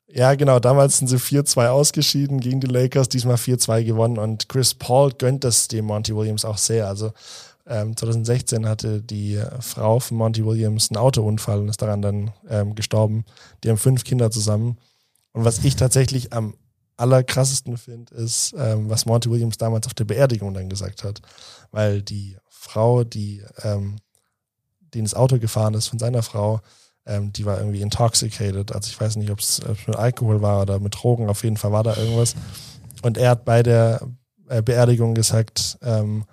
ja, 0.08 0.34
genau, 0.34 0.58
damals 0.58 0.98
sind 0.98 1.08
sie 1.08 1.16
4-2 1.16 1.68
ausgeschieden 1.68 2.40
gegen 2.40 2.60
die 2.60 2.66
Lakers, 2.66 3.08
diesmal 3.08 3.36
4-2 3.36 3.84
gewonnen 3.84 4.18
und 4.18 4.48
Chris 4.48 4.74
Paul 4.74 5.12
gönnt 5.12 5.44
das 5.44 5.68
dem 5.68 5.84
Monty 5.84 6.16
Williams 6.16 6.44
auch 6.44 6.58
sehr. 6.58 6.88
Also 6.88 7.12
ähm, 7.66 7.96
2016 7.96 8.66
hatte 8.66 9.02
die 9.02 9.40
Frau 9.60 10.00
von 10.00 10.16
Monty 10.16 10.44
Williams 10.44 10.90
einen 10.90 10.98
Autounfall 10.98 11.58
und 11.60 11.68
ist 11.68 11.82
daran 11.82 12.02
dann 12.02 12.30
ähm, 12.48 12.74
gestorben. 12.74 13.24
Die 13.62 13.70
haben 13.70 13.78
fünf 13.78 14.04
Kinder 14.04 14.30
zusammen. 14.30 14.78
Und 15.32 15.44
was 15.44 15.64
ich 15.64 15.76
tatsächlich 15.76 16.32
am 16.32 16.54
allerkrassesten 16.96 17.76
finde, 17.76 18.14
ist, 18.14 18.54
ähm, 18.56 18.88
was 18.88 19.06
Monty 19.06 19.30
Williams 19.30 19.58
damals 19.58 19.86
auf 19.86 19.94
der 19.94 20.04
Beerdigung 20.04 20.54
dann 20.54 20.68
gesagt 20.68 21.04
hat. 21.04 21.20
Weil 21.70 22.02
die 22.02 22.36
Frau, 22.48 23.04
die, 23.04 23.42
ähm, 23.62 23.96
die 24.94 24.98
ins 24.98 25.14
Auto 25.14 25.38
gefahren 25.38 25.74
ist 25.74 25.88
von 25.88 25.98
seiner 25.98 26.22
Frau, 26.22 26.60
ähm, 27.06 27.32
die 27.32 27.46
war 27.46 27.58
irgendwie 27.58 27.82
intoxicated. 27.82 28.72
Also 28.72 28.88
ich 28.88 29.00
weiß 29.00 29.16
nicht, 29.16 29.30
ob 29.30 29.38
es 29.38 29.60
mit 29.86 29.96
Alkohol 29.96 30.42
war 30.42 30.62
oder 30.62 30.80
mit 30.80 30.94
Drogen. 30.94 31.28
Auf 31.28 31.44
jeden 31.44 31.56
Fall 31.56 31.72
war 31.72 31.84
da 31.84 31.96
irgendwas. 31.96 32.34
Und 33.02 33.18
er 33.18 33.30
hat 33.30 33.44
bei 33.44 33.62
der 33.62 34.00
äh, 34.48 34.62
Beerdigung 34.62 35.14
gesagt, 35.14 35.78
ähm, 35.82 36.24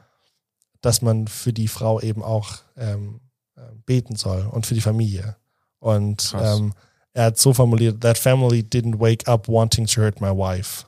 dass 0.82 1.02
man 1.02 1.28
für 1.28 1.54
die 1.54 1.68
Frau 1.68 2.00
eben 2.02 2.24
auch 2.24 2.58
ähm, 2.76 3.22
äh, 3.56 3.62
beten 3.86 4.16
soll 4.16 4.48
und 4.52 4.66
für 4.66 4.74
die 4.74 4.82
Familie. 4.82 5.38
Und 5.80 6.36
ähm, 6.40 6.74
er 7.14 7.26
hat 7.26 7.38
so 7.38 7.54
formuliert, 7.54 8.02
that 8.02 8.18
family 8.18 8.62
didn't 8.62 9.00
wake 9.00 9.28
up 9.28 9.48
wanting 9.48 9.86
to 9.86 10.02
hurt 10.02 10.20
my 10.20 10.30
wife. 10.30 10.86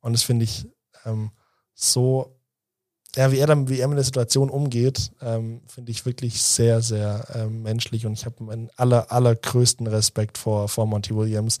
Und 0.00 0.12
das 0.12 0.22
finde 0.22 0.44
ich 0.44 0.66
ähm, 1.04 1.30
so, 1.74 2.35
ja, 3.16 3.32
wie 3.32 3.38
er 3.38 3.46
dann, 3.46 3.68
wie 3.68 3.80
er 3.80 3.88
mit 3.88 3.96
der 3.96 4.04
Situation 4.04 4.50
umgeht, 4.50 5.10
ähm, 5.22 5.62
finde 5.66 5.90
ich 5.90 6.04
wirklich 6.04 6.42
sehr, 6.42 6.82
sehr 6.82 7.26
ähm, 7.34 7.62
menschlich 7.62 8.04
und 8.04 8.12
ich 8.12 8.26
habe 8.26 8.44
meinen 8.44 8.70
aller, 8.76 9.10
allergrößten 9.10 9.86
Respekt 9.86 10.36
vor, 10.38 10.68
vor 10.68 10.86
Monty 10.86 11.16
Williams. 11.16 11.58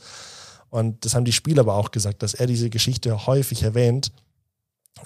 Und 0.68 1.04
das 1.04 1.14
haben 1.14 1.24
die 1.24 1.32
Spieler 1.32 1.60
aber 1.60 1.74
auch 1.74 1.90
gesagt, 1.90 2.22
dass 2.22 2.34
er 2.34 2.46
diese 2.46 2.68
Geschichte 2.68 3.26
häufig 3.26 3.62
erwähnt. 3.62 4.12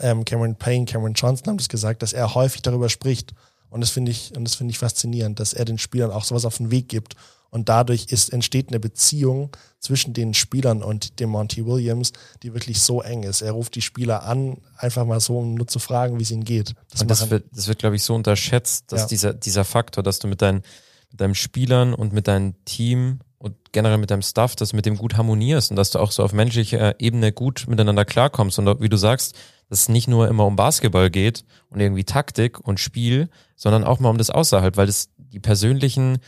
Ähm, 0.00 0.24
Cameron 0.24 0.56
Payne, 0.56 0.86
Cameron 0.86 1.14
Johnson 1.14 1.46
haben 1.48 1.58
das 1.58 1.68
gesagt, 1.68 2.02
dass 2.02 2.12
er 2.12 2.34
häufig 2.34 2.62
darüber 2.62 2.88
spricht. 2.88 3.32
Und 3.68 3.80
das 3.80 3.90
finde 3.90 4.10
ich, 4.10 4.36
und 4.36 4.44
das 4.44 4.56
finde 4.56 4.72
ich 4.72 4.78
faszinierend, 4.78 5.38
dass 5.38 5.52
er 5.52 5.64
den 5.64 5.78
Spielern 5.78 6.10
auch 6.10 6.24
sowas 6.24 6.44
auf 6.44 6.56
den 6.56 6.72
Weg 6.72 6.88
gibt. 6.88 7.14
Und 7.50 7.68
dadurch 7.68 8.06
ist, 8.10 8.32
entsteht 8.32 8.68
eine 8.68 8.78
Beziehung 8.80 9.50
zwischen 9.80 10.14
den 10.14 10.34
Spielern 10.34 10.82
und 10.82 11.18
dem 11.18 11.30
Monty 11.30 11.66
Williams, 11.66 12.12
die 12.42 12.54
wirklich 12.54 12.80
so 12.80 13.02
eng 13.02 13.24
ist. 13.24 13.42
Er 13.42 13.52
ruft 13.52 13.74
die 13.74 13.82
Spieler 13.82 14.22
an, 14.22 14.58
einfach 14.76 15.04
mal 15.04 15.20
so, 15.20 15.38
um 15.38 15.54
nur 15.54 15.66
zu 15.66 15.78
fragen, 15.78 16.18
wie 16.18 16.22
es 16.22 16.30
ihnen 16.30 16.44
geht. 16.44 16.74
Und 17.00 17.10
das 17.10 17.28
wird, 17.30 17.44
das 17.52 17.66
wird 17.66 17.78
glaube 17.80 17.96
ich, 17.96 18.04
so 18.04 18.14
unterschätzt, 18.14 18.92
dass 18.92 19.02
Ja. 19.02 19.06
dieser, 19.08 19.34
dieser 19.34 19.64
Faktor, 19.64 20.02
dass 20.04 20.20
du 20.20 20.28
mit 20.28 20.42
deinen, 20.42 20.62
mit 21.10 21.20
deinen 21.20 21.34
Spielern 21.34 21.92
und 21.92 22.12
mit 22.12 22.28
deinem 22.28 22.54
Team 22.64 23.20
und 23.38 23.56
generell 23.72 23.98
mit 23.98 24.10
deinem 24.10 24.22
Staff, 24.22 24.54
dass 24.54 24.70
du 24.70 24.76
mit 24.76 24.86
dem 24.86 24.96
gut 24.96 25.16
harmonierst 25.16 25.70
und 25.70 25.76
dass 25.76 25.90
du 25.90 25.98
auch 25.98 26.12
so 26.12 26.22
auf 26.22 26.32
menschlicher 26.32 27.00
Ebene 27.00 27.32
gut 27.32 27.64
miteinander 27.66 28.04
klarkommst 28.04 28.58
und 28.58 28.80
wie 28.80 28.88
du 28.88 28.96
sagst, 28.98 29.34
dass 29.70 29.82
es 29.82 29.88
nicht 29.88 30.08
nur 30.08 30.28
immer 30.28 30.44
um 30.46 30.56
Basketball 30.56 31.10
geht 31.10 31.44
und 31.70 31.80
irgendwie 31.80 32.04
Taktik 32.04 32.60
und 32.60 32.78
Spiel, 32.78 33.30
sondern 33.56 33.82
auch 33.84 33.98
mal 33.98 34.10
um 34.10 34.18
das 34.18 34.28
außerhalb, 34.28 34.76
weil 34.76 34.86
das 34.86 35.08
die 35.16 35.40
persönlichen 35.40 36.18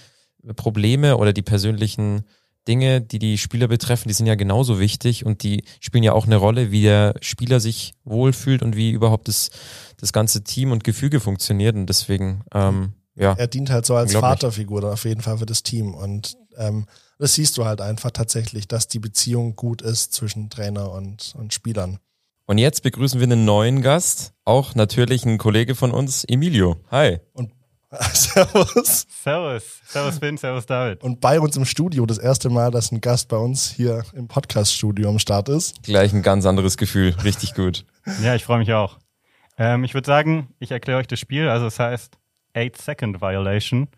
Probleme 0.57 1.16
oder 1.16 1.33
die 1.33 1.42
persönlichen 1.42 2.24
Dinge, 2.68 3.00
die 3.00 3.18
die 3.18 3.38
Spieler 3.38 3.68
betreffen, 3.68 4.09
die 4.09 4.14
sind 4.14 4.26
ja 4.26 4.37
genauso 4.37 4.78
wichtig 4.78 5.26
und 5.26 5.42
die 5.42 5.64
spielen 5.81 6.05
ja 6.05 6.12
auch 6.12 6.26
eine 6.26 6.37
Rolle, 6.37 6.70
wie 6.70 6.83
der 6.83 7.14
Spieler 7.20 7.59
sich 7.59 7.94
wohlfühlt 8.05 8.62
und 8.62 8.76
wie 8.76 8.90
überhaupt 8.90 9.28
das, 9.28 9.50
das 9.98 10.12
ganze 10.12 10.44
Team 10.44 10.70
und 10.70 10.85
Gefüge 10.85 11.18
funktioniert 11.18 11.74
und 11.74 11.87
deswegen, 11.87 12.44
ähm, 12.55 12.92
ja, 13.14 13.35
er 13.35 13.46
dient 13.46 13.70
halt 13.70 13.85
so 13.85 13.94
als. 13.94 14.14
Vaterfigur 14.14 14.81
dann 14.81 14.92
auf 14.92 15.05
jeden 15.05 15.20
Fall 15.20 15.38
für 15.38 15.46
das 15.46 15.62
Team. 15.62 15.94
Und 15.94 16.37
ähm, 16.57 16.87
das 17.18 17.35
siehst 17.35 17.59
du 17.59 17.64
halt 17.64 17.81
einfach 17.81 18.11
tatsächlich, 18.11 18.68
dass 18.68 18.88
die 18.88 19.00
Beziehung 19.00 19.55
gut 19.55 19.83
ist 19.83 20.12
zwischen 20.14 20.48
Trainer 20.48 20.90
und, 20.92 21.35
und 21.37 21.52
Spielern. 21.52 21.98
Und 22.46 22.59
jetzt 22.59 22.83
begrüßen 22.83 23.20
wir 23.20 23.24
einen 23.24 23.44
neuen 23.44 23.83
Gast, 23.83 24.33
auch 24.44 24.74
natürlich 24.74 25.24
ein 25.24 25.38
Kollege 25.38 25.74
von 25.74 25.92
uns, 25.92 26.24
Emilio. 26.24 26.76
Hi. 26.90 27.20
Und 27.33 27.52
Servus. 28.14 29.07
Servus. 29.11 29.81
Servus 29.85 30.18
Finn, 30.18 30.38
servus 30.38 30.64
David. 30.64 31.02
Und 31.02 31.20
bei 31.20 31.38
uns 31.38 31.59
im 31.59 31.66
Studio 31.66 32.07
das 32.07 32.16
erste 32.16 32.48
Mal, 32.48 32.70
dass 32.70 32.90
ein 32.90 33.02
Gast 33.02 33.28
bei 33.28 33.37
uns 33.37 33.70
hier 33.70 34.02
im 34.14 34.28
Podcast-Studio 34.28 35.11
am 35.11 35.18
Start 35.18 35.50
ist. 35.50 35.83
Gleich 35.83 36.14
ein 36.14 36.22
ganz 36.22 36.46
anderes 36.46 36.78
Gefühl. 36.78 37.14
Richtig 37.22 37.55
gut. 37.55 37.85
Ja, 38.22 38.35
ich 38.35 38.44
freue 38.44 38.59
mich 38.59 38.72
auch. 38.72 38.98
Ähm, 39.59 39.85
ich 39.85 39.92
würde 39.92 40.07
sagen, 40.07 40.55
ich 40.59 40.70
erkläre 40.70 41.00
euch 41.00 41.07
das 41.07 41.20
Spiel. 41.20 41.48
Also 41.48 41.66
es 41.66 41.78
heißt 41.78 42.16
8-Second 42.55 43.20
Violation. 43.20 43.88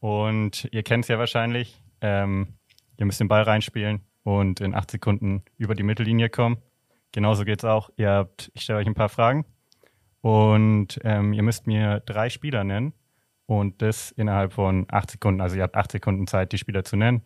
Und 0.00 0.68
ihr 0.72 0.82
kennt 0.82 1.04
es 1.04 1.08
ja 1.08 1.18
wahrscheinlich. 1.20 1.80
Ähm, 2.00 2.54
ihr 2.96 3.06
müsst 3.06 3.20
den 3.20 3.28
Ball 3.28 3.42
reinspielen 3.42 4.00
und 4.24 4.60
in 4.60 4.74
8 4.74 4.90
Sekunden 4.90 5.44
über 5.58 5.76
die 5.76 5.84
Mittellinie 5.84 6.28
kommen. 6.28 6.58
Genauso 7.12 7.44
geht's 7.44 7.64
auch. 7.64 7.90
Ihr 7.96 8.10
habt, 8.10 8.50
ich 8.54 8.62
stelle 8.62 8.80
euch 8.80 8.86
ein 8.88 8.94
paar 8.94 9.08
Fragen. 9.08 9.44
Und 10.22 10.98
ähm, 11.04 11.32
ihr 11.32 11.44
müsst 11.44 11.68
mir 11.68 12.00
drei 12.00 12.30
Spieler 12.30 12.64
nennen. 12.64 12.94
Und 13.48 13.80
das 13.80 14.10
innerhalb 14.10 14.52
von 14.52 14.86
8 14.90 15.12
Sekunden. 15.12 15.40
Also 15.40 15.56
ihr 15.56 15.62
habt 15.62 15.74
8 15.74 15.90
Sekunden 15.92 16.26
Zeit, 16.26 16.52
die 16.52 16.58
Spieler 16.58 16.84
zu 16.84 16.96
nennen. 16.96 17.22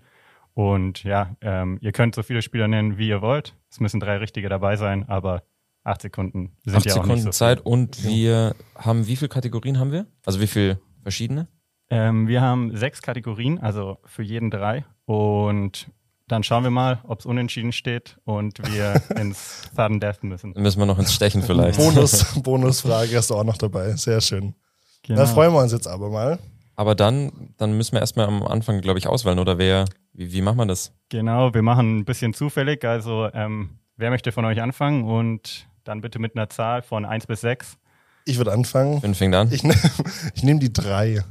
Und 0.54 1.02
ja, 1.02 1.34
ähm, 1.40 1.78
ihr 1.80 1.90
könnt 1.90 2.14
so 2.14 2.22
viele 2.22 2.42
Spieler 2.42 2.68
nennen, 2.68 2.96
wie 2.96 3.08
ihr 3.08 3.22
wollt. 3.22 3.56
Es 3.70 3.80
müssen 3.80 3.98
drei 3.98 4.18
richtige 4.18 4.48
dabei 4.48 4.76
sein, 4.76 5.08
aber 5.08 5.42
acht 5.82 6.00
Sekunden 6.02 6.52
sind 6.64 6.76
Acht 6.76 6.84
ja 6.86 6.92
auch 6.92 6.96
Sekunden 6.96 7.14
nicht 7.14 7.24
so 7.24 7.30
Zeit 7.30 7.60
Viel. 7.62 7.72
und 7.72 8.04
wir 8.04 8.54
haben, 8.76 9.08
wie 9.08 9.16
viele 9.16 9.30
Kategorien 9.30 9.80
haben 9.80 9.90
wir? 9.90 10.06
Also 10.24 10.40
wie 10.40 10.46
viele 10.46 10.78
verschiedene? 11.02 11.48
Ähm, 11.90 12.28
wir 12.28 12.40
haben 12.40 12.76
sechs 12.76 13.02
Kategorien, 13.02 13.58
also 13.58 13.98
für 14.04 14.22
jeden 14.22 14.50
drei. 14.50 14.84
Und 15.06 15.90
dann 16.28 16.44
schauen 16.44 16.62
wir 16.62 16.70
mal, 16.70 17.00
ob 17.04 17.20
es 17.20 17.26
unentschieden 17.26 17.72
steht 17.72 18.18
und 18.24 18.58
wir 18.72 19.02
ins 19.18 19.68
Sudden 19.74 19.98
Death 19.98 20.22
müssen. 20.22 20.54
Dann 20.54 20.62
müssen 20.62 20.78
wir 20.78 20.86
noch 20.86 20.98
ins 20.98 21.12
Stechen 21.12 21.42
vielleicht. 21.42 21.78
Bonus, 21.78 22.40
Bonusfrage 22.42 23.16
hast 23.16 23.30
du 23.30 23.34
auch 23.34 23.44
noch 23.44 23.58
dabei. 23.58 23.96
Sehr 23.96 24.20
schön. 24.20 24.54
Genau. 25.02 25.20
Da 25.20 25.26
freuen 25.26 25.52
wir 25.52 25.60
uns 25.60 25.72
jetzt 25.72 25.86
aber 25.88 26.10
mal. 26.10 26.38
Aber 26.76 26.94
dann, 26.94 27.54
dann 27.58 27.76
müssen 27.76 27.92
wir 27.92 28.00
erstmal 28.00 28.26
am 28.26 28.42
Anfang, 28.42 28.80
glaube 28.80 28.98
ich, 28.98 29.06
auswählen, 29.06 29.38
oder 29.38 29.58
wer, 29.58 29.84
wie, 30.12 30.32
wie 30.32 30.42
macht 30.42 30.56
man 30.56 30.68
das? 30.68 30.92
Genau, 31.10 31.52
wir 31.52 31.62
machen 31.62 31.98
ein 31.98 32.04
bisschen 32.04 32.32
zufällig. 32.34 32.84
Also 32.84 33.28
ähm, 33.34 33.78
wer 33.96 34.10
möchte 34.10 34.32
von 34.32 34.44
euch 34.44 34.60
anfangen 34.62 35.04
und 35.04 35.66
dann 35.84 36.00
bitte 36.00 36.18
mit 36.18 36.34
einer 36.36 36.48
Zahl 36.48 36.82
von 36.82 37.04
1 37.04 37.26
bis 37.26 37.40
6. 37.42 37.76
Ich 38.24 38.38
würde 38.38 38.52
anfangen. 38.52 39.02
Wen 39.02 39.14
fängt 39.14 39.34
an? 39.34 39.52
Ich 39.52 39.62
nehme 39.64 39.74
ich 40.34 40.42
nehm 40.44 40.60
die 40.60 40.72
drei. 40.72 41.22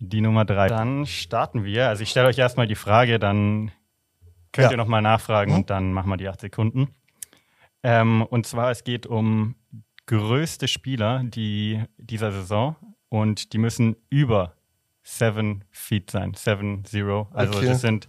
Die 0.00 0.20
Nummer 0.20 0.44
3. 0.44 0.68
Dann 0.68 1.06
starten 1.06 1.64
wir. 1.64 1.88
Also 1.88 2.02
ich 2.02 2.10
stelle 2.10 2.26
euch 2.28 2.38
erstmal 2.38 2.66
die 2.66 2.74
Frage, 2.74 3.18
dann 3.18 3.70
könnt 4.52 4.66
Ja. 4.66 4.70
ihr 4.72 4.76
nochmal 4.76 5.02
nachfragen 5.02 5.52
Mhm. 5.52 5.58
und 5.58 5.70
dann 5.70 5.92
machen 5.92 6.08
wir 6.10 6.16
die 6.16 6.28
8 6.28 6.40
Sekunden. 6.40 6.88
Ähm, 7.82 8.22
und 8.22 8.46
zwar, 8.46 8.70
es 8.70 8.84
geht 8.84 9.06
um 9.06 9.54
größte 10.06 10.68
Spieler 10.68 11.22
die, 11.24 11.82
dieser 11.96 12.32
Saison 12.32 12.76
und 13.10 13.52
die 13.52 13.58
müssen 13.58 13.96
über 14.08 14.54
7 15.02 15.64
Feet 15.70 16.10
sein. 16.10 16.32
7, 16.34 16.84
0. 16.90 17.26
Also 17.32 17.58
Okay. 17.58 17.66
das 17.66 17.82
sind 17.82 18.08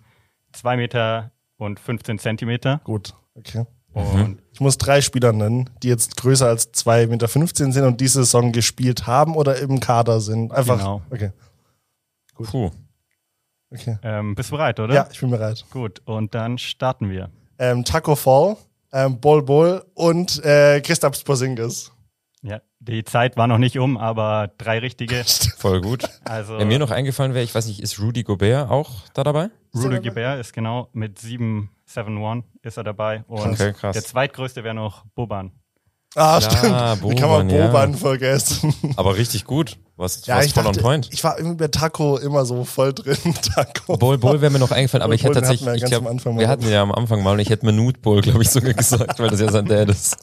2 0.54 0.78
Meter 0.78 1.32
und 1.58 1.80
15 1.80 2.18
Zentimeter. 2.20 2.80
Gut, 2.86 3.14
okay. 3.36 3.66
Und 3.94 4.42
Ich 4.54 4.62
muss 4.62 4.78
drei 4.78 5.02
Spieler 5.02 5.34
nennen, 5.34 5.70
die 5.84 5.90
jetzt 5.90 6.16
größer 6.16 6.48
als 6.48 6.72
2,15 6.74 7.08
Meter 7.08 7.28
sind 7.74 7.84
und 7.84 8.00
diese 8.00 8.24
Saison 8.24 8.54
gespielt 8.54 9.06
haben 9.06 9.36
oder 9.36 9.60
im 9.60 9.82
Kader 9.82 10.22
sind. 10.22 10.54
Einfach. 10.54 10.78
Genau. 10.78 11.02
Okay. 11.10 11.32
Puh. 12.36 12.72
okay. 13.70 13.98
ähm, 14.02 14.34
bist 14.34 14.50
du 14.50 14.56
bereit, 14.56 14.80
oder? 14.80 14.94
Ja, 14.96 15.08
ich 15.12 15.20
bin 15.20 15.30
bereit. 15.30 15.66
Gut, 15.72 16.02
und 16.06 16.34
dann 16.34 16.58
starten 16.58 17.10
wir. 17.10 17.30
Ähm, 17.60 17.84
Taco 17.84 18.16
Fall, 18.16 18.56
ähm, 18.94 19.20
Bol 19.20 19.44
Bol 19.44 19.84
und 19.94 20.44
äh, 20.44 20.82
Christoph 20.82 21.24
Porzingis. 21.24 21.92
Ja, 22.44 22.62
die 22.80 23.04
Zeit 23.04 23.38
war 23.38 23.46
noch 23.48 23.60
nicht 23.60 23.78
um, 23.78 23.98
aber 23.98 24.52
drei 24.58 24.80
richtige. 24.80 25.24
Voll 25.58 25.82
gut. 25.82 26.06
Also 26.24 26.58
Wer 26.58 26.66
mir 26.66 26.80
noch 26.80 26.90
eingefallen 26.90 27.34
wäre, 27.36 27.44
ich 27.44 27.54
weiß 27.54 27.68
nicht, 27.68 27.82
ist 27.82 28.00
Rudy 28.00 28.24
Gobert 28.24 28.70
auch 28.70 29.08
da 29.14 29.24
dabei? 29.24 29.50
Rudy 29.76 30.00
Gobert 30.00 30.40
ist 30.40 30.52
genau 30.52 30.90
mit 30.94 31.20
7, 31.20 31.70
7, 31.86 32.24
1 32.26 32.46
ist 32.64 32.78
er 32.78 32.84
dabei. 32.84 33.24
Und 33.28 33.52
Okay, 33.54 33.74
krass. 33.74 33.94
der 33.94 34.04
zweitgrößte 34.04 34.64
wäre 34.64 34.74
noch 34.74 35.06
Boban. 35.14 35.52
Ah, 36.16 36.40
Ja, 36.40 36.42
stimmt. 36.42 36.64
Wie 37.10 37.16
kann 37.16 37.30
man 37.30 37.48
Boban, 37.48 37.50
ja. 37.50 37.68
Boban 37.68 37.96
vergessen? 37.96 38.74
Aber 38.98 39.16
richtig 39.16 39.46
gut. 39.46 39.78
Was, 39.96 40.26
Ja, 40.26 40.38
was 40.38 40.48
ich 40.48 40.54
voll 40.54 40.64
dachte, 40.64 40.80
on 40.80 40.84
point. 40.84 41.10
ich 41.14 41.24
war 41.24 41.38
irgendwie 41.38 41.56
bei 41.58 41.68
Taco 41.68 42.18
immer 42.18 42.44
so 42.44 42.66
voll 42.66 42.92
drin. 42.94 43.16
Taco. 43.56 43.98
Bowl, 43.98 44.18
Bowl 44.18 44.42
wäre 44.42 44.52
mir 44.52 44.60
noch 44.60 44.72
eingefallen, 44.72 45.04
aber 45.04 45.14
ich 45.14 45.24
hätte 45.24 45.34
Bowl, 45.34 45.42
tatsächlich, 45.42 45.68
hatten 45.70 45.80
wir 45.82 45.88
ich 45.88 45.96
am 45.96 46.08
Anfang 46.08 46.34
mal. 46.36 46.42
wir 46.42 46.48
hatten 46.50 46.68
ja 46.70 46.82
am 46.82 46.92
Anfang 46.92 47.22
mal 47.24 47.34
und 47.34 47.40
ich 47.40 47.50
hätte 47.50 47.66
Minute 47.66 48.00
Bowl, 48.02 48.20
glaube 48.22 48.42
ich, 48.42 48.50
sogar 48.50 48.74
gesagt, 48.74 49.20
weil 49.20 49.30
das 49.30 49.40
ja 49.40 49.52
sein 49.52 49.66
Dad 49.66 49.90
ist. 49.90 50.18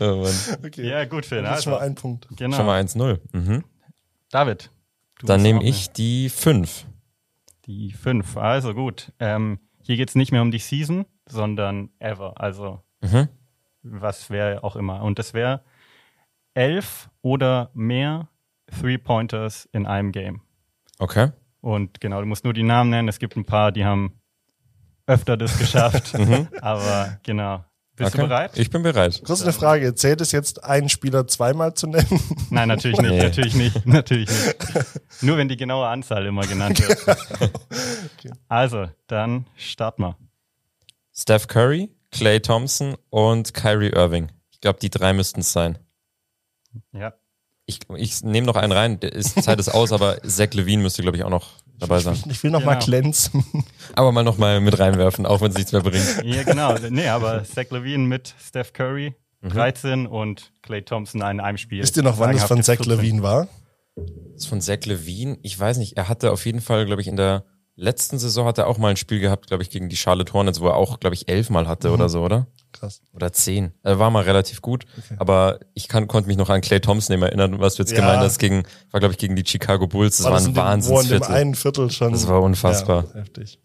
Oh. 0.00 0.26
Okay. 0.66 0.88
Ja, 0.88 1.04
gut, 1.04 1.24
Phil. 1.24 1.42
Das 1.42 1.58
ist 1.58 1.64
schon 1.64 1.72
Also, 1.74 1.80
mal 1.82 1.86
ein 1.86 1.94
Punkt. 1.94 2.26
genau. 2.36 2.56
Schon 2.56 2.66
mal 2.66 2.82
1-0. 2.82 3.20
Mhm. 3.32 3.64
David. 4.30 4.70
du 5.20 5.26
Dann 5.26 5.40
nehme 5.42 5.62
ich 5.62 5.92
die 5.92 6.28
5. 6.28 6.86
Die 7.66 7.92
fünf. 7.92 8.36
Also 8.36 8.74
gut. 8.74 9.12
Ähm, 9.20 9.60
hier 9.82 9.96
geht 9.96 10.08
es 10.08 10.14
nicht 10.16 10.32
mehr 10.32 10.42
um 10.42 10.50
die 10.50 10.58
Season, 10.58 11.06
sondern 11.28 11.90
ever. 12.00 12.34
Also 12.40 12.80
Mhm. 13.00 13.28
Was 13.82 14.30
wäre 14.30 14.62
auch 14.64 14.76
immer. 14.76 15.02
Und 15.02 15.18
das 15.18 15.34
wäre 15.34 15.62
elf 16.54 17.08
oder 17.22 17.70
mehr 17.74 18.28
Three-Pointers 18.80 19.68
in 19.72 19.86
einem 19.86 20.12
Game. 20.12 20.42
Okay. 20.98 21.30
Und 21.60 22.00
genau, 22.00 22.20
du 22.20 22.26
musst 22.26 22.44
nur 22.44 22.52
die 22.54 22.62
Namen 22.62 22.90
nennen. 22.90 23.08
Es 23.08 23.18
gibt 23.18 23.36
ein 23.36 23.44
paar, 23.44 23.72
die 23.72 23.84
haben 23.84 24.20
öfter 25.06 25.36
das 25.36 25.58
geschafft. 25.58 26.14
Aber 26.62 27.18
genau. 27.22 27.64
Bist 27.94 28.14
Mhm. 28.14 28.20
okay. 28.20 28.22
du 28.22 28.28
bereit? 28.28 28.58
Ich 28.58 28.70
bin 28.70 28.82
bereit. 28.82 29.22
Kurz 29.24 29.42
eine 29.42 29.52
Frage. 29.52 29.94
Zählt 29.94 30.20
es 30.22 30.32
jetzt, 30.32 30.64
einen 30.64 30.88
Spieler 30.88 31.26
zweimal 31.26 31.74
zu 31.74 31.86
nennen? 31.88 32.20
Nein, 32.50 32.68
natürlich 32.68 32.98
nicht, 33.00 33.10
Nee. 33.10 33.22
natürlich 33.22 33.54
nicht, 33.54 33.86
natürlich 33.86 34.30
nicht. 34.30 35.22
Nur 35.22 35.36
wenn 35.36 35.48
die 35.48 35.56
genaue 35.58 35.86
Anzahl 35.86 36.24
immer 36.24 36.46
genannt 36.46 36.80
wird. 36.80 37.04
Also, 38.48 38.88
dann 39.08 39.46
start 39.56 39.98
mal. 39.98 40.16
Steph 41.14 41.46
Curry, 41.48 41.90
Clay 42.12 42.40
Thompson 42.40 42.96
und 43.10 43.54
Kyrie 43.54 43.90
Irving. 43.90 44.30
Ich 44.50 44.60
glaube, 44.60 44.78
die 44.80 44.90
drei 44.90 45.12
müssten 45.12 45.40
es 45.40 45.52
sein. 45.52 45.78
Ja. 46.92 47.14
Ich, 47.66 47.80
ich 47.96 48.22
nehme 48.22 48.46
noch 48.46 48.56
einen 48.56 48.72
rein. 48.72 48.98
Ist, 48.98 49.42
Zeit 49.42 49.58
ist 49.58 49.68
aus, 49.68 49.92
aber 49.92 50.22
Zach 50.22 50.52
Levine 50.52 50.82
müsste, 50.82 51.02
glaube 51.02 51.16
ich, 51.16 51.24
auch 51.24 51.30
noch 51.30 51.50
dabei 51.78 51.98
sein. 52.00 52.16
Ich 52.28 52.42
will 52.42 52.50
noch 52.50 52.64
mal 52.64 52.74
Genau. 52.74 52.84
glänzen. 52.86 53.44
Aber 53.94 54.12
mal 54.12 54.24
noch 54.24 54.36
mal 54.38 54.60
mit 54.60 54.78
reinwerfen, 54.78 55.26
auch 55.26 55.40
wenn 55.40 55.50
es 55.50 55.56
nichts 55.56 55.72
mehr 55.72 55.82
bringt. 55.82 56.22
Ja, 56.24 56.42
genau. 56.42 56.76
Nee, 56.90 57.08
aber 57.08 57.44
Zach 57.44 57.70
Levine 57.70 58.04
mit 58.06 58.34
Steph 58.40 58.72
Curry, 58.72 59.14
13 59.42 60.06
und 60.06 60.52
Clay 60.62 60.82
Thompson 60.82 61.20
in 61.22 61.40
einem 61.40 61.56
Spiel. 61.58 61.82
Wisst 61.82 61.96
ihr 61.96 62.02
noch, 62.02 62.18
wann 62.18 62.32
das 62.32 62.44
von 62.44 62.62
Zach 62.62 62.78
Sagenhafte 62.78 62.90
14. 62.90 63.04
Levine 63.06 63.22
war? 63.22 63.48
Das 63.96 64.42
ist 64.44 64.46
von 64.46 64.60
Zach 64.60 64.84
Levine. 64.84 65.38
Ich 65.42 65.58
weiß 65.58 65.78
nicht, 65.78 65.96
er 65.96 66.08
hatte 66.08 66.32
auf 66.32 66.44
jeden 66.46 66.60
Fall, 66.60 66.86
glaube 66.86 67.00
ich, 67.02 67.08
in 67.08 67.16
der 67.16 67.44
letzten 67.76 68.18
Saison 68.18 68.46
hat 68.46 68.58
er 68.58 68.66
auch 68.66 68.78
mal 68.78 68.88
ein 68.90 68.96
Spiel 68.96 69.18
gehabt, 69.20 69.46
glaube 69.48 69.62
ich, 69.62 69.70
gegen 69.70 69.88
die 69.88 69.96
Charlotte 69.96 70.32
Hornets, 70.32 70.60
wo 70.60 70.66
er 70.68 70.76
auch, 70.76 71.00
glaube 71.00 71.14
ich, 71.14 71.28
elfmal 71.28 71.66
hatte 71.68 71.90
oder 71.90 72.08
so, 72.08 72.22
oder? 72.22 72.46
Krass. 72.72 73.02
Oder 73.12 73.32
zehn. 73.32 73.72
Er 73.82 73.98
war 73.98 74.10
mal 74.10 74.22
relativ 74.24 74.62
gut, 74.62 74.84
aber 75.18 75.60
ich 75.74 75.88
kann, 75.88 76.08
konnte 76.08 76.28
mich 76.28 76.36
noch 76.38 76.48
an 76.48 76.60
Clay 76.62 76.80
Thompson 76.80 77.20
erinnern, 77.22 77.58
was 77.60 77.74
du 77.74 77.82
jetzt 77.82 77.92
Ja. 77.92 77.98
gemeint 78.00 78.20
hast, 78.20 78.38
gegen, 78.38 78.62
war, 78.90 79.00
glaube 79.00 79.12
ich, 79.12 79.18
gegen 79.18 79.36
die 79.36 79.44
Chicago 79.46 79.86
Bulls. 79.86 80.16
Das 80.18 80.26
war, 80.26 80.38
in 80.40 80.46
ein 80.58 80.80
dem- 80.80 80.88
Wo 80.88 81.00
in 81.00 81.08
dem 81.08 81.20
Wahnsinnsviertel. 81.20 81.34
einen 81.34 81.54
Viertel 81.54 81.90
schon. 81.90 82.12
Das 82.12 82.26
war 82.28 82.40
unfassbar. 82.42 83.04
Ja, 83.14 83.20
heftig. 83.20 83.58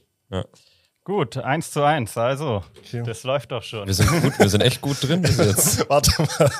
Gut, 1.03 1.37
1 1.37 1.71
zu 1.71 1.83
1. 1.83 2.17
Also, 2.17 2.63
Okay. 2.79 3.01
das 3.05 3.23
läuft 3.23 3.51
doch 3.53 3.63
schon. 3.63 3.87
Wir 3.87 3.93
sind 3.93 4.09
gut, 4.21 4.37
wir 4.39 4.49
sind 4.49 4.59
echt 4.59 4.81
gut 4.81 4.97
drin 5.01 5.21
bis 5.21 5.37
jetzt. 5.37 5.89
Warte 5.89 6.11
mal. 6.21 6.51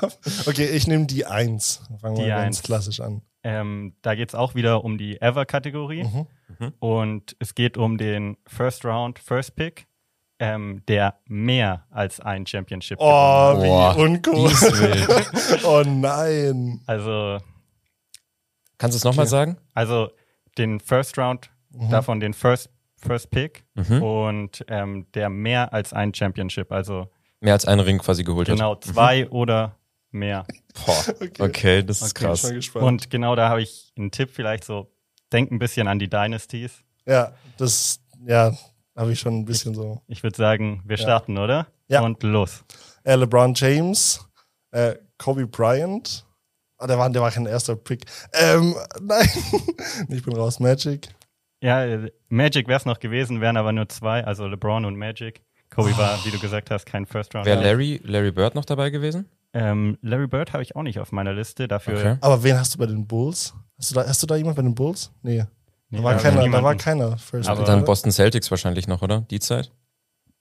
Okay, 0.46 0.68
ich 0.68 0.88
nehme 0.88 1.06
die 1.06 1.26
Eins. 1.26 1.82
Fangen 2.00 2.16
wir 2.16 2.24
Die 2.24 2.30
ganz 2.30 2.46
Eins. 2.60 2.64
klassisch 2.64 3.02
an. 3.02 3.22
Ähm, 3.50 3.94
da 4.02 4.14
geht 4.16 4.28
es 4.30 4.36
auch 4.36 4.56
wieder 4.56 4.84
um 4.84 4.98
die 4.98 5.22
Ever-Kategorie. 5.22 6.04
Mhm. 6.04 6.74
Und 6.80 7.36
es 7.40 7.56
geht 7.56 7.78
um 7.78 7.98
den 7.98 8.36
First 8.46 8.84
Round, 8.84 9.20
First 9.20 9.56
Pick, 9.56 9.88
ähm, 10.40 10.84
der 10.88 11.16
mehr 11.28 11.86
als 11.90 12.20
ein 12.20 12.46
Championship 12.46 13.00
gewonnen 13.00 13.14
hat. 13.14 13.56
Oh, 13.58 13.62
Boah, 13.62 13.96
wie 13.96 14.02
uncool. 14.02 14.52
oh 15.66 15.84
nein. 15.88 16.82
Also, 16.88 17.38
Kannst 18.78 18.96
du 18.96 18.98
es 18.98 19.04
nochmal 19.04 19.28
sagen? 19.28 19.58
also 19.74 20.10
den 20.58 20.80
First 20.80 21.18
Round, 21.18 21.50
Mhm. 21.70 21.90
davon 21.90 22.20
den 22.20 22.34
First, 22.34 22.70
First 22.98 23.30
Pick 23.30 23.64
und 24.02 24.66
ähm, 24.68 25.06
der 25.14 25.30
mehr 25.30 25.72
als 25.74 25.94
ein 25.94 26.14
Championship. 26.14 26.72
Also 26.72 27.08
Mehr 27.40 27.54
als 27.54 27.66
einen 27.66 27.82
Ring 27.82 28.00
quasi 28.00 28.24
geholt 28.24 28.48
genau 28.48 28.72
hat. 28.72 28.84
zwei 28.84 29.30
oder 29.30 29.76
mehr. 30.12 30.46
Boah. 30.86 31.04
Okay. 31.40 31.84
das 31.84 32.02
ist 32.02 32.12
Okay, 32.18 32.26
krass. 32.26 32.42
schon 32.42 32.54
gespannt. 32.56 32.86
Und 32.86 33.10
genau 33.10 33.36
da 33.36 33.50
habe 33.50 33.62
ich 33.62 33.92
einen 33.98 34.12
Tipp 34.12 34.30
vielleicht 34.34 34.64
so, 34.64 34.92
denk 35.32 35.52
ein 35.52 35.60
bisschen 35.60 35.88
an 35.88 36.00
die 36.00 36.10
Dynasties. 36.10 36.72
ja, 37.06 37.34
das, 37.58 38.00
ja, 38.26 38.54
habe 38.96 39.12
ich 39.12 39.20
schon 39.20 39.40
ein 39.40 39.46
bisschen 39.46 39.74
so. 39.76 40.02
Ich 40.08 40.24
würde 40.24 40.36
sagen, 40.38 40.82
wir 40.86 40.98
starten, 40.98 41.38
oder? 41.38 41.68
Ja. 41.88 42.02
Und 42.02 42.24
los. 42.24 42.64
Äh, 43.04 43.16
LeBron 43.16 43.54
James, 43.56 44.20
äh, 44.72 44.96
Kobe 45.18 45.48
Bryant. 45.48 46.26
Ah, 46.80 46.86
der 46.88 46.98
war, 47.00 47.10
der 47.10 47.22
war 47.22 47.32
kein 47.32 47.46
erster 47.46 47.76
Pick. 47.76 48.06
Ähm, 48.34 48.76
nein. 49.02 49.28
ich 50.10 50.24
bin 50.24 50.36
raus. 50.36 50.60
Magic. 50.60 51.08
Ja, 51.62 51.84
äh, 51.86 52.12
Magic 52.30 52.68
wäre 52.68 52.78
es 52.80 52.86
noch 52.86 53.00
gewesen, 53.00 53.42
wären 53.42 53.58
aber 53.58 53.72
nur 53.72 53.90
zwei, 53.90 54.24
also 54.24 54.46
LeBron 54.48 54.86
und 54.86 54.96
Magic. 54.96 55.42
Kobe 55.70 55.98
war, 55.98 56.24
wie 56.24 56.30
du 56.32 56.40
gesagt 56.40 56.70
hast, 56.72 56.86
kein 56.86 57.06
First 57.06 57.34
Round. 57.36 57.46
Wäre 57.46 57.62
Larry, 57.64 58.00
Larry 58.04 58.32
Bird 58.32 58.56
noch 58.56 58.66
dabei 58.66 58.90
gewesen? 58.90 59.28
Ähm, 59.58 59.98
Larry 60.02 60.28
Bird 60.28 60.54
habe 60.54 60.64
ich 60.64 60.76
auch 60.76 60.84
nicht 60.84 61.00
auf 61.00 61.12
meiner 61.12 61.34
Liste. 61.34 61.68
Dafür 61.68 61.98
Okay. 61.98 62.18
Aber 62.22 62.44
wen 62.44 62.58
hast 62.60 62.74
du 62.76 62.78
bei 62.80 62.86
den 62.86 63.08
Bulls? 63.08 63.54
Hast 63.78 63.92
du 63.92 63.96
da, 63.96 64.08
hast 64.08 64.22
du 64.24 64.28
da 64.28 64.36
jemand 64.36 64.56
bei 64.56 64.62
den 64.62 64.76
Bulls? 64.76 65.12
Nee. 65.22 65.46
Nee, 65.90 65.98
Da 66.00 66.04
war, 66.04 66.16
keiner, 66.18 66.50
da 66.50 66.64
war 66.64 66.76
keiner 66.76 67.18
First 67.18 67.48
Aber- 67.50 67.64
Dann 67.64 67.78
oder? 67.80 67.86
Boston 67.86 68.12
Celtics 68.12 68.52
wahrscheinlich 68.52 68.88
noch, 68.88 69.02
oder? 69.02 69.22
Die 69.30 69.40
Zeit? 69.40 69.72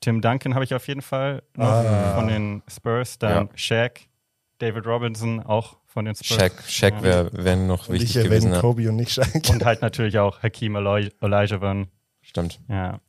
Tim 0.01 0.21
Duncan 0.21 0.55
habe 0.55 0.65
ich 0.65 0.75
auf 0.75 0.87
jeden 0.89 1.03
Fall 1.03 1.43
noch 1.57 1.67
Ah. 1.69 2.15
von 2.17 2.27
den 2.29 2.63
Spurs. 2.69 3.19
Dann 3.19 3.47
Ja. 3.47 3.49
Shaq, 3.55 4.01
David 4.59 4.87
Robinson 4.87 5.41
auch 5.41 5.77
von 5.87 6.05
den 6.05 6.15
Spurs. 6.15 6.39
Shaq, 6.39 6.53
Shaq 6.67 7.03
wäre 7.03 7.31
wär 7.33 7.57
noch 7.57 7.89
Und 7.89 7.95
wichtig 7.95 8.17
ich 8.17 8.25
gewesen. 8.25 8.53
Ja. 8.53 8.61
Kobe 8.61 8.89
und 8.89 8.97
nicht 8.97 9.13
Shaq. 9.13 9.49
Und 9.51 9.65
halt 9.65 9.83
natürlich 9.83 10.19
auch 10.19 10.43
Hakeem 10.43 10.77
Olaj- 10.77 11.13
Olajuwon. 11.21 11.87
Stimmt. 12.23 12.61
Ja. 12.69 13.01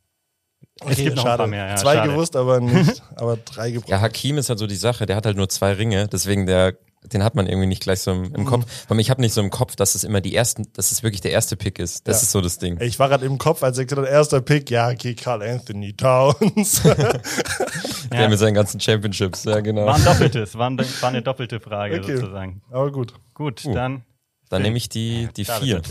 Okay, 0.80 0.92
es 0.92 0.96
gibt 0.98 1.16
noch 1.16 1.24
ein 1.24 1.26
schade. 1.28 1.38
paar 1.38 1.46
mehr. 1.48 1.66
Ja, 1.68 1.76
Zwei 1.76 1.94
schade. 1.96 2.10
gewusst, 2.10 2.36
aber 2.36 2.60
nicht, 2.60 3.02
aber 3.16 3.36
drei 3.36 3.70
gebraucht. 3.72 3.90
Ja, 3.90 4.00
Hakim 4.00 4.38
ist 4.38 4.48
halt 4.48 4.58
so 4.58 4.66
die 4.66 4.76
Sache, 4.76 5.06
der 5.06 5.16
hat 5.16 5.26
halt 5.26 5.36
nur 5.36 5.48
zwei 5.48 5.72
Ringe, 5.72 6.06
deswegen 6.08 6.46
der, 6.46 6.74
den 7.04 7.22
hat 7.24 7.34
man 7.34 7.46
irgendwie 7.46 7.66
nicht 7.66 7.82
gleich 7.82 8.00
so 8.00 8.12
im, 8.12 8.32
im 8.34 8.44
Kopf. 8.44 8.64
Weil 8.88 9.00
ich 9.00 9.10
habe 9.10 9.20
nicht 9.20 9.32
so 9.32 9.40
im 9.40 9.50
Kopf, 9.50 9.74
dass 9.76 9.94
es 9.94 10.04
immer 10.04 10.20
die 10.20 10.34
ersten, 10.34 10.72
dass 10.74 10.92
es 10.92 11.02
wirklich 11.02 11.20
der 11.20 11.32
erste 11.32 11.56
Pick 11.56 11.78
ist. 11.78 12.06
Das 12.06 12.18
Ja. 12.18 12.22
ist 12.22 12.30
so 12.32 12.40
das 12.40 12.58
Ding. 12.58 12.80
Ich 12.80 12.98
war 12.98 13.08
gerade 13.08 13.24
im 13.26 13.38
Kopf, 13.38 13.62
als 13.62 13.78
er 13.78 13.86
gesagt 13.86 14.02
hat, 14.06 14.12
erster 14.12 14.40
Pick, 14.40 14.70
ja, 14.70 14.88
okay, 14.88 15.14
Carl 15.14 15.42
Anthony 15.42 15.94
Towns. 15.94 16.82
Der 18.12 18.28
mit 18.28 18.38
seinen 18.38 18.54
ganzen 18.54 18.80
Championships, 18.80 19.44
ja 19.44 19.60
genau. 19.60 19.86
War 19.86 19.96
ein 19.96 20.04
doppeltes, 20.04 20.56
war, 20.56 20.70
ein, 20.70 20.78
war 20.78 21.08
eine 21.08 21.22
doppelte 21.22 21.60
Frage 21.60 21.98
Okay. 22.00 22.16
sozusagen. 22.16 22.62
aber 22.70 22.90
gut. 22.92 23.14
Gut, 23.34 23.64
Uh, 23.64 23.74
dann 23.74 24.02
Dann 24.48 24.62
nehme 24.62 24.76
ich 24.76 24.88
die, 24.88 25.28
die 25.36 25.44
vier. 25.44 25.82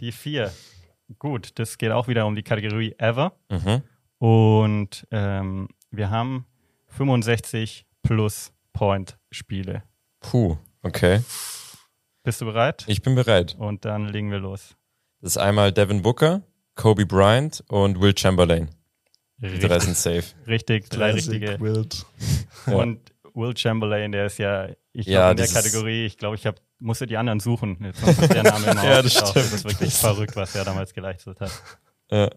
Die 0.00 0.12
vier. 0.12 0.52
Gut, 1.18 1.50
das 1.58 1.76
geht 1.78 1.90
auch 1.90 2.06
wieder 2.08 2.26
um 2.26 2.34
die 2.36 2.42
Kategorie 2.42 2.94
Ever. 2.98 3.32
Mhm. 3.50 3.82
Und 4.22 5.04
ähm, 5.10 5.66
wir 5.90 6.10
haben 6.10 6.46
65 6.86 7.86
plus 8.04 8.52
Point 8.72 9.18
Spiele. 9.32 9.82
Puh, 10.20 10.56
okay. 10.84 11.24
Bist 12.22 12.40
du 12.40 12.44
bereit? 12.44 12.84
Ich 12.86 13.02
bin 13.02 13.16
bereit. 13.16 13.56
Und 13.58 13.84
dann 13.84 14.06
legen 14.06 14.30
wir 14.30 14.38
los. 14.38 14.76
Das 15.22 15.32
ist 15.32 15.38
einmal 15.38 15.72
Devin 15.72 16.02
Booker, 16.02 16.42
Kobe 16.76 17.04
Bryant 17.04 17.64
und 17.66 18.00
Will 18.00 18.16
Chamberlain. 18.16 18.68
Die 19.38 19.58
drei 19.58 19.80
sind 19.80 19.96
safe. 19.96 20.22
Richtig, 20.46 20.88
drei 20.88 21.10
Classic 21.10 21.32
richtige. 21.42 21.60
Wild. 21.60 22.06
Und 22.66 23.00
Will 23.34 23.56
Chamberlain, 23.56 24.12
der 24.12 24.26
ist 24.26 24.38
ja, 24.38 24.68
ich 24.92 25.06
Ja, 25.06 25.18
glaube, 25.18 25.30
in 25.32 25.36
der 25.38 25.48
Kategorie, 25.48 26.06
ich 26.06 26.16
glaube, 26.16 26.36
ich 26.36 26.46
hab, 26.46 26.60
musste 26.78 27.08
die 27.08 27.16
anderen 27.16 27.40
suchen. 27.40 27.76
Jetzt 27.82 28.32
der 28.32 28.44
Name 28.44 28.66
immer 28.70 28.84
Ja, 28.84 29.02
das 29.02 29.14
stimmt. 29.14 29.34
Das 29.34 29.52
ist 29.52 29.64
wirklich 29.64 29.92
verrückt, 29.92 30.36
was 30.36 30.54
er 30.54 30.64
damals 30.64 30.94
geleistet 30.94 31.40
hat. 31.40 31.50
Ja, 32.08 32.30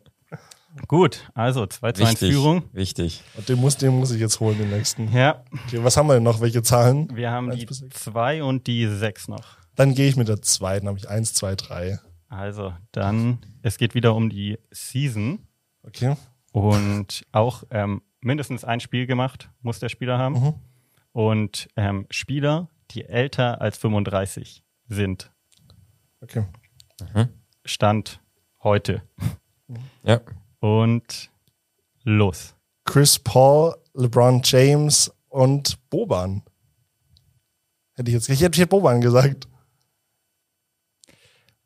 Gut, 0.88 1.30
also 1.34 1.66
2 1.66 1.92
zu 1.94 2.02
1 2.04 2.12
wichtig. 2.14 2.32
Führung. 2.32 2.64
Wichtig. 2.74 3.24
Und 3.38 3.48
den 3.50 3.60
muss, 3.60 3.78
den 3.78 3.98
muss 3.98 4.12
ich 4.12 4.20
jetzt 4.20 4.40
holen, 4.40 4.58
den 4.58 4.70
nächsten. 4.70 5.12
Ja, 5.14 5.44
Okay, 5.68 5.84
was 5.84 5.96
haben 5.98 6.08
wir 6.08 6.16
denn 6.16 6.24
noch? 6.24 6.42
Welche 6.42 6.62
Zahlen? 6.64 7.10
wir 7.16 7.32
haben 7.32 7.50
Eins 7.52 7.60
die 7.60 7.66
bis 7.66 7.78
sechs. 7.80 8.04
2 8.04 8.44
und 8.44 8.68
die 8.68 8.88
6 8.88 9.30
noch. 9.30 9.58
Dann 9.76 9.94
gehe 9.96 10.08
ich 10.10 10.16
mit 10.16 10.28
der 10.28 10.42
zweiten, 10.42 10.88
habe 10.88 10.98
ich 10.98 11.10
eins, 11.10 11.34
zwei, 11.34 11.56
drei. 11.56 12.00
Also, 12.30 12.74
dann, 12.92 13.40
es 13.62 13.78
geht 13.78 13.94
wieder 13.96 14.16
um 14.16 14.30
die 14.30 14.58
Season 14.72 15.40
Okay. 15.84 16.16
und 16.52 17.26
auch 17.32 17.64
ähm, 17.72 18.02
mindestens 18.22 18.64
ein 18.66 18.80
Spiel 18.80 19.06
gemacht 19.06 19.50
muss 19.62 19.80
der 19.80 19.90
Spieler 19.90 20.18
haben. 20.18 20.40
Mhm. 20.42 20.54
Und 21.12 21.68
ähm, 21.78 22.08
Spieler, 22.10 22.70
die 22.92 23.06
älter 23.06 23.62
als 23.62 23.78
35 23.78 24.64
sind, 24.88 25.32
Okay. 26.22 26.46
Stand 27.66 28.20
heute. 28.64 29.04
Ja. 30.04 30.22
Und 30.60 31.30
los. 32.04 32.56
Chris 32.86 33.18
Paul, 33.20 33.76
LeBron 33.94 34.42
James 34.44 35.12
und 35.30 35.78
Boban. 35.90 36.44
Hätte 37.96 38.10
ich 38.10 38.16
jetzt, 38.16 38.30
ich 38.30 38.42
hätte 38.42 38.56
hier 38.58 38.68
Boban 38.68 39.02
gesagt. 39.02 39.48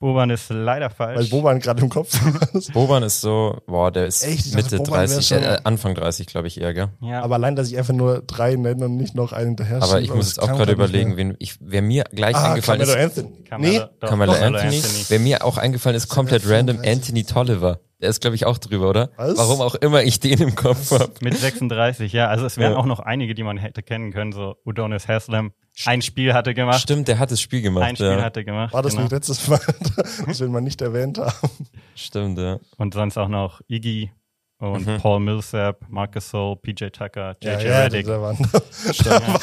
Boban 0.02 0.30
ist 0.30 0.50
leider 0.50 0.86
Weil 0.98 1.16
falsch. 1.16 1.30
Boban 1.30 1.60
gerade 1.60 1.82
im 1.82 1.90
Kopf 1.90 2.18
ist. 2.54 2.72
Boban 2.74 3.04
ist 3.04 3.20
so, 3.20 3.58
boah, 3.68 3.92
der 3.92 4.06
ist 4.06 4.24
Echt? 4.24 4.46
Ich 4.46 4.52
dachte, 4.54 4.78
Mitte 4.78 4.92
wär 4.92 4.98
30, 5.00 5.28
schon- 5.28 5.44
äh, 5.44 5.60
Anfang 5.66 5.94
30, 5.94 6.26
glaube 6.28 6.48
ich 6.48 6.62
eher, 6.62 6.74
gell? 6.74 6.88
ja. 7.02 7.22
Aber 7.22 7.36
allein, 7.36 7.58
dass 7.58 7.68
ich 7.70 7.78
einfach 7.78 7.94
nur 7.94 8.22
drei 8.22 8.56
nenne 8.56 8.86
und 8.86 8.96
nicht 8.96 9.14
noch 9.16 9.34
einen 9.34 9.48
hinterher 9.50 9.84
Aber 9.84 10.00
ich 10.00 10.14
muss 10.14 10.28
jetzt 10.28 10.42
auch 10.42 10.48
gerade 10.48 10.72
überlegen, 10.72 11.18
wen 11.18 11.36
ich, 11.40 11.58
wer 11.60 11.82
mir 11.82 12.06
gleich 12.14 12.34
Ah, 12.34 12.52
eingefallen 12.52 12.82
Carmelo 12.82 13.08
ist. 13.08 13.18
Anthony. 13.18 13.44
Nee, 13.60 13.80
doch, 14.00 14.08
Carmelo 14.10 14.34
Carmelo 14.34 14.58
Anthony. 14.58 14.82
Wer 15.10 15.20
mir 15.20 15.44
auch 15.44 15.58
eingefallen 15.58 15.98
ist, 15.98 16.08
komplett 16.08 16.44
random, 16.48 16.78
35. 16.78 16.94
Anthony 16.94 17.24
Tolliver. 17.26 17.80
Der 18.02 18.10
ist, 18.10 18.22
glaube 18.22 18.36
ich, 18.36 18.46
auch 18.46 18.58
drüber, 18.58 18.90
oder? 18.90 19.10
Was? 19.18 19.38
Warum 19.38 19.60
auch 19.60 19.76
immer 19.76 20.04
ich 20.04 20.22
den 20.22 20.40
im 20.42 20.56
Kopf 20.56 20.92
habe. 20.92 21.12
Mit 21.22 21.36
36, 21.38 22.14
ja. 22.14 22.28
Also 22.28 22.46
es 22.46 22.58
wären 22.58 22.74
Ja. 22.74 22.78
auch 22.78 22.86
noch 22.86 23.02
einige, 23.02 23.34
die 23.36 23.44
man 23.44 23.58
hätte 23.58 23.84
kennen 23.84 24.14
können. 24.14 24.32
So 24.32 24.56
Udonis 24.66 25.08
Haslam. 25.10 25.52
Ein 25.86 26.02
Spiel 26.02 26.34
hatte 26.34 26.54
gemacht. 26.54 26.80
Stimmt, 26.82 27.08
der 27.10 27.20
hat 27.20 27.32
das 27.32 27.42
Spiel 27.42 27.62
gemacht. 27.62 27.84
Ein 27.84 27.96
Spiel 27.96 28.08
ja. 28.08 28.22
hatte 28.22 28.46
gemacht. 28.46 28.74
War 28.74 28.82
das 28.84 28.94
genau. 28.94 29.04
nicht 29.04 29.12
letztes 29.12 29.48
Mal, 29.48 29.60
das 30.26 30.40
wir 30.40 30.48
mal 30.48 30.62
nicht 30.62 30.82
erwähnt 30.82 31.18
haben? 31.18 31.50
Stimmt, 31.96 32.38
ja. 32.40 32.60
Und 32.78 32.94
sonst 32.94 33.18
auch 33.18 33.28
noch 33.30 33.62
Iggy 33.68 34.12
und 34.60 34.86
Mhm. 34.86 34.98
Paul 34.98 35.20
Millsap, 35.22 35.86
Marcus 35.90 36.26
Gasol, 36.32 36.58
PJ 36.58 36.88
Tucker, 36.88 37.36
JJ 37.42 37.48
ja, 37.50 37.60
ja, 37.62 37.80
Redick. 37.84 38.06
da 38.08 38.22
waren 38.22 38.38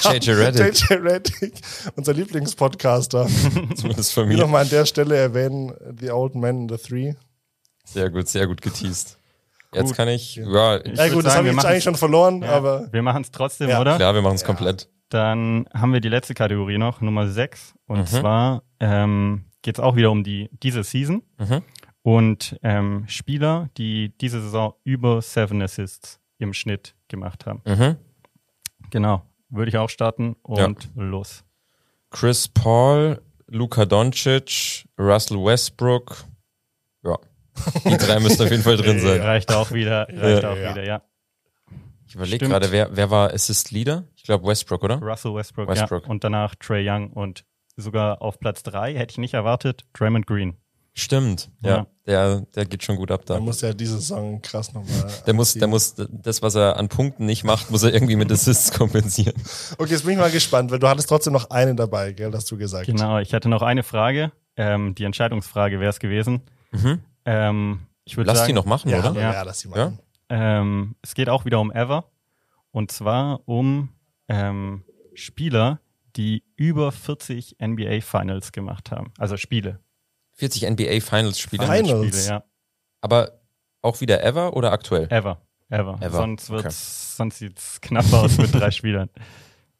JJ 0.02 0.30
Reddick, 0.32 0.78
JJ 0.90 0.94
Reddick, 0.94 1.52
unser 1.96 2.12
Lieblingspodcaster. 2.12 3.26
zumindest 3.76 4.12
von 4.12 4.28
Hier 4.28 4.36
mir. 4.36 4.42
nochmal 4.42 4.62
an 4.64 4.68
der 4.70 4.84
Stelle 4.86 5.16
erwähnen, 5.16 5.72
The 6.00 6.10
Old 6.10 6.34
Man 6.34 6.62
in 6.62 6.68
the 6.68 6.76
Three. 6.76 7.14
Sehr 7.86 8.10
gut, 8.10 8.28
sehr 8.28 8.46
gut 8.46 8.60
geteased. 8.60 9.18
Jetzt 9.74 9.88
Gut. 9.88 9.96
kann 9.96 10.08
ich, 10.08 10.36
ja, 10.36 10.76
Ich 10.84 10.96
Ja 10.96 11.08
gut, 11.08 11.24
das 11.26 11.34
habe 11.34 11.44
wir 11.46 11.50
ich 11.50 11.56
jetzt 11.56 11.66
eigentlich 11.66 11.84
schon 11.84 11.96
verloren, 11.96 12.40
Ja, 12.42 12.50
aber 12.52 12.90
wir 12.92 13.02
machen 13.02 13.22
es 13.22 13.30
trotzdem, 13.30 13.68
Ja. 13.68 13.80
oder? 13.80 13.96
klar, 13.96 14.14
wir 14.14 14.22
machen 14.22 14.36
es 14.36 14.44
komplett. 14.44 14.88
Dann 15.10 15.68
haben 15.74 15.92
wir 15.92 16.00
die 16.00 16.08
letzte 16.08 16.34
Kategorie 16.34 16.78
noch, 16.78 17.00
Nummer 17.00 17.28
6. 17.28 17.74
Und 17.86 17.98
Mhm. 18.00 18.06
zwar 18.06 18.62
ähm, 18.80 19.44
geht 19.62 19.76
es 19.78 19.80
auch 19.84 19.96
wieder 19.96 20.10
um 20.12 20.22
die 20.24 20.48
diese 20.62 20.82
Season. 20.82 21.22
Mhm. 21.38 21.62
Und 22.02 22.58
ähm, 22.62 23.04
Spieler, 23.08 23.68
die 23.76 24.16
diese 24.18 24.40
Saison 24.40 24.74
über 24.84 25.20
Seven 25.20 25.60
Assists 25.60 26.20
im 26.38 26.54
Schnitt 26.54 26.94
gemacht 27.08 27.44
haben. 27.44 27.60
Mhm. 27.66 27.96
Genau. 28.90 29.22
Würde 29.50 29.68
ich 29.68 29.76
auch 29.78 29.90
starten 29.90 30.36
und 30.42 30.90
los. 30.94 31.44
Chris 32.10 32.48
Paul, 32.48 33.20
Luka 33.48 33.84
Doncic, 33.84 34.86
Russell 34.98 35.38
Westbrook. 35.44 36.24
Die 37.84 37.96
drei 37.96 38.20
müssen 38.20 38.42
auf 38.42 38.50
jeden 38.50 38.62
Fall 38.62 38.76
drin 38.76 39.00
sein. 39.00 39.20
Reicht 39.20 39.52
auch 39.52 39.72
wieder, 39.72 40.06
reicht 40.12 40.42
Ja. 40.42 40.50
auch 40.52 40.56
wieder, 40.56 40.84
ja. 40.84 41.02
Ich 42.08 42.14
überlege 42.14 42.48
gerade, 42.48 42.70
wer, 42.70 42.96
wer 42.96 43.10
war 43.10 43.32
Assist 43.34 43.70
Leader? 43.72 44.04
Ich 44.16 44.22
glaube 44.22 44.46
Westbrook, 44.46 44.82
oder? 44.84 44.96
Russell 45.02 45.34
Westbrook, 45.34 45.68
Westbrook. 45.68 46.04
ja. 46.04 46.10
Und 46.10 46.22
danach 46.24 46.54
Trey 46.54 46.88
Young 46.88 47.10
und 47.10 47.44
sogar 47.76 48.22
auf 48.22 48.38
Platz 48.38 48.62
3, 48.62 48.94
hätte 48.94 49.12
ich 49.12 49.18
nicht 49.18 49.34
erwartet, 49.34 49.84
Draymond 49.92 50.26
Green. 50.26 50.56
Stimmt. 50.98 51.50
Ja. 51.62 51.70
Ja. 51.70 51.86
Der, 52.06 52.40
der 52.54 52.64
geht 52.64 52.82
schon 52.84 52.96
gut 52.96 53.10
ab 53.10 53.26
da. 53.26 53.34
da 53.34 53.40
muss 53.40 53.60
ja 53.60 53.74
diese 53.74 53.96
Saison 53.96 54.40
krass 54.40 54.72
nochmal. 54.72 55.12
Der 55.26 55.34
muss, 55.34 55.52
der 55.52 55.68
muss 55.68 55.94
das, 55.96 56.40
was 56.40 56.54
er 56.54 56.78
an 56.78 56.88
Punkten 56.88 57.26
nicht 57.26 57.44
macht, 57.44 57.70
muss 57.70 57.82
er 57.82 57.92
irgendwie 57.92 58.16
mit 58.16 58.32
Assists 58.32 58.72
kompensieren. 58.78 59.34
Okay, 59.76 59.90
jetzt 59.92 60.04
bin 60.04 60.12
ich 60.12 60.18
mal 60.18 60.30
gespannt, 60.30 60.70
weil 60.70 60.78
du 60.78 60.88
hattest 60.88 61.08
trotzdem 61.10 61.34
noch 61.34 61.50
einen 61.50 61.76
dabei, 61.76 62.12
gell, 62.12 62.32
hast 62.32 62.50
du 62.50 62.56
gesagt. 62.56 62.86
Genau, 62.86 63.18
ich 63.18 63.34
hatte 63.34 63.50
noch 63.50 63.60
eine 63.60 63.82
Frage. 63.82 64.32
Ähm, 64.56 64.94
die 64.94 65.04
Entscheidungsfrage 65.04 65.80
wäre 65.80 65.90
es 65.90 65.98
gewesen. 65.98 66.40
Mhm. 66.70 67.00
Ähm, 67.26 67.80
ich 68.04 68.16
würde 68.16 68.28
Lass 68.28 68.38
sagen, 68.38 68.48
die 68.48 68.52
noch 68.54 68.64
machen, 68.64 68.88
Ja, 68.90 68.98
oder? 69.10 69.20
Ja. 69.20 69.32
ja, 69.34 69.42
lass 69.42 69.60
die 69.60 69.68
mal. 69.68 69.78
Ja? 69.78 69.92
Ähm, 70.28 70.96
es 71.02 71.14
geht 71.14 71.28
auch 71.28 71.44
wieder 71.44 71.60
um 71.60 71.70
Ever. 71.72 72.04
Und 72.70 72.90
zwar 72.92 73.40
um 73.46 73.90
ähm, 74.28 74.84
Spieler, 75.14 75.80
die 76.16 76.44
über 76.56 76.92
40 76.92 77.56
NBA 77.60 78.00
Finals 78.00 78.52
gemacht 78.52 78.90
haben. 78.90 79.12
Also 79.18 79.36
Spiele. 79.36 79.80
40 80.34 80.70
NBA 80.70 81.00
Finals 81.00 81.38
Spiele. 81.38 81.64
Finals? 81.66 82.16
Spiele, 82.16 82.26
ja. 82.26 82.44
Aber 83.00 83.40
auch 83.82 84.00
wieder 84.00 84.22
ever 84.24 84.54
oder 84.56 84.72
aktuell? 84.72 85.06
Ever. 85.10 85.40
Ever. 85.68 85.98
Ever. 86.00 86.10
Sonst 86.18 86.50
Okay. 86.50 86.64
wird's, 86.64 87.16
sonst 87.16 87.38
sieht's 87.38 87.80
knapp 87.80 88.12
aus 88.12 88.38
mit 88.38 88.54
drei 88.54 88.70
Spielern. 88.72 89.10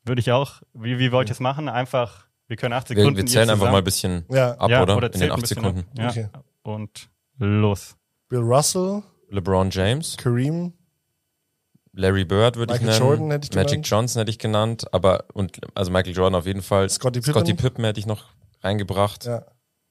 Würde 0.04 0.20
ich 0.20 0.32
auch. 0.32 0.62
Wie, 0.72 0.98
wie 0.98 1.12
wollt 1.12 1.28
ihr 1.28 1.32
es 1.32 1.40
machen? 1.40 1.68
Einfach, 1.68 2.26
wir 2.48 2.56
können 2.56 2.72
acht 2.74 2.88
Wir, 2.90 2.96
Sekunden. 2.96 3.16
wir 3.18 3.26
zählen 3.26 3.44
hier 3.46 3.52
einfach 3.54 3.70
mal 3.70 3.78
ein 3.78 3.84
bisschen 3.84 4.24
Ja, 4.30 4.52
ab, 4.56 4.70
ja, 4.70 4.82
oder? 4.82 4.96
oder 4.96 5.06
In 5.08 5.12
den 5.12 5.18
zählt 5.20 5.30
ein 5.30 5.34
acht 5.34 5.40
bisschen 5.42 5.56
Sekunden. 5.62 5.80
Ab. 5.80 5.98
Ja. 5.98 6.08
Okay. 6.08 6.28
Und 6.62 7.08
los. 7.38 7.96
Bill 8.28 8.40
Russell, 8.40 9.02
LeBron 9.30 9.70
James, 9.70 10.16
Kareem, 10.16 10.72
Larry 11.92 12.24
Bird 12.24 12.56
würde 12.56 12.74
ich 12.74 12.80
Michael 12.80 12.98
nennen. 13.00 13.08
Jordan 13.10 13.30
hätte 13.30 13.48
ich 13.48 13.54
Magic 13.54 13.70
genannt. 13.70 13.88
Johnson 13.88 14.20
hätte 14.20 14.30
ich 14.30 14.38
genannt, 14.38 14.92
aber 14.92 15.24
und 15.32 15.58
also 15.74 15.90
Michael 15.90 16.14
Jordan 16.14 16.34
auf 16.34 16.46
jeden 16.46 16.62
Fall. 16.62 16.88
Scottie 16.90 17.20
Pippen. 17.20 17.32
Scottie 17.32 17.54
Pippen 17.54 17.84
hätte 17.84 18.00
ich 18.00 18.06
noch 18.06 18.24
reingebracht. 18.62 19.24
ja. 19.24 19.44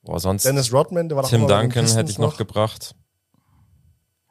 Boah, 0.05 0.19
sonst 0.19 0.45
Dennis 0.45 0.71
Rodman, 0.71 1.09
der 1.09 1.15
war 1.15 1.23
doch 1.23 1.29
Tim 1.31 1.47
Duncan 1.47 1.87
hätte 1.87 2.11
ich 2.11 2.19
noch 2.19 2.37
gebracht. 2.37 2.95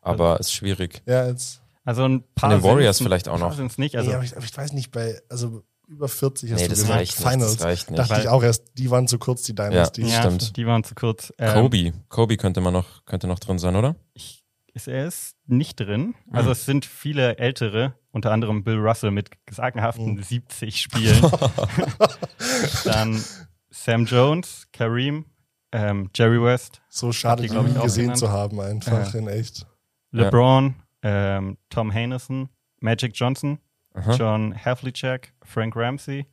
Aber 0.00 0.38
ist 0.38 0.52
schwierig. 0.52 1.02
Ja, 1.06 1.26
jetzt. 1.26 1.62
Also 1.84 2.04
ein 2.04 2.22
paar. 2.34 2.50
den 2.50 2.62
Warriors 2.62 2.98
vielleicht 2.98 3.28
auch 3.28 3.38
noch. 3.38 3.56
nicht. 3.78 3.96
Also, 3.96 4.10
Also 4.10 4.10
nee, 4.10 4.14
aber, 4.14 4.24
ich, 4.24 4.36
aber 4.36 4.44
ich 4.44 4.56
weiß 4.56 4.72
nicht, 4.72 4.92
bei, 4.92 5.20
also 5.28 5.64
über 5.94 6.08
40 6.08 6.52
hast 6.52 6.58
Nee, 6.60 6.64
du 6.64 6.70
das 6.70 6.78
gesagt, 6.80 6.98
reicht 7.00 7.18
nicht. 7.18 7.28
Finals. 7.28 7.56
Das 7.56 7.64
reicht 7.66 7.90
nicht. 7.90 7.98
Dachte 7.98 8.20
ich 8.20 8.28
auch 8.28 8.42
erst, 8.42 8.64
die 8.78 8.90
waren 8.90 9.08
zu 9.08 9.18
kurz, 9.18 9.42
die 9.42 9.54
Dynasty. 9.54 10.02
Ja. 10.02 10.08
ja, 10.08 10.20
stimmt. 10.22 10.56
die 10.56 10.66
waren 10.66 10.84
zu 10.84 10.94
kurz. 10.94 11.32
Ähm, 11.38 11.54
Kobe. 11.54 11.92
Kobe 12.08 12.36
könnte 12.36 12.60
man 12.60 12.72
noch, 12.72 13.04
könnte 13.04 13.26
noch 13.26 13.38
drin 13.38 13.58
sein, 13.58 13.76
oder? 13.76 13.96
Ich, 14.14 14.44
ist 14.74 14.88
er 14.88 15.06
ist 15.06 15.36
nicht 15.46 15.80
drin. 15.80 16.14
Also 16.32 16.46
Hm. 16.46 16.52
es 16.52 16.66
sind 16.66 16.84
viele 16.86 17.38
ältere, 17.38 17.94
unter 18.12 18.32
anderem 18.32 18.64
Bill 18.64 18.78
Russell 18.78 19.10
mit 19.12 19.30
sagenhaften 19.50 20.16
Hm. 20.16 20.22
70 20.22 20.80
Spielen. 20.80 21.20
Dann 22.84 23.22
Sam 23.70 24.04
Jones, 24.06 24.66
Kareem, 24.72 25.24
ähm, 25.72 26.10
Jerry 26.14 26.42
West, 26.42 26.80
So 26.88 27.12
schade, 27.12 27.42
die, 27.42 27.56
auch 27.56 27.82
gesehen 27.82 28.02
genannt. 28.04 28.18
zu 28.18 28.30
haben, 28.30 28.60
einfach 28.60 29.12
Ja. 29.12 29.18
in 29.18 29.28
echt. 29.28 29.66
LeBron, 30.12 30.74
ähm, 31.02 31.56
Tom 31.70 31.92
Heinesen, 31.92 32.48
Magic 32.80 33.12
Johnson, 33.16 33.58
Aha. 33.94 34.14
John 34.16 34.54
Havlicek, 34.54 35.32
Frank 35.44 35.74
Ramsey. 35.76 36.26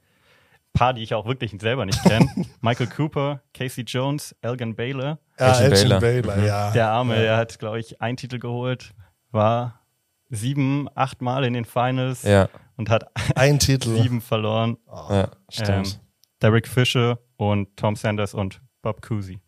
Paar, 0.74 0.94
die 0.94 1.04
ich 1.04 1.14
auch 1.14 1.26
wirklich 1.26 1.54
selber 1.60 1.86
nicht 1.86 2.02
kenne. 2.04 2.28
Michael 2.62 2.88
Cooper, 2.88 3.42
Casey 3.54 3.84
Jones, 3.84 4.34
Elgin 4.42 4.74
Baylor. 4.76 5.20
Ja, 5.38 5.60
Elgin 5.60 5.72
Elgin 5.74 5.90
Baylor. 5.90 6.00
Baylor, 6.00 6.36
Mhm. 6.38 6.46
ja. 6.46 6.72
Der 6.72 6.90
Arme, 6.90 7.16
ja. 7.16 7.22
der 7.22 7.38
hat, 7.38 7.60
glaube 7.60 7.80
ich, 7.80 8.02
einen 8.02 8.16
Titel 8.18 8.40
geholt, 8.40 8.94
war 9.32 9.82
sieben, 10.30 10.88
acht 10.96 11.22
Mal 11.22 11.44
in 11.44 11.54
den 11.54 11.66
Finals 11.66 12.24
Ja, 12.24 12.48
und 12.78 12.90
hat 12.90 13.06
Ein 13.36 13.60
Titel. 13.60 14.02
sieben 14.02 14.22
verloren. 14.22 14.78
ja 15.10 15.30
stimmt. 15.50 15.88
Ähm, 15.96 16.00
Derek 16.42 16.68
Fisher 16.68 17.20
und 17.36 17.76
Tom 17.76 17.96
Sanders 17.98 18.34
und 18.34 18.62
Bob 18.82 19.02
Cousy. 19.02 19.40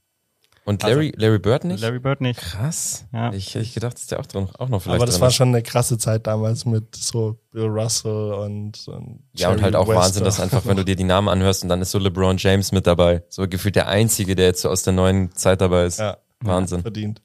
Und 0.66 0.82
Larry, 0.84 1.12
Larry 1.18 1.40
Bird 1.40 1.66
nicht? 1.66 1.74
also 1.74 1.86
Larry 1.88 2.00
Bird 2.00 2.22
nicht. 2.22 2.40
Krass. 2.40 3.06
Ja. 3.12 3.34
Ich 3.34 3.54
hätte 3.54 3.70
gedacht, 3.70 3.96
dass 3.96 4.08
der 4.08 4.20
auch 4.22 4.26
drin, 4.26 4.48
auch 4.58 4.70
noch 4.70 4.82
vielleicht 4.82 4.96
Aber 4.98 5.06
das 5.06 5.16
drin 5.16 5.22
war 5.22 5.28
ist. 5.28 5.36
schon 5.36 5.50
eine 5.50 5.62
krasse 5.62 5.98
Zeit 5.98 6.26
damals 6.26 6.64
mit 6.66 6.96
so 6.96 7.38
Bill 7.52 7.66
Russell 7.68 8.34
und, 8.34 8.88
und 8.88 9.24
Ja, 9.34 9.50
und 9.50 9.56
Jerry 9.56 9.60
halt 9.62 9.76
auch 9.76 9.88
West 9.90 9.98
Wahnsinn, 10.00 10.24
dass 10.24 10.40
einfach, 10.40 10.66
wenn 10.66 10.78
du 10.78 10.86
dir 10.86 10.96
die 10.96 11.04
Namen 11.04 11.28
anhörst 11.28 11.64
und 11.64 11.70
dann 11.70 11.82
ist 11.82 11.92
so 11.92 12.00
LeBron 12.00 12.38
James 12.38 12.72
mit 12.72 12.88
dabei. 12.88 13.24
So 13.30 13.46
gefühlt 13.48 13.76
der 13.76 13.90
Einzige, 13.90 14.36
der 14.36 14.46
jetzt 14.48 14.62
so 14.62 14.70
aus 14.70 14.84
der 14.84 14.94
neuen 14.94 15.34
Zeit 15.36 15.60
dabei 15.60 15.86
ist. 15.86 16.00
ja, 16.00 16.18
Wahnsinn. 16.40 16.82
verdient. 16.82 17.22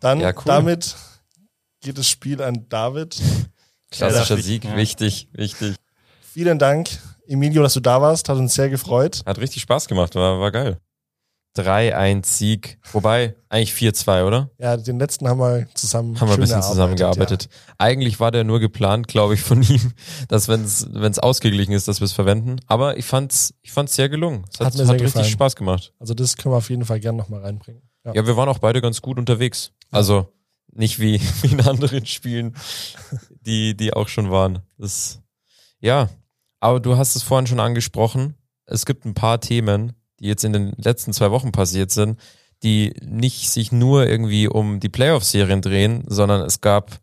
Dann 0.00 0.20
Ja, 0.20 0.30
cool. 0.30 0.42
damit 0.46 0.96
geht 1.82 1.98
das 1.98 2.08
Spiel 2.08 2.40
an 2.42 2.66
David. 2.70 3.20
Klassischer 3.90 4.36
Ja, 4.36 4.42
Sieg, 4.42 4.64
ja. 4.64 4.76
wichtig, 4.76 5.28
wichtig. 5.32 5.76
Vielen 6.22 6.58
Dank, 6.58 6.88
Emilio, 7.28 7.62
dass 7.62 7.74
du 7.74 7.80
da 7.80 8.00
warst. 8.00 8.28
Hat 8.30 8.38
uns 8.38 8.54
sehr 8.54 8.70
gefreut. 8.70 9.20
Hat 9.26 9.38
richtig 9.38 9.62
Spaß 9.62 9.86
gemacht, 9.88 10.14
war, 10.14 10.40
war 10.40 10.50
geil. 10.50 10.78
3-1 11.56 12.26
Sieg. 12.26 12.78
Wobei, 12.92 13.34
eigentlich 13.48 13.72
4-2, 13.72 14.26
oder? 14.26 14.50
Ja, 14.58 14.76
den 14.76 14.98
letzten 14.98 15.28
haben 15.28 15.38
wir 15.38 15.66
zusammen 15.74 16.20
Haben 16.20 16.28
wir 16.28 16.34
ein 16.34 16.40
bisschen 16.40 16.62
zusammengearbeitet. 16.62 17.48
Eigentlich 17.78 18.18
war 18.18 18.30
der 18.30 18.44
nur 18.44 18.60
geplant, 18.60 19.06
glaube 19.06 19.34
ich, 19.34 19.42
von 19.42 19.62
ihm, 19.62 19.92
dass 20.28 20.48
wenn 20.48 20.62
es 20.62 21.18
ausgeglichen 21.18 21.72
ist, 21.72 21.86
dass 21.86 22.00
wir 22.00 22.06
es 22.06 22.12
verwenden. 22.12 22.56
Aber 22.66 22.96
ich 22.96 23.04
fand's, 23.04 23.54
ich 23.62 23.72
fand's 23.72 23.94
sehr 23.94 24.08
gelungen. 24.08 24.44
Es 24.52 24.58
hat, 24.60 24.66
Hat 24.66 24.74
mir 24.74 24.80
hat, 24.80 24.86
sehr 24.86 24.94
richtig 24.94 25.12
gefallen. 25.12 25.30
Spaß 25.30 25.56
gemacht. 25.56 25.84
Ja. 25.84 26.00
Also 26.00 26.14
das 26.14 26.36
können 26.36 26.52
wir 26.52 26.58
auf 26.58 26.70
jeden 26.70 26.84
Fall 26.84 27.00
gerne 27.00 27.18
nochmal 27.18 27.40
reinbringen. 27.40 27.82
Ja. 28.04 28.14
Ja, 28.14 28.26
wir 28.26 28.36
waren 28.36 28.48
auch 28.48 28.58
beide 28.58 28.80
ganz 28.80 29.00
gut 29.00 29.18
unterwegs. 29.18 29.72
Also 29.90 30.28
nicht 30.72 30.98
wie, 31.00 31.20
wie 31.42 31.52
in 31.52 31.60
anderen 31.60 32.04
Spielen, 32.06 32.56
die, 33.40 33.76
die 33.76 33.92
auch 33.92 34.08
schon 34.08 34.30
waren. 34.30 34.60
Das, 34.76 35.20
ja, 35.80 36.08
aber 36.60 36.80
du 36.80 36.96
hast 36.96 37.14
es 37.14 37.22
vorhin 37.22 37.46
schon 37.46 37.60
angesprochen. 37.60 38.34
Es 38.66 38.86
gibt 38.86 39.04
ein 39.04 39.14
paar 39.14 39.40
Themen, 39.40 39.92
die 40.24 40.28
jetzt 40.28 40.42
in 40.42 40.54
den 40.54 40.72
letzten 40.78 41.12
zwei 41.12 41.30
Wochen 41.30 41.52
passiert 41.52 41.90
sind, 41.90 42.18
die 42.62 42.94
nicht 43.02 43.50
sich 43.50 43.72
nur 43.72 44.06
irgendwie 44.06 44.48
um 44.48 44.80
die 44.80 44.88
Playoff-Serien 44.88 45.60
drehen, 45.60 46.02
sondern 46.06 46.40
es 46.40 46.62
gab 46.62 46.98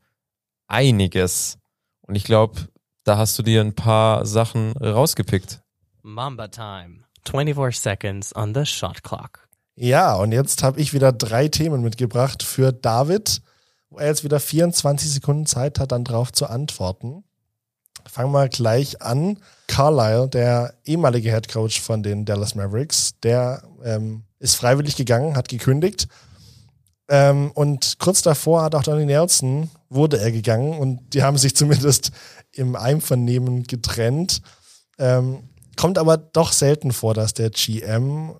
einiges. 0.67 1.59
Und 2.01 2.15
ich 2.15 2.23
glaube, 2.23 2.67
da 3.03 3.17
hast 3.17 3.37
du 3.37 3.43
dir 3.43 3.61
ein 3.61 3.75
paar 3.75 4.25
Sachen 4.25 4.71
rausgepickt. 4.71 5.61
Mamba 6.01 6.47
Time. 6.47 7.03
24 7.29 7.79
seconds 7.79 8.35
on 8.35 8.55
the 8.55 8.65
shot 8.65 9.03
clock. 9.03 9.47
Ja, 9.75 10.15
und 10.15 10.31
jetzt 10.31 10.63
habe 10.63 10.79
ich 10.79 10.93
wieder 10.93 11.11
drei 11.11 11.47
Themen 11.47 11.83
mitgebracht 11.83 12.41
für 12.41 12.73
David, 12.73 13.43
wo 13.91 13.99
er 13.99 14.07
jetzt 14.07 14.23
wieder 14.23 14.39
24 14.39 15.11
Sekunden 15.11 15.45
Zeit 15.45 15.77
hat, 15.77 15.91
dann 15.91 16.03
drauf 16.03 16.31
zu 16.31 16.47
antworten. 16.47 17.23
Fangen 18.09 18.31
wir 18.31 18.49
gleich 18.49 19.01
an. 19.01 19.37
Carlisle, 19.67 20.27
der 20.27 20.73
ehemalige 20.85 21.31
Head 21.31 21.47
Coach 21.51 21.81
von 21.81 22.03
den 22.03 22.25
Dallas 22.25 22.55
Mavericks, 22.55 23.13
der 23.23 23.63
ähm, 23.83 24.23
ist 24.39 24.55
freiwillig 24.55 24.95
gegangen, 24.95 25.35
hat 25.35 25.49
gekündigt. 25.49 26.07
Ähm, 27.09 27.51
und 27.53 27.99
kurz 27.99 28.21
davor 28.21 28.63
hat 28.63 28.75
auch 28.75 28.83
Donny 28.83 29.05
Nelson, 29.05 29.69
wurde 29.89 30.19
er 30.19 30.31
gegangen 30.31 30.79
und 30.79 31.13
die 31.13 31.23
haben 31.23 31.37
sich 31.37 31.55
zumindest 31.57 32.11
im 32.51 32.75
Einvernehmen 32.75 33.63
getrennt. 33.63 34.41
Ähm, 34.97 35.49
kommt 35.75 35.97
aber 35.97 36.17
doch 36.17 36.51
selten 36.51 36.91
vor, 36.91 37.13
dass 37.13 37.33
der 37.33 37.49
GM 37.49 38.33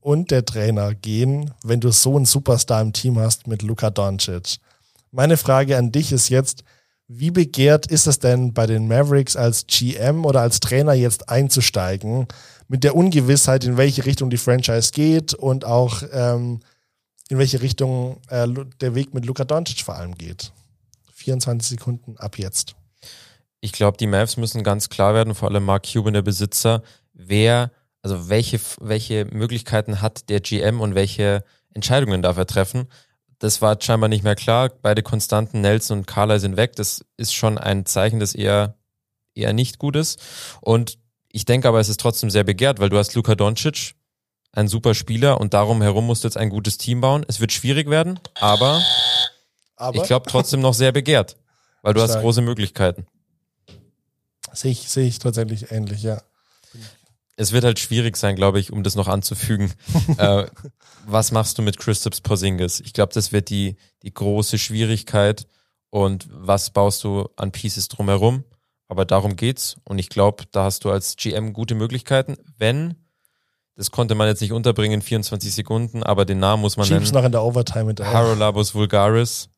und 0.00 0.30
der 0.30 0.44
Trainer 0.44 0.94
gehen, 0.94 1.52
wenn 1.64 1.80
du 1.80 1.90
so 1.90 2.16
einen 2.16 2.26
Superstar 2.26 2.80
im 2.80 2.92
Team 2.92 3.18
hast 3.18 3.46
mit 3.46 3.62
Luka 3.62 3.90
Doncic. 3.90 4.58
Meine 5.10 5.36
Frage 5.36 5.76
an 5.76 5.92
dich 5.92 6.12
ist 6.12 6.28
jetzt, 6.28 6.62
wie 7.08 7.30
begehrt 7.30 7.86
ist 7.86 8.06
es 8.06 8.18
denn 8.18 8.52
bei 8.52 8.66
den 8.66 8.88
Mavericks 8.88 9.36
als 9.36 9.66
GM 9.66 10.24
oder 10.24 10.40
als 10.40 10.60
Trainer 10.60 10.92
jetzt 10.92 11.28
einzusteigen, 11.28 12.26
mit 12.68 12.82
der 12.82 12.96
Ungewissheit, 12.96 13.64
in 13.64 13.76
welche 13.76 14.06
Richtung 14.06 14.28
die 14.28 14.38
Franchise 14.38 14.90
geht 14.92 15.34
und 15.34 15.64
auch 15.64 16.02
ähm, 16.12 16.60
in 17.28 17.38
welche 17.38 17.62
Richtung 17.62 18.20
äh, 18.28 18.48
der 18.80 18.94
Weg 18.94 19.14
mit 19.14 19.24
Luka 19.24 19.44
Doncic 19.44 19.82
vor 19.82 19.96
allem 19.96 20.16
geht? 20.16 20.52
24 21.14 21.78
Sekunden 21.78 22.16
ab 22.18 22.38
jetzt. 22.38 22.74
Ich 23.60 23.72
glaube, 23.72 23.96
die 23.96 24.06
Mavs 24.06 24.36
müssen 24.36 24.62
ganz 24.62 24.88
klar 24.88 25.14
werden, 25.14 25.34
vor 25.34 25.48
allem 25.48 25.64
Mark 25.64 25.86
Cuban, 25.90 26.14
der 26.14 26.22
Besitzer, 26.22 26.82
wer, 27.14 27.70
also 28.02 28.28
welche, 28.28 28.60
welche 28.80 29.24
Möglichkeiten 29.26 30.02
hat 30.02 30.28
der 30.28 30.40
GM 30.40 30.80
und 30.80 30.94
welche 30.94 31.44
Entscheidungen 31.72 32.22
darf 32.22 32.36
er 32.36 32.46
treffen. 32.46 32.88
Das 33.38 33.60
war 33.60 33.80
scheinbar 33.80 34.08
nicht 34.08 34.24
mehr 34.24 34.34
klar. 34.34 34.70
Beide 34.82 35.02
Konstanten, 35.02 35.60
Nelson 35.60 35.98
und 35.98 36.06
Carla 36.06 36.38
sind 36.38 36.56
weg. 36.56 36.74
Das 36.76 37.04
ist 37.16 37.34
schon 37.34 37.58
ein 37.58 37.84
Zeichen, 37.84 38.18
das 38.18 38.34
eher, 38.34 38.76
eher 39.34 39.52
nicht 39.52 39.78
gut 39.78 39.96
ist. 39.96 40.20
Und 40.60 40.98
ich 41.30 41.44
denke 41.44 41.68
aber, 41.68 41.80
es 41.80 41.88
ist 41.88 42.00
trotzdem 42.00 42.30
sehr 42.30 42.44
begehrt, 42.44 42.78
weil 42.78 42.88
du 42.88 42.96
hast 42.96 43.14
Luka 43.14 43.34
Doncic, 43.34 43.94
ein 44.52 44.68
super 44.68 44.94
Spieler 44.94 45.38
und 45.38 45.52
darum 45.52 45.82
herum 45.82 46.06
musst 46.06 46.24
du 46.24 46.28
jetzt 46.28 46.38
ein 46.38 46.48
gutes 46.48 46.78
Team 46.78 47.02
bauen. 47.02 47.26
Es 47.28 47.40
wird 47.40 47.52
schwierig 47.52 47.90
werden, 47.90 48.18
aber, 48.40 48.82
Aber 49.76 49.96
ich 49.96 50.04
glaube 50.04 50.30
trotzdem 50.30 50.60
noch 50.60 50.72
sehr 50.72 50.92
begehrt, 50.92 51.36
weil 51.82 51.92
du 51.92 52.00
hast 52.00 52.12
Stark. 52.12 52.22
große 52.22 52.40
Möglichkeiten. 52.40 53.06
sehe 54.54 54.70
ich, 54.72 54.88
sehe 54.88 55.06
ich 55.06 55.18
tatsächlich 55.18 55.70
ähnlich, 55.72 56.02
ja. 56.02 56.22
Es 57.36 57.52
wird 57.52 57.64
halt 57.64 57.78
schwierig 57.78 58.16
sein, 58.16 58.34
glaube 58.34 58.58
ich, 58.58 58.72
um 58.72 58.82
das 58.82 58.94
noch 58.94 59.08
anzufügen. 59.08 59.72
äh, 60.18 60.46
was 61.06 61.32
machst 61.32 61.58
du 61.58 61.62
mit 61.62 61.78
Christops 61.78 62.20
Porzingis? 62.20 62.80
Ich 62.80 62.92
glaube, 62.92 63.12
das 63.12 63.32
wird 63.32 63.50
die, 63.50 63.76
die 64.02 64.12
große 64.12 64.58
Schwierigkeit. 64.58 65.46
Und 65.90 66.26
was 66.30 66.70
baust 66.70 67.04
du 67.04 67.28
an 67.36 67.52
Pieces 67.52 67.88
drumherum? 67.88 68.44
Aber 68.88 69.04
darum 69.04 69.36
geht's. 69.36 69.76
Und 69.84 69.98
ich 69.98 70.08
glaube, 70.08 70.44
da 70.50 70.64
hast 70.64 70.84
du 70.84 70.90
als 70.90 71.16
GM 71.16 71.52
gute 71.52 71.74
Möglichkeiten. 71.74 72.36
Wenn, 72.58 72.94
das 73.74 73.90
konnte 73.90 74.14
man 74.14 74.28
jetzt 74.28 74.40
nicht 74.40 74.52
unterbringen 74.52 74.94
in 74.94 75.02
24 75.02 75.52
Sekunden, 75.52 76.02
aber 76.02 76.24
den 76.24 76.38
Namen 76.38 76.62
muss 76.62 76.76
man 76.76 76.86
Schieb's 76.86 77.06
nennen. 77.06 77.14
noch 77.14 77.24
in 77.24 77.32
der 77.32 77.42
Overtime 77.42 77.86
hinterher. 77.86 78.14
Harolabos 78.14 78.74
Vulgaris. 78.74 79.48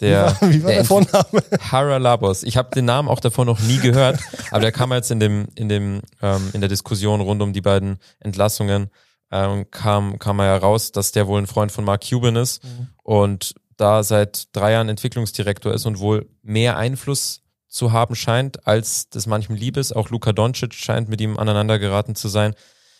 Der, 0.00 0.36
wie 0.40 0.42
war, 0.42 0.50
wie 0.52 0.64
war 0.64 0.72
der, 0.72 0.84
Vorname? 0.84 1.42
Haralabos. 1.72 2.42
Ich 2.42 2.56
habe 2.56 2.70
den 2.74 2.84
Namen 2.84 3.08
auch 3.08 3.20
davor 3.20 3.44
noch 3.44 3.60
nie 3.60 3.78
gehört, 3.78 4.20
aber 4.50 4.60
der 4.60 4.72
kam 4.72 4.92
jetzt 4.92 5.10
in 5.10 5.20
dem 5.20 5.46
in 5.54 5.68
dem 5.68 6.02
ähm, 6.20 6.50
in 6.52 6.60
der 6.60 6.68
Diskussion 6.68 7.20
rund 7.20 7.40
um 7.40 7.52
die 7.52 7.62
beiden 7.62 7.98
Entlassungen 8.20 8.90
ähm, 9.30 9.70
kam 9.70 10.18
kam 10.18 10.38
er 10.40 10.46
ja 10.46 10.56
raus, 10.58 10.92
dass 10.92 11.12
der 11.12 11.26
wohl 11.26 11.40
ein 11.40 11.46
Freund 11.46 11.72
von 11.72 11.84
Mark 11.84 12.04
Cuban 12.08 12.36
ist 12.36 12.62
und 13.02 13.54
da 13.76 14.02
seit 14.02 14.54
drei 14.54 14.72
Jahren 14.72 14.88
Entwicklungsdirektor 14.88 15.72
ist 15.72 15.86
und 15.86 15.98
wohl 15.98 16.28
mehr 16.42 16.76
Einfluss 16.76 17.42
zu 17.68 17.92
haben 17.92 18.14
scheint, 18.14 18.66
als 18.66 19.08
das 19.10 19.26
manchem 19.26 19.54
lieb 19.54 19.76
ist. 19.76 19.94
Auch 19.94 20.10
Luka 20.10 20.32
Doncic 20.32 20.74
scheint 20.74 21.08
mit 21.08 21.20
ihm 21.20 21.36
aneinander 21.36 21.78
geraten 21.78 22.14
zu 22.14 22.28
sein. 22.28 22.54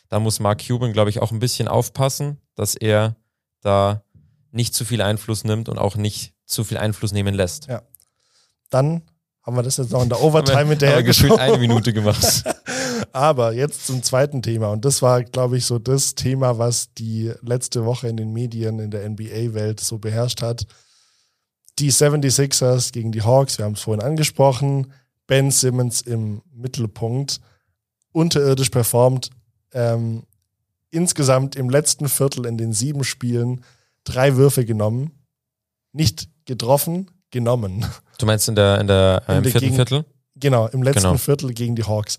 Da 0.09 0.21
muss 0.21 0.39
Mark 0.39 0.67
Cuban, 0.67 0.93
glaube 0.93 1.11
ich, 1.11 1.21
auch 1.21 1.33
ein 1.33 1.39
bisschen 1.39 1.67
aufpassen, 1.67 2.41
dass 2.55 2.75
er 2.75 3.17
da 3.63 4.03
nicht 4.53 4.75
zu 4.75 4.85
viel 4.85 5.03
Einfluss 5.03 5.45
nimmt 5.45 5.69
und 5.69 5.79
auch 5.79 5.97
nicht 5.97 6.35
zu 6.47 6.65
viel 6.65 6.79
Einfluss 6.79 7.13
nehmen 7.13 7.35
lässt. 7.35 7.67
Ja. 7.67 7.83
Dann 8.71 9.03
haben 9.43 9.57
wir 9.57 9.63
das 9.63 9.77
jetzt 9.77 9.93
noch 9.93 10.03
in 10.03 10.09
der 10.09 10.21
Overtime 10.21 10.71
hinterher 10.71 11.03
geschoben. 11.05 11.39
eine 11.39 11.59
Minute 11.59 11.93
gemacht. 11.93 12.45
Aber 13.13 13.53
jetzt 13.53 13.87
zum 13.87 14.03
zweiten 14.03 14.43
Thema. 14.43 14.69
Und 14.71 14.85
das 14.85 15.03
war, 15.03 15.23
glaube 15.23 15.57
ich, 15.57 15.65
so 15.65 15.79
das 15.79 16.17
Thema, 16.17 16.59
was 16.59 16.93
die 16.95 17.33
letzte 17.43 17.85
Woche 17.85 18.09
in 18.09 18.17
den 18.17 18.33
Medien, 18.33 18.81
in 18.81 18.91
der 18.91 19.09
NBA-Welt 19.09 19.79
so 19.79 19.99
beherrscht 19.99 20.43
hat. 20.43 20.67
Die 21.79 21.93
76ers 21.93 22.93
gegen 22.93 23.13
die 23.13 23.23
Hawks, 23.23 23.59
wir 23.59 23.67
haben 23.67 23.75
es 23.75 23.83
vorhin 23.83 24.03
angesprochen. 24.03 24.93
Ben 25.27 25.51
Simmons 25.51 26.01
im 26.01 26.43
Mittelpunkt. 26.53 27.41
Unterirdisch 28.13 28.71
performt. 28.71 29.31
Ähm, 29.73 30.25
insgesamt 30.91 31.55
im 31.55 31.71
letzten 31.71 32.09
Viertel 32.09 32.47
in 32.47 32.59
den 32.59 32.73
sieben 32.73 33.05
Spielen 33.05 33.65
drei 34.05 34.37
Würfe 34.37 34.65
genommen. 34.65 35.13
Nicht 35.97 36.29
getroffen, 36.45 37.11
genommen. 37.31 37.85
Du 38.19 38.27
meinst 38.27 38.49
in 38.49 38.55
der, 38.55 38.81
in 38.81 38.87
der, 38.87 39.23
äh, 39.27 39.33
In 39.33 39.37
im 39.39 39.43
der 39.45 39.53
vierten 39.53 39.65
Gegen- 39.67 39.77
Viertel? 39.77 40.05
Genau, 40.37 40.67
im 40.69 40.83
letzten 40.83 41.01
Genau. 41.03 41.17
Viertel 41.17 41.55
gegen 41.55 41.75
die 41.77 41.85
Hawks. 41.85 42.19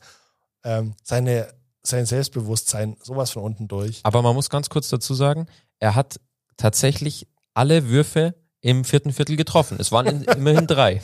Ähm, 0.63 0.95
seine, 1.03 1.47
sein 1.83 2.07
Selbstbewusstsein, 2.07 2.97
sowas 3.03 3.29
von 3.31 3.43
unten 3.43 3.67
durch. 3.67 3.99
Aber 4.03 4.23
man 4.23 4.33
muss 4.33 4.49
ganz 4.49 4.69
kurz 4.69 4.89
dazu 4.89 5.13
sagen, 5.13 5.45
er 5.79 5.93
hat 5.93 6.19
tatsächlich 6.57 7.27
alle 7.53 7.89
Würfe 7.89 8.33
im 8.61 8.83
vierten 8.83 9.13
Viertel 9.13 9.35
getroffen. 9.35 9.77
Es 9.79 9.91
waren 9.91 10.07
in, 10.07 10.21
immerhin 10.37 10.65
drei. 10.65 11.01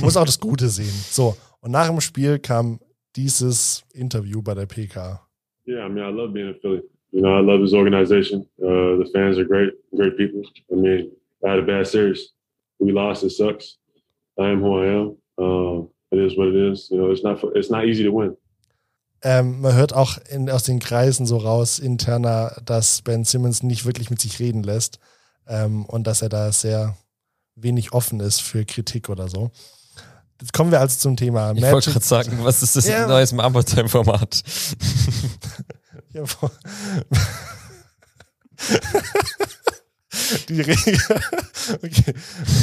Muss 0.00 0.16
auch 0.16 0.24
das 0.24 0.40
Gute 0.40 0.68
sehen. 0.70 0.94
So, 1.10 1.36
und 1.60 1.70
nach 1.70 1.86
dem 1.88 2.00
Spiel 2.00 2.38
kam 2.38 2.80
dieses 3.16 3.84
Interview 3.92 4.40
bei 4.42 4.54
der 4.54 4.64
PK. 4.66 5.20
Yeah, 5.66 5.86
I 5.86 5.90
mean, 5.90 6.08
I 6.08 6.10
love 6.16 6.32
being 6.32 6.48
in 6.48 6.60
Philly. 6.60 6.80
You 7.12 7.20
know, 7.20 7.36
I 7.36 7.40
love 7.40 7.60
this 7.60 7.74
organization. 7.74 8.46
Uh, 8.60 8.96
the 9.02 9.10
fans 9.12 9.38
are 9.38 9.44
great, 9.44 9.72
great 9.94 10.16
people. 10.16 10.42
I 10.72 10.74
mean, 10.76 11.10
I 11.44 11.50
had 11.50 11.58
a 11.58 11.62
bad 11.62 11.86
series. 11.86 12.32
We 12.78 12.90
lost. 12.90 13.22
It 13.22 13.30
sucks. 13.30 13.76
I 14.38 14.48
am 14.50 14.60
who 14.60 14.82
I 14.82 14.86
am. 14.86 15.16
Um, 15.38 15.88
it 16.10 16.18
is 16.18 16.36
what 16.38 16.48
it 16.48 16.56
is. 16.56 16.88
You 16.90 16.98
know, 16.98 17.10
it's 17.10 17.22
not 17.22 17.38
it's 17.54 17.70
not 17.70 17.84
easy 17.84 18.02
to 18.04 18.10
win. 18.12 18.36
Ähm, 19.24 19.60
man 19.60 19.74
hört 19.74 19.92
auch 19.92 20.18
in, 20.30 20.50
aus 20.50 20.64
den 20.64 20.80
Kreisen 20.80 21.26
so 21.26 21.36
raus, 21.36 21.78
interner, 21.78 22.56
dass 22.64 23.02
Ben 23.02 23.24
Simmons 23.24 23.62
nicht 23.62 23.84
wirklich 23.86 24.10
mit 24.10 24.20
sich 24.20 24.40
reden 24.40 24.64
lässt 24.64 24.98
ähm, 25.46 25.84
und 25.86 26.08
dass 26.08 26.22
er 26.22 26.28
da 26.28 26.50
sehr 26.50 26.96
wenig 27.54 27.92
offen 27.92 28.18
ist 28.18 28.40
für 28.40 28.64
Kritik 28.64 29.08
oder 29.10 29.28
so. 29.28 29.52
Jetzt 30.40 30.52
kommen 30.52 30.72
wir 30.72 30.80
also 30.80 30.98
zum 30.98 31.16
Thema 31.16 31.52
Ich 31.54 31.62
wollte 31.62 31.92
gerade 31.92 32.04
sagen, 32.04 32.38
was 32.42 32.64
ist 32.64 32.74
das 32.74 32.88
Ja. 32.88 33.06
neues 33.06 33.32
Marmortime-Format? 33.32 34.42
Vor- 36.24 36.50
Die 40.48 40.60
Regel. 40.60 40.98
Okay. 41.82 42.14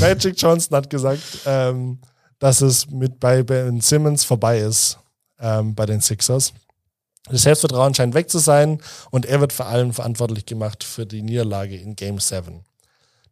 Magic 0.02 0.36
Johnson 0.42 0.76
hat 0.78 0.90
gesagt, 0.90 1.22
ähm, 1.46 2.00
dass 2.40 2.62
es 2.62 2.90
mit 2.90 3.20
bei 3.20 3.44
Ben 3.44 3.82
Simmons 3.82 4.24
vorbei 4.24 4.60
ist 4.60 5.00
ähm, 5.40 5.74
bei 5.76 5.86
den 5.86 6.02
Sixers. 6.02 6.54
Das 7.30 7.44
Selbstvertrauen 7.44 7.94
scheint 7.94 8.14
weg 8.14 8.30
zu 8.30 8.40
sein 8.40 8.82
und 9.12 9.26
er 9.26 9.40
wird 9.42 9.54
vor 9.54 9.68
allem 9.68 9.94
verantwortlich 9.94 10.46
gemacht 10.46 10.84
für 10.84 11.06
die 11.06 11.22
Niederlage 11.22 11.76
in 11.76 11.96
Game 11.96 12.20
7. 12.20 12.64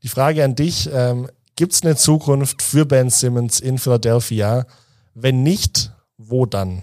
Die 0.04 0.10
Frage 0.10 0.44
an 0.44 0.56
dich, 0.56 0.90
ähm, 0.92 1.30
gibt 1.56 1.74
es 1.74 1.84
eine 1.84 1.96
Zukunft 1.96 2.62
für 2.62 2.86
Ben 2.86 3.10
Simmons 3.10 3.60
in 3.60 3.78
Philadelphia? 3.80 4.66
Wenn 5.16 5.42
nicht, 5.44 5.92
wo 6.18 6.46
dann? 6.46 6.82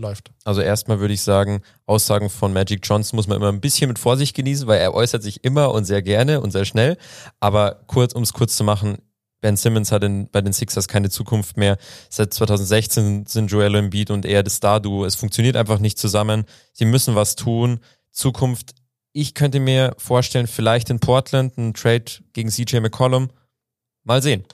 Läuft. 0.00 0.30
Also 0.44 0.62
erstmal 0.62 0.98
würde 0.98 1.12
ich 1.12 1.20
sagen, 1.20 1.60
Aussagen 1.84 2.30
von 2.30 2.54
Magic 2.54 2.80
Johnson 2.82 3.16
muss 3.16 3.26
man 3.26 3.36
immer 3.36 3.52
ein 3.52 3.60
bisschen 3.60 3.88
mit 3.88 3.98
Vorsicht 3.98 4.34
genießen, 4.34 4.66
weil 4.66 4.80
er 4.80 4.94
äußert 4.94 5.22
sich 5.22 5.44
immer 5.44 5.72
und 5.72 5.84
sehr 5.84 6.00
gerne 6.00 6.40
und 6.40 6.52
sehr 6.52 6.64
schnell. 6.64 6.96
Aber 7.38 7.82
kurz, 7.86 8.14
um 8.14 8.22
es 8.22 8.32
kurz 8.32 8.56
zu 8.56 8.64
machen, 8.64 8.96
Ben 9.42 9.56
Simmons 9.56 9.92
hat 9.92 10.02
in, 10.02 10.30
bei 10.30 10.40
den 10.40 10.54
Sixers 10.54 10.88
keine 10.88 11.10
Zukunft 11.10 11.58
mehr. 11.58 11.76
Seit 12.08 12.32
2016 12.32 13.26
sind 13.26 13.50
Joel 13.50 13.74
Embiid 13.74 14.10
und 14.10 14.24
er 14.24 14.42
das 14.42 14.54
Star-Duo. 14.54 15.04
Es 15.04 15.16
funktioniert 15.16 15.56
einfach 15.56 15.78
nicht 15.78 15.98
zusammen. 15.98 16.44
Sie 16.72 16.86
müssen 16.86 17.14
was 17.14 17.36
tun. 17.36 17.80
Zukunft, 18.10 18.74
ich 19.12 19.34
könnte 19.34 19.60
mir 19.60 19.94
vorstellen, 19.98 20.46
vielleicht 20.46 20.88
in 20.88 21.00
Portland 21.00 21.58
ein 21.58 21.74
Trade 21.74 22.04
gegen 22.32 22.48
CJ 22.48 22.80
McCollum. 22.80 23.28
Mal 24.04 24.22
sehen. 24.22 24.44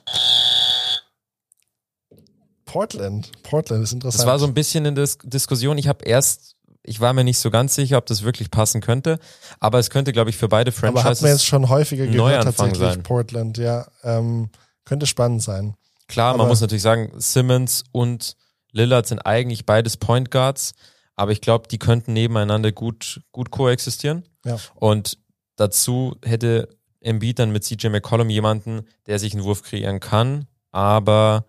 Portland. 2.77 3.31
Portland 3.43 3.83
ist 3.85 3.93
interessant. 3.93 4.21
Das 4.23 4.27
war 4.27 4.39
so 4.39 4.47
ein 4.47 4.55
bisschen 4.55 4.85
in 4.85 4.95
der 4.95 5.05
Dis 5.05 5.19
Diskussion. 5.23 5.79
Ich 5.79 5.89
habe 5.89 6.05
erst, 6.05 6.57
ich 6.83 7.01
war 7.01 7.13
mir 7.13 7.25
nicht 7.25 7.39
so 7.39 7.51
ganz 7.51 7.75
sicher, 7.75 7.99
ob 7.99 8.07
das 8.07 8.23
wirklich 8.23 8.51
passen 8.51 8.81
könnte. 8.81 9.19
Aber 9.61 9.79
es 9.79 9.91
könnte, 9.91 10.13
glaube 10.13 10.31
ich, 10.31 10.37
für 10.37 10.49
beide 10.49 10.71
Aber 10.71 10.83
hat 10.83 10.95
man 11.05 11.05
jetzt 11.05 11.19
Franchises. 11.21 11.45
schon 11.45 11.69
häufiger 11.69 12.07
gehört, 12.07 12.45
tatsächlich, 12.45 12.79
sein. 12.79 13.03
Portland, 13.03 13.59
ja. 13.59 13.87
Ähm, 14.03 14.51
könnte 14.85 15.07
spannend 15.07 15.43
sein. 15.43 15.75
Klar, 16.09 16.33
man 16.33 16.43
aber- 16.43 16.51
muss 16.51 16.61
natürlich 16.61 16.83
sagen, 16.83 17.13
Simmons 17.17 17.85
und 17.93 18.37
Lillard 18.73 19.07
sind 19.07 19.21
eigentlich 19.21 19.65
beides 19.67 19.97
Point 19.97 20.31
Guards. 20.31 20.73
Aber 21.17 21.33
ich 21.33 21.41
glaube, 21.41 21.67
die 21.69 21.79
könnten 21.79 22.13
nebeneinander 22.13 22.73
gut, 22.73 23.23
gut 23.33 23.51
koexistieren. 23.51 24.25
Ja. 24.45 24.59
Und 24.75 25.17
dazu 25.57 26.15
hätte 26.23 26.69
Embiid 27.01 27.39
dann 27.39 27.53
mit 27.53 27.65
CJ 27.65 27.89
McCollum 27.89 28.29
jemanden, 28.29 28.83
der 29.07 29.19
sich 29.19 29.33
einen 29.33 29.45
Wurf 29.45 29.63
kreieren 29.63 29.99
kann, 30.01 30.45
aber 30.73 31.47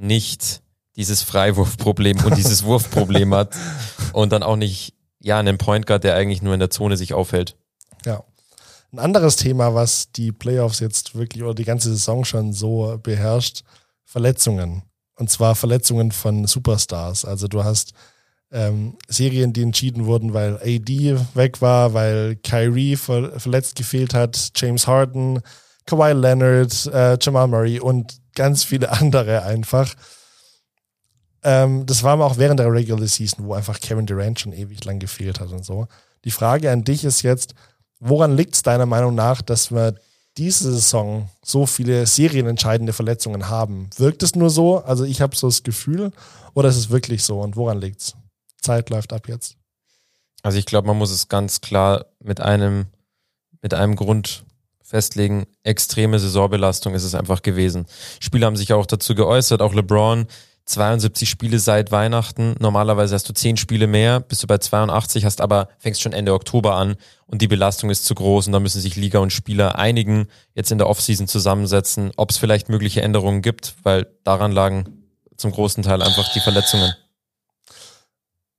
nicht 0.00 0.62
dieses 0.96 1.22
Freiwurfproblem 1.22 2.24
und 2.24 2.36
dieses 2.36 2.64
Wurfproblem 2.64 3.34
hat 3.34 3.56
und 4.12 4.32
dann 4.32 4.42
auch 4.42 4.56
nicht 4.56 4.94
ja, 5.20 5.38
einen 5.38 5.58
Point 5.58 5.86
Guard, 5.86 6.04
der 6.04 6.14
eigentlich 6.14 6.42
nur 6.42 6.54
in 6.54 6.60
der 6.60 6.70
Zone 6.70 6.96
sich 6.96 7.14
aufhält. 7.14 7.56
Ja. 8.04 8.24
Ein 8.92 8.98
anderes 8.98 9.36
Thema, 9.36 9.74
was 9.74 10.10
die 10.10 10.32
Playoffs 10.32 10.80
jetzt 10.80 11.14
wirklich 11.14 11.44
oder 11.44 11.54
die 11.54 11.64
ganze 11.64 11.90
Saison 11.90 12.24
schon 12.24 12.52
so 12.52 12.98
beherrscht, 13.00 13.62
Verletzungen. 14.04 14.82
Und 15.14 15.30
zwar 15.30 15.54
Verletzungen 15.54 16.10
von 16.10 16.46
Superstars. 16.46 17.24
Also 17.24 17.46
du 17.46 17.62
hast 17.62 17.92
ähm, 18.50 18.96
Serien, 19.06 19.52
die 19.52 19.62
entschieden 19.62 20.06
wurden, 20.06 20.32
weil 20.34 20.56
AD 20.56 21.18
weg 21.34 21.60
war, 21.60 21.94
weil 21.94 22.36
Kyrie 22.36 22.96
ver 22.96 23.38
verletzt 23.38 23.76
gefehlt 23.76 24.12
hat, 24.14 24.50
James 24.56 24.86
Harden, 24.86 25.40
Kawhi 25.86 26.12
Leonard, 26.12 26.86
äh, 26.86 27.16
Jamal 27.20 27.46
Murray 27.46 27.78
und 27.78 28.19
ganz 28.34 28.64
viele 28.64 28.90
andere 29.00 29.42
einfach. 29.42 29.94
Ähm, 31.42 31.86
das 31.86 32.02
war 32.02 32.12
aber 32.12 32.26
auch 32.26 32.36
während 32.36 32.60
der 32.60 32.72
Regular 32.72 33.06
Season, 33.06 33.46
wo 33.46 33.54
einfach 33.54 33.80
Kevin 33.80 34.06
Durant 34.06 34.40
schon 34.40 34.52
ewig 34.52 34.84
lang 34.84 34.98
gefehlt 34.98 35.40
hat 35.40 35.50
und 35.50 35.64
so. 35.64 35.86
Die 36.24 36.30
Frage 36.30 36.70
an 36.70 36.84
dich 36.84 37.04
ist 37.04 37.22
jetzt, 37.22 37.54
woran 37.98 38.36
liegt 38.36 38.54
es 38.54 38.62
deiner 38.62 38.86
Meinung 38.86 39.14
nach, 39.14 39.40
dass 39.40 39.70
wir 39.70 39.94
diese 40.36 40.72
Saison 40.72 41.28
so 41.42 41.66
viele 41.66 42.06
serienentscheidende 42.06 42.92
Verletzungen 42.92 43.48
haben? 43.48 43.88
Wirkt 43.96 44.22
es 44.22 44.34
nur 44.34 44.50
so? 44.50 44.78
Also 44.78 45.04
ich 45.04 45.20
habe 45.20 45.34
so 45.34 45.48
das 45.48 45.62
Gefühl, 45.62 46.12
oder 46.54 46.68
ist 46.68 46.76
es 46.76 46.90
wirklich 46.90 47.22
so? 47.22 47.40
Und 47.40 47.56
woran 47.56 47.80
liegt's? 47.80 48.14
Zeit 48.60 48.90
läuft 48.90 49.12
ab 49.12 49.28
jetzt. 49.28 49.56
Also 50.42 50.58
ich 50.58 50.66
glaube, 50.66 50.88
man 50.88 50.98
muss 50.98 51.10
es 51.10 51.28
ganz 51.28 51.60
klar 51.60 52.06
mit 52.20 52.40
einem, 52.40 52.86
mit 53.62 53.74
einem 53.74 53.96
Grund 53.96 54.44
festlegen. 54.90 55.46
Extreme 55.62 56.18
Saisonbelastung 56.18 56.94
ist 56.94 57.04
es 57.04 57.14
einfach 57.14 57.42
gewesen. 57.42 57.86
Spieler 58.20 58.46
haben 58.46 58.56
sich 58.56 58.72
auch 58.72 58.86
dazu 58.86 59.14
geäußert, 59.14 59.62
auch 59.62 59.72
LeBron. 59.72 60.26
72 60.66 61.28
Spiele 61.28 61.58
seit 61.58 61.90
Weihnachten. 61.90 62.54
Normalerweise 62.60 63.14
hast 63.14 63.28
du 63.28 63.32
10 63.32 63.56
Spiele 63.56 63.86
mehr, 63.86 64.20
bist 64.20 64.42
du 64.42 64.46
bei 64.46 64.58
82, 64.58 65.24
hast 65.24 65.40
aber, 65.40 65.68
fängst 65.78 66.00
schon 66.00 66.12
Ende 66.12 66.32
Oktober 66.32 66.74
an 66.76 66.96
und 67.26 67.42
die 67.42 67.48
Belastung 67.48 67.90
ist 67.90 68.04
zu 68.04 68.14
groß 68.14 68.46
und 68.46 68.52
da 68.52 68.60
müssen 68.60 68.80
sich 68.80 68.94
Liga 68.94 69.18
und 69.18 69.32
Spieler 69.32 69.78
einigen, 69.78 70.28
jetzt 70.54 70.70
in 70.70 70.78
der 70.78 70.88
Offseason 70.88 71.26
zusammensetzen, 71.26 72.12
ob 72.16 72.30
es 72.30 72.36
vielleicht 72.36 72.68
mögliche 72.68 73.02
Änderungen 73.02 73.42
gibt, 73.42 73.74
weil 73.82 74.06
daran 74.22 74.52
lagen 74.52 75.08
zum 75.36 75.50
großen 75.50 75.82
Teil 75.82 76.02
einfach 76.02 76.32
die 76.34 76.40
Verletzungen. 76.40 76.92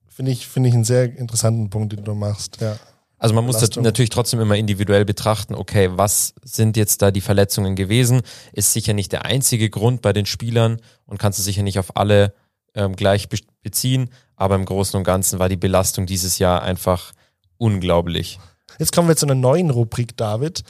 Finde 0.08 0.32
ich, 0.32 0.46
finde 0.46 0.68
ich 0.68 0.74
einen 0.74 0.84
sehr 0.84 1.16
interessanten 1.16 1.70
Punkt, 1.70 1.94
den 1.94 2.04
du 2.04 2.14
machst, 2.14 2.60
ja. 2.60 2.76
Also 3.22 3.36
man 3.36 3.46
muss 3.46 3.58
das 3.58 3.76
natürlich 3.76 4.10
trotzdem 4.10 4.40
immer 4.40 4.56
individuell 4.56 5.04
betrachten, 5.04 5.54
okay, 5.54 5.90
was 5.92 6.34
sind 6.42 6.76
jetzt 6.76 7.02
da 7.02 7.12
die 7.12 7.20
Verletzungen 7.20 7.76
gewesen? 7.76 8.22
Ist 8.52 8.72
sicher 8.72 8.94
nicht 8.94 9.12
der 9.12 9.24
einzige 9.24 9.70
Grund 9.70 10.02
bei 10.02 10.12
den 10.12 10.26
Spielern 10.26 10.78
und 11.06 11.18
kannst 11.18 11.38
du 11.38 11.44
sicher 11.44 11.62
nicht 11.62 11.78
auf 11.78 11.96
alle 11.96 12.34
ähm, 12.74 12.96
gleich 12.96 13.28
be 13.28 13.36
beziehen, 13.62 14.10
aber 14.34 14.56
im 14.56 14.64
Großen 14.64 14.98
und 14.98 15.04
Ganzen 15.04 15.38
war 15.38 15.48
die 15.48 15.56
Belastung 15.56 16.04
dieses 16.04 16.40
Jahr 16.40 16.62
einfach 16.62 17.12
unglaublich. 17.58 18.40
Jetzt 18.80 18.90
kommen 18.90 19.06
wir 19.06 19.14
zu 19.14 19.26
einer 19.26 19.36
neuen 19.36 19.70
Rubrik, 19.70 20.16
David. 20.16 20.64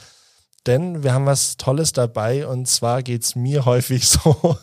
Denn 0.67 1.01
wir 1.01 1.11
haben 1.15 1.25
was 1.25 1.57
Tolles 1.57 1.91
dabei 1.91 2.45
und 2.45 2.67
zwar 2.67 3.01
geht's 3.01 3.35
mir 3.35 3.65
häufig 3.65 4.07
so, 4.07 4.59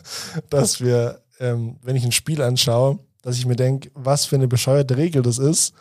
dass 0.49 0.79
wir, 0.79 1.23
ähm, 1.41 1.75
wenn 1.83 1.97
ich 1.97 2.05
ein 2.05 2.13
Spiel 2.13 2.41
anschaue, 2.41 2.99
dass 3.21 3.37
ich 3.37 3.45
mir 3.45 3.57
denke, 3.57 3.91
was 3.95 4.23
für 4.23 4.37
eine 4.37 4.47
bescheuerte 4.47 4.95
Regel 4.95 5.23
das 5.23 5.39
ist. 5.39 5.73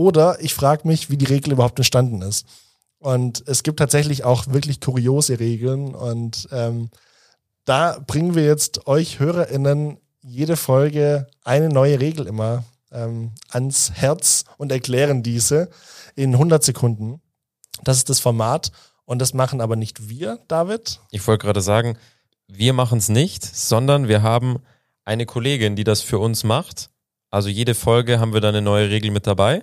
Oder 0.00 0.40
ich 0.40 0.54
frage 0.54 0.88
mich, 0.88 1.10
wie 1.10 1.18
die 1.18 1.26
Regel 1.26 1.52
überhaupt 1.52 1.78
entstanden 1.78 2.22
ist. 2.22 2.46
Und 3.00 3.46
es 3.46 3.62
gibt 3.62 3.78
tatsächlich 3.78 4.24
auch 4.24 4.46
wirklich 4.46 4.80
kuriose 4.80 5.38
Regeln 5.38 5.94
und 5.94 6.48
ähm, 6.52 6.88
da 7.66 8.02
bringen 8.06 8.34
wir 8.34 8.44
jetzt 8.46 8.86
euch 8.86 9.18
HörerInnen 9.18 9.98
jede 10.22 10.56
Folge 10.56 11.26
eine 11.44 11.68
neue 11.68 12.00
Regel 12.00 12.26
immer 12.26 12.64
ähm, 12.90 13.32
ans 13.50 13.92
Herz 13.92 14.46
und 14.56 14.72
erklären 14.72 15.22
diese 15.22 15.68
in 16.16 16.32
100 16.32 16.64
Sekunden. 16.64 17.20
Das 17.84 17.98
ist 17.98 18.08
das 18.08 18.20
Format 18.20 18.72
und 19.04 19.18
das 19.18 19.34
machen 19.34 19.60
aber 19.60 19.76
nicht 19.76 20.08
wir, 20.08 20.38
David. 20.48 20.98
Ich 21.10 21.26
wollte 21.26 21.44
gerade 21.44 21.60
sagen, 21.60 21.98
wir 22.48 22.72
machen 22.72 23.00
es 23.00 23.10
nicht, 23.10 23.44
sondern 23.44 24.08
wir 24.08 24.22
haben 24.22 24.60
eine 25.04 25.26
Kollegin, 25.26 25.76
die 25.76 25.84
das 25.84 26.00
für 26.00 26.18
uns 26.18 26.42
macht. 26.42 26.88
Also 27.28 27.50
jede 27.50 27.74
Folge 27.74 28.18
haben 28.18 28.32
wir 28.32 28.40
da 28.40 28.48
eine 28.48 28.62
neue 28.62 28.88
Regel 28.88 29.10
mit 29.10 29.26
dabei. 29.26 29.62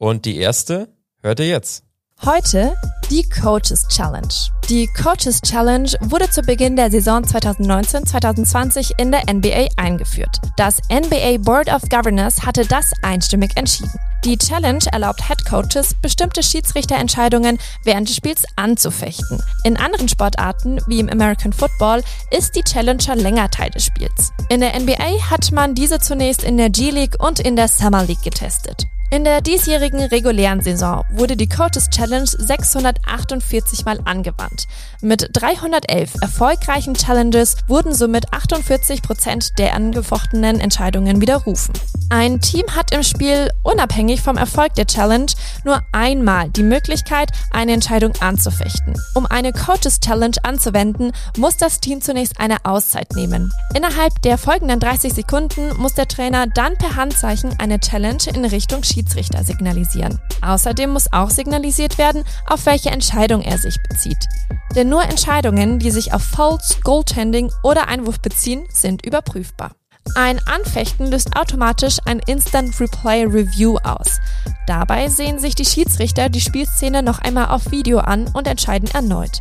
Und 0.00 0.24
die 0.24 0.38
erste 0.38 0.88
hört 1.22 1.40
ihr 1.40 1.48
jetzt. 1.48 1.84
Heute 2.24 2.74
die 3.10 3.28
Coaches 3.28 3.86
Challenge. 3.88 4.32
Die 4.70 4.86
Coaches 4.86 5.42
Challenge 5.42 5.90
wurde 6.00 6.30
zu 6.30 6.40
Beginn 6.40 6.74
der 6.74 6.90
Saison 6.90 7.22
2019-2020 7.22 8.92
in 8.98 9.10
der 9.12 9.30
NBA 9.30 9.68
eingeführt. 9.76 10.38
Das 10.56 10.78
NBA 10.90 11.36
Board 11.40 11.68
of 11.68 11.82
Governors 11.90 12.46
hatte 12.46 12.64
das 12.64 12.92
einstimmig 13.02 13.50
entschieden. 13.56 13.92
Die 14.24 14.38
Challenge 14.38 14.82
erlaubt 14.90 15.28
Head 15.28 15.44
Coaches, 15.44 15.94
bestimmte 16.00 16.42
Schiedsrichterentscheidungen 16.42 17.58
während 17.84 18.08
des 18.08 18.16
Spiels 18.16 18.44
anzufechten. 18.56 19.42
In 19.64 19.76
anderen 19.76 20.08
Sportarten, 20.08 20.80
wie 20.86 21.00
im 21.00 21.10
American 21.10 21.52
Football, 21.52 22.02
ist 22.30 22.56
die 22.56 22.62
Challenge 22.62 23.02
schon 23.02 23.18
länger 23.18 23.50
Teil 23.50 23.68
des 23.68 23.84
Spiels. 23.84 24.32
In 24.48 24.60
der 24.60 24.80
NBA 24.80 25.28
hat 25.30 25.52
man 25.52 25.74
diese 25.74 25.98
zunächst 25.98 26.42
in 26.42 26.56
der 26.56 26.70
G-League 26.70 27.22
und 27.22 27.38
in 27.38 27.54
der 27.54 27.68
Summer 27.68 28.04
League 28.04 28.22
getestet. 28.22 28.86
In 29.12 29.24
der 29.24 29.40
diesjährigen 29.40 30.02
regulären 30.02 30.60
Saison 30.60 31.04
wurde 31.10 31.36
die 31.36 31.48
Coaches 31.48 31.90
Challenge 31.90 32.28
648 32.28 33.84
Mal 33.84 33.98
angewandt. 34.04 34.68
Mit 35.00 35.30
311 35.32 36.12
erfolgreichen 36.22 36.94
Challenges 36.94 37.56
wurden 37.66 37.92
somit 37.92 38.32
48 38.32 39.02
Prozent 39.02 39.58
der 39.58 39.74
angefochtenen 39.74 40.60
Entscheidungen 40.60 41.20
widerrufen. 41.20 41.74
Ein 42.12 42.40
Team 42.40 42.64
hat 42.74 42.92
im 42.92 43.02
Spiel 43.02 43.50
unabhängig 43.64 44.20
vom 44.20 44.36
Erfolg 44.36 44.74
der 44.74 44.86
Challenge 44.86 45.30
nur 45.64 45.82
einmal 45.90 46.48
die 46.50 46.62
Möglichkeit, 46.62 47.30
eine 47.50 47.72
Entscheidung 47.72 48.12
anzufechten. 48.20 48.94
Um 49.14 49.26
eine 49.26 49.52
Coaches 49.52 49.98
Challenge 50.00 50.36
anzuwenden, 50.44 51.12
muss 51.36 51.56
das 51.56 51.80
Team 51.80 52.00
zunächst 52.00 52.38
eine 52.38 52.64
Auszeit 52.64 53.12
nehmen. 53.14 53.52
Innerhalb 53.74 54.22
der 54.22 54.38
folgenden 54.38 54.78
30 54.78 55.12
Sekunden 55.12 55.76
muss 55.78 55.94
der 55.94 56.08
Trainer 56.08 56.46
dann 56.46 56.76
per 56.76 56.94
Handzeichen 56.94 57.54
eine 57.58 57.80
Challenge 57.80 58.22
in 58.32 58.44
Richtung 58.44 58.82
Schiedsrichter 59.00 59.44
signalisieren. 59.44 60.20
Außerdem 60.42 60.90
muss 60.90 61.10
auch 61.10 61.30
signalisiert 61.30 61.96
werden, 61.96 62.22
auf 62.46 62.66
welche 62.66 62.90
Entscheidung 62.90 63.40
er 63.40 63.56
sich 63.56 63.76
bezieht. 63.88 64.28
Denn 64.76 64.90
nur 64.90 65.02
Entscheidungen, 65.02 65.78
die 65.78 65.90
sich 65.90 66.12
auf 66.12 66.22
Fouls, 66.22 66.78
Goaltending 66.84 67.50
oder 67.62 67.88
Einwurf 67.88 68.20
beziehen, 68.20 68.68
sind 68.70 69.06
überprüfbar. 69.06 69.72
Ein 70.16 70.38
Anfechten 70.46 71.06
löst 71.06 71.34
automatisch 71.34 71.96
ein 72.04 72.20
Instant 72.26 72.78
Replay 72.78 73.24
Review 73.24 73.78
aus. 73.78 74.18
Dabei 74.66 75.08
sehen 75.08 75.38
sich 75.38 75.54
die 75.54 75.64
Schiedsrichter 75.64 76.28
die 76.28 76.40
Spielszene 76.40 77.02
noch 77.02 77.20
einmal 77.20 77.46
auf 77.46 77.70
Video 77.70 78.00
an 78.00 78.28
und 78.34 78.46
entscheiden 78.46 78.90
erneut. 78.90 79.38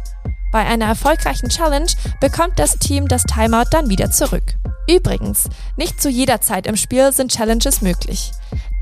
Bei 0.53 0.66
einer 0.66 0.86
erfolgreichen 0.86 1.49
Challenge 1.49 1.91
bekommt 2.22 2.60
das 2.60 2.78
Team 2.80 3.10
das 3.10 3.24
Timeout 3.24 3.70
dann 3.72 3.89
wieder 3.89 4.10
zurück. 4.10 4.55
Übrigens, 4.89 5.49
nicht 5.78 6.01
zu 6.01 6.10
jeder 6.10 6.41
Zeit 6.41 6.66
im 6.66 6.76
Spiel 6.76 7.12
sind 7.12 7.32
Challenges 7.32 7.82
möglich. 7.82 8.32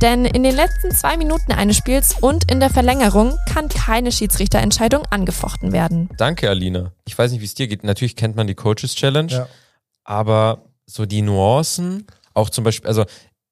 Denn 0.02 0.26
in 0.26 0.44
den 0.44 0.56
letzten 0.56 0.92
zwei 0.92 1.18
Minuten 1.18 1.52
eines 1.52 1.76
Spiels 1.78 2.16
und 2.22 2.52
in 2.52 2.60
der 2.60 2.70
Verlängerung 2.70 3.36
kann 3.52 3.68
keine 3.68 4.12
Schiedsrichterentscheidung 4.12 5.04
angefochten 5.10 5.72
werden. 5.72 6.10
Danke, 6.18 6.50
Alina. 6.50 6.92
Ich 7.06 7.18
weiß 7.18 7.32
nicht, 7.32 7.42
wie 7.42 7.46
es 7.46 7.56
dir 7.56 7.68
geht. 7.68 7.84
Natürlich 7.84 8.16
kennt 8.16 8.36
man 8.36 8.46
die 8.46 8.54
Coaches 8.56 8.94
Challenge, 8.94 9.32
Ja. 9.32 9.48
aber 10.04 10.66
so 10.86 11.06
die 11.06 11.22
Nuancen, 11.24 12.06
auch 12.36 12.50
zum 12.52 12.64
Beispiel, 12.64 12.88
also 12.88 13.06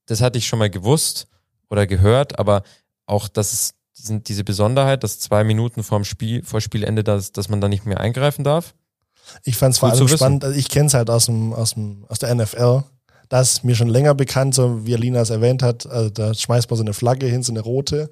das 0.05 0.21
hatte 0.21 0.37
ich 0.37 0.45
schon 0.45 0.59
mal 0.59 0.69
gewusst 0.69 1.27
oder 1.69 1.87
gehört, 1.87 2.37
aber 2.37 2.61
auch, 3.07 3.27
dass 3.27 3.51
es 3.53 3.73
diesen, 3.97 4.23
diese 4.23 4.43
Besonderheit, 4.43 5.03
dass 5.03 5.19
zwei 5.19 5.43
Minuten 5.43 5.81
vorm 5.83 6.03
Spiel, 6.03 6.43
vor 6.43 6.61
Spielende, 6.61 7.03
dass, 7.03 7.31
dass 7.31 7.49
man 7.49 7.59
da 7.59 7.67
nicht 7.67 7.85
mehr 7.85 7.99
eingreifen 7.99 8.43
darf. 8.43 8.75
Ich 9.43 9.57
fand 9.57 9.73
es 9.73 9.79
vor 9.79 9.89
allem 9.89 10.07
spannend, 10.07 10.43
also 10.43 10.55
ich 10.57 10.69
kenne 10.69 10.85
es 10.85 10.93
halt 10.93 11.09
aus, 11.09 11.25
dem, 11.25 11.53
aus, 11.53 11.73
dem, 11.73 12.05
aus 12.07 12.19
der 12.19 12.35
NFL. 12.35 12.83
Das 13.30 13.53
ist 13.53 13.63
mir 13.63 13.76
schon 13.76 13.88
länger 13.89 14.13
bekannt, 14.13 14.53
so 14.55 14.86
wie 14.86 14.93
Alina 14.95 15.21
es 15.21 15.30
erwähnt 15.30 15.63
hat. 15.63 15.86
Also 15.88 16.09
da 16.09 16.34
schmeißt 16.34 16.69
man 16.69 16.78
so 16.78 16.84
eine 16.84 16.93
Flagge 16.93 17.26
hin, 17.28 17.43
so 17.43 17.51
eine 17.51 17.61
rote. 17.61 18.09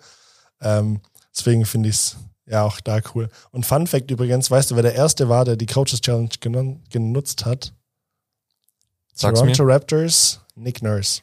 Ähm, 0.62 1.02
deswegen 1.36 1.66
finde 1.66 1.90
ich 1.90 1.96
es 1.96 2.18
ja 2.46 2.64
auch 2.64 2.80
da 2.82 3.00
cool. 3.14 3.30
Und 3.52 3.66
Fun 3.66 3.88
Fact 3.88 4.10
übrigens, 4.12 4.50
weißt 4.52 4.72
du, 4.72 4.76
wer 4.76 4.84
der 4.84 4.96
Erste 4.96 5.30
war, 5.30 5.46
der 5.46 5.56
die 5.56 5.66
Coaches 5.66 6.02
Challenge 6.02 6.30
genon- 6.42 6.80
genutzt 6.90 7.46
hat? 7.46 7.74
Sag's 9.14 9.40
Toronto 9.40 9.64
mir. 9.66 9.74
Raptors, 9.74 10.40
Nick 10.56 10.82
Nurse. 10.82 11.22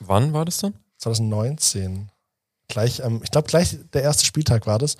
Wann 0.00 0.32
war 0.32 0.44
das 0.46 0.58
dann? 0.58 0.74
2019. 0.98 2.10
Gleich, 2.68 3.00
ähm, 3.00 3.20
ich 3.22 3.30
glaube, 3.30 3.46
gleich 3.48 3.76
der 3.92 4.02
erste 4.02 4.24
Spieltag 4.24 4.66
war 4.66 4.78
das. 4.78 4.96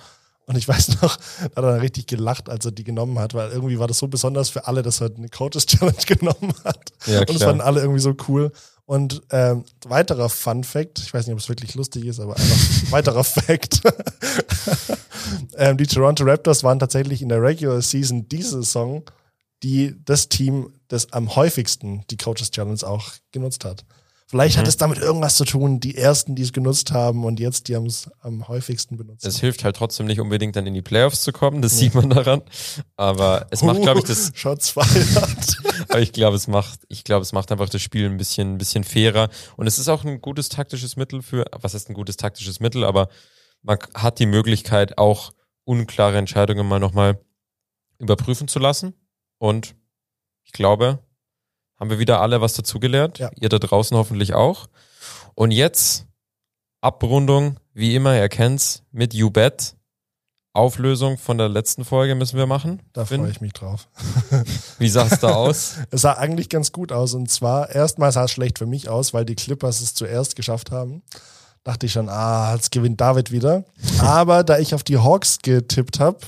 Und 0.47 0.57
ich 0.57 0.67
weiß 0.67 1.01
noch, 1.01 1.17
da 1.17 1.43
hat 1.61 1.63
er 1.63 1.81
richtig 1.81 2.07
gelacht, 2.07 2.49
als 2.49 2.65
er 2.65 2.71
die 2.71 2.83
genommen 2.83 3.17
hat, 3.19 3.33
weil 3.33 3.51
irgendwie 3.51 3.79
war 3.79 3.87
das 3.87 3.97
so 3.97 4.07
besonders 4.07 4.49
für 4.49 4.67
alle, 4.67 4.83
dass 4.83 5.01
er 5.01 5.09
eine 5.15 5.29
Coaches 5.29 5.65
Challenge 5.65 5.97
genommen 6.05 6.53
hat. 6.63 6.91
Ja, 7.07 7.19
Und 7.21 7.31
es 7.31 7.37
klar. 7.37 7.49
fanden 7.49 7.61
alle 7.61 7.81
irgendwie 7.81 8.01
so 8.01 8.15
cool. 8.27 8.51
Und 8.85 9.23
ähm, 9.31 9.63
weiterer 9.87 10.29
Fun 10.29 10.63
Fact, 10.63 10.99
ich 10.99 11.11
weiß 11.11 11.25
nicht, 11.25 11.33
ob 11.33 11.39
es 11.39 11.49
wirklich 11.49 11.73
lustig 11.73 12.05
ist, 12.05 12.19
aber 12.19 12.35
einfach 12.35 12.57
weiterer 12.91 13.23
Fact. 13.23 13.81
ähm, 15.57 15.77
die 15.77 15.87
Toronto 15.87 16.23
Raptors 16.23 16.63
waren 16.63 16.77
tatsächlich 16.77 17.23
in 17.23 17.29
der 17.29 17.41
Regular 17.41 17.81
Season 17.81 18.29
diese 18.29 18.61
Saison 18.61 19.03
die 19.63 19.95
das 20.05 20.29
Team, 20.29 20.73
das 20.87 21.11
am 21.11 21.35
häufigsten 21.35 22.03
die 22.11 22.17
Coaches 22.17 22.51
Challenge 22.51 22.79
auch 22.83 23.13
genutzt 23.31 23.65
hat. 23.65 23.85
Vielleicht 24.27 24.57
hat 24.57 24.63
Mhm. 24.65 24.69
es 24.69 24.77
damit 24.77 24.97
irgendwas 24.97 25.35
zu 25.35 25.45
tun, 25.45 25.79
die 25.79 25.95
ersten, 25.95 26.35
die 26.35 26.41
es 26.41 26.51
genutzt 26.51 26.91
haben 26.91 27.25
und 27.25 27.39
jetzt, 27.39 27.67
die 27.67 27.75
haben 27.75 27.85
es 27.85 28.09
am 28.21 28.47
häufigsten 28.47 28.97
benutzt. 28.97 29.23
Es 29.23 29.39
hilft 29.39 29.63
halt 29.63 29.75
trotzdem 29.75 30.07
nicht 30.07 30.19
unbedingt 30.19 30.55
dann 30.55 30.65
in 30.65 30.73
die 30.73 30.81
Playoffs 30.81 31.21
zu 31.21 31.31
kommen, 31.31 31.61
das 31.61 31.77
sieht 31.77 31.93
man 31.93 32.09
daran. 32.09 32.41
Aber 32.95 33.45
es 33.51 33.61
macht, 33.61 33.81
glaube 33.83 33.99
ich, 33.99 34.05
das, 34.05 34.31
Shots 34.35 34.69
fired. 34.71 35.57
aber 35.89 36.01
ich 36.01 36.11
glaube, 36.11 36.35
es 36.35 36.47
macht, 36.47 36.79
ich 36.89 37.03
glaube, 37.03 37.21
es 37.21 37.33
macht 37.33 37.51
einfach 37.51 37.69
das 37.69 37.83
Spiel 37.83 38.07
ein 38.07 38.17
bisschen, 38.17 38.55
ein 38.55 38.57
bisschen 38.57 38.83
fairer. 38.83 39.29
Und 39.57 39.67
es 39.67 39.77
ist 39.77 39.89
auch 39.89 40.03
ein 40.03 40.19
gutes 40.21 40.49
taktisches 40.49 40.95
Mittel 40.95 41.21
für, 41.21 41.45
was 41.51 41.75
ist 41.75 41.89
ein 41.89 41.93
gutes 41.93 42.17
taktisches 42.17 42.59
Mittel, 42.59 42.83
aber 42.83 43.09
man 43.61 43.77
hat 43.93 44.17
die 44.17 44.25
Möglichkeit, 44.25 44.97
auch 44.97 45.33
unklare 45.65 46.17
Entscheidungen 46.17 46.67
mal 46.67 46.79
nochmal 46.79 47.19
überprüfen 47.99 48.47
zu 48.47 48.57
lassen. 48.57 48.93
Und 49.37 49.75
ich 50.43 50.51
glaube, 50.51 51.04
haben 51.79 51.89
wir 51.89 51.99
wieder 51.99 52.21
alle 52.21 52.41
was 52.41 52.53
dazugelernt. 52.53 53.19
Ja. 53.19 53.29
Ihr 53.39 53.49
da 53.49 53.59
draußen 53.59 53.95
hoffentlich 53.97 54.33
auch. 54.33 54.67
Und 55.33 55.51
jetzt 55.51 56.05
Abrundung, 56.81 57.57
wie 57.73 57.95
immer, 57.95 58.15
ihr 58.15 58.29
kennt's, 58.29 58.83
mit 58.91 59.13
You 59.13 59.29
Bet. 59.29 59.75
Auflösung 60.53 61.17
von 61.17 61.37
der 61.37 61.49
letzten 61.49 61.83
Folge 61.83 62.15
müssen 62.15 62.37
wir 62.37 62.45
machen. 62.45 62.81
Da 62.93 63.03
freue 63.03 63.29
ich 63.29 63.41
mich 63.41 63.51
drauf. 63.51 63.89
Wie 64.79 64.87
sah 64.87 65.05
es 65.05 65.19
da 65.19 65.35
aus? 65.35 65.75
Es 65.91 66.01
sah 66.01 66.13
eigentlich 66.13 66.47
ganz 66.47 66.71
gut 66.71 66.93
aus. 66.93 67.13
Und 67.13 67.29
zwar, 67.29 67.69
erstmal 67.71 68.13
sah 68.13 68.23
es 68.23 68.31
schlecht 68.31 68.59
für 68.59 68.65
mich 68.65 68.87
aus, 68.87 69.13
weil 69.13 69.25
die 69.25 69.35
Clippers 69.35 69.81
es 69.81 69.93
zuerst 69.93 70.37
geschafft 70.37 70.71
haben. 70.71 71.03
Dachte 71.65 71.87
ich 71.87 71.91
schon, 71.91 72.07
ah, 72.07 72.53
jetzt 72.53 72.71
gewinnt 72.71 73.01
David 73.01 73.31
wieder. 73.31 73.65
Aber 73.99 74.45
da 74.45 74.57
ich 74.57 74.73
auf 74.73 74.83
die 74.83 74.97
Hawks 74.97 75.39
getippt 75.41 75.99
habe, 75.99 76.19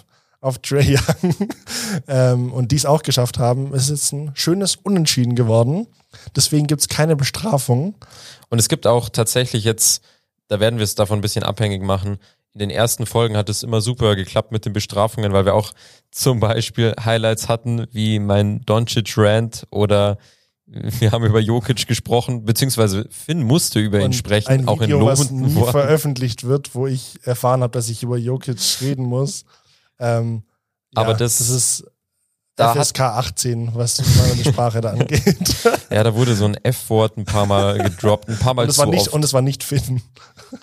auf 0.48 0.60
Trey 0.60 0.98
Young, 0.98 1.36
ähm, 2.08 2.52
und 2.54 2.72
dies 2.72 2.86
auch 2.86 3.04
geschafft 3.04 3.38
haben, 3.38 3.74
ist 3.74 3.90
jetzt 3.90 4.14
ein 4.14 4.32
schönes 4.34 4.76
Unentschieden 4.76 5.36
geworden. 5.36 5.88
Deswegen 6.36 6.68
gibt's 6.68 6.88
keine 6.88 7.16
Bestrafung. 7.16 7.96
Und 8.50 8.60
es 8.60 8.70
gibt 8.70 8.88
auch 8.88 9.10
tatsächlich 9.10 9.64
jetzt, 9.64 10.02
da 10.48 10.60
werden 10.60 10.80
wir 10.80 10.84
es 10.84 10.96
davon 10.96 11.20
ein 11.20 11.22
bisschen 11.22 11.44
abhängig 11.44 11.84
machen. 11.84 12.18
In 12.54 12.60
den 12.60 12.70
ersten 12.70 13.06
Folgen 13.06 13.38
hat 13.38 13.50
es 13.50 13.62
immer 13.62 13.82
super 13.82 14.16
geklappt 14.16 14.52
mit 14.52 14.66
den 14.66 14.74
Bestrafungen, 14.74 15.32
weil 15.34 15.46
wir 15.46 15.54
auch 15.54 15.74
zum 16.12 16.40
Beispiel 16.40 16.96
Highlights 17.04 17.50
hatten, 17.50 17.86
wie 17.92 18.20
mein 18.20 18.62
Doncic-Rant 18.66 19.68
oder 19.70 20.18
wir 20.68 21.12
haben 21.12 21.24
über 21.24 21.40
Jokic 21.40 21.88
gesprochen, 21.88 22.44
beziehungsweise 22.44 23.08
Finn 23.10 23.42
musste 23.44 23.80
über 23.80 24.00
ihn 24.00 24.06
Und 24.06 24.16
sprechen, 24.16 24.52
ein 24.52 24.68
auch 24.68 24.82
Video, 24.82 25.00
in 25.00 25.06
was 25.06 25.20
lobenden 25.20 25.48
nie 25.48 25.56
Worten. 25.62 25.72
veröffentlicht 25.72 26.44
wird, 26.44 26.76
wo 26.76 26.88
ich 26.88 27.20
erfahren 27.24 27.62
habe, 27.62 27.72
dass 27.72 27.88
ich 27.88 28.04
über 28.04 28.18
Jokic 28.18 28.60
reden 28.82 29.06
muss. 29.06 29.46
Ähm, 30.00 30.44
Aber 30.96 31.12
ja, 31.12 31.18
das- 31.18 31.38
das 31.40 31.50
ist 31.50 31.84
da 32.56 32.74
FSK 32.74 33.02
18, 33.02 33.76
was 33.76 34.02
meine 34.18 34.44
Sprache 34.44 34.82
da 34.82 34.90
angeht. 34.92 35.24
Ja, 35.92 36.04
da 36.04 36.14
wurde 36.16 36.36
so 36.36 36.46
ein 36.46 36.56
F-Wort 36.56 37.18
ein 37.18 37.24
paar 37.26 37.46
Mal 37.46 37.78
gedroppt, 37.78 38.28
ein 38.30 38.38
paar 38.40 38.54
Mal 38.54 38.64
Und 38.64 38.70
es 38.70 38.76
zu 38.76 38.82
war 38.82 38.88
nicht, 38.88 39.02
oft. 39.08 39.14
und 39.14 39.24
es 39.24 39.32
war 39.34 39.42
nicht 39.42 39.64
Finn. 39.64 40.02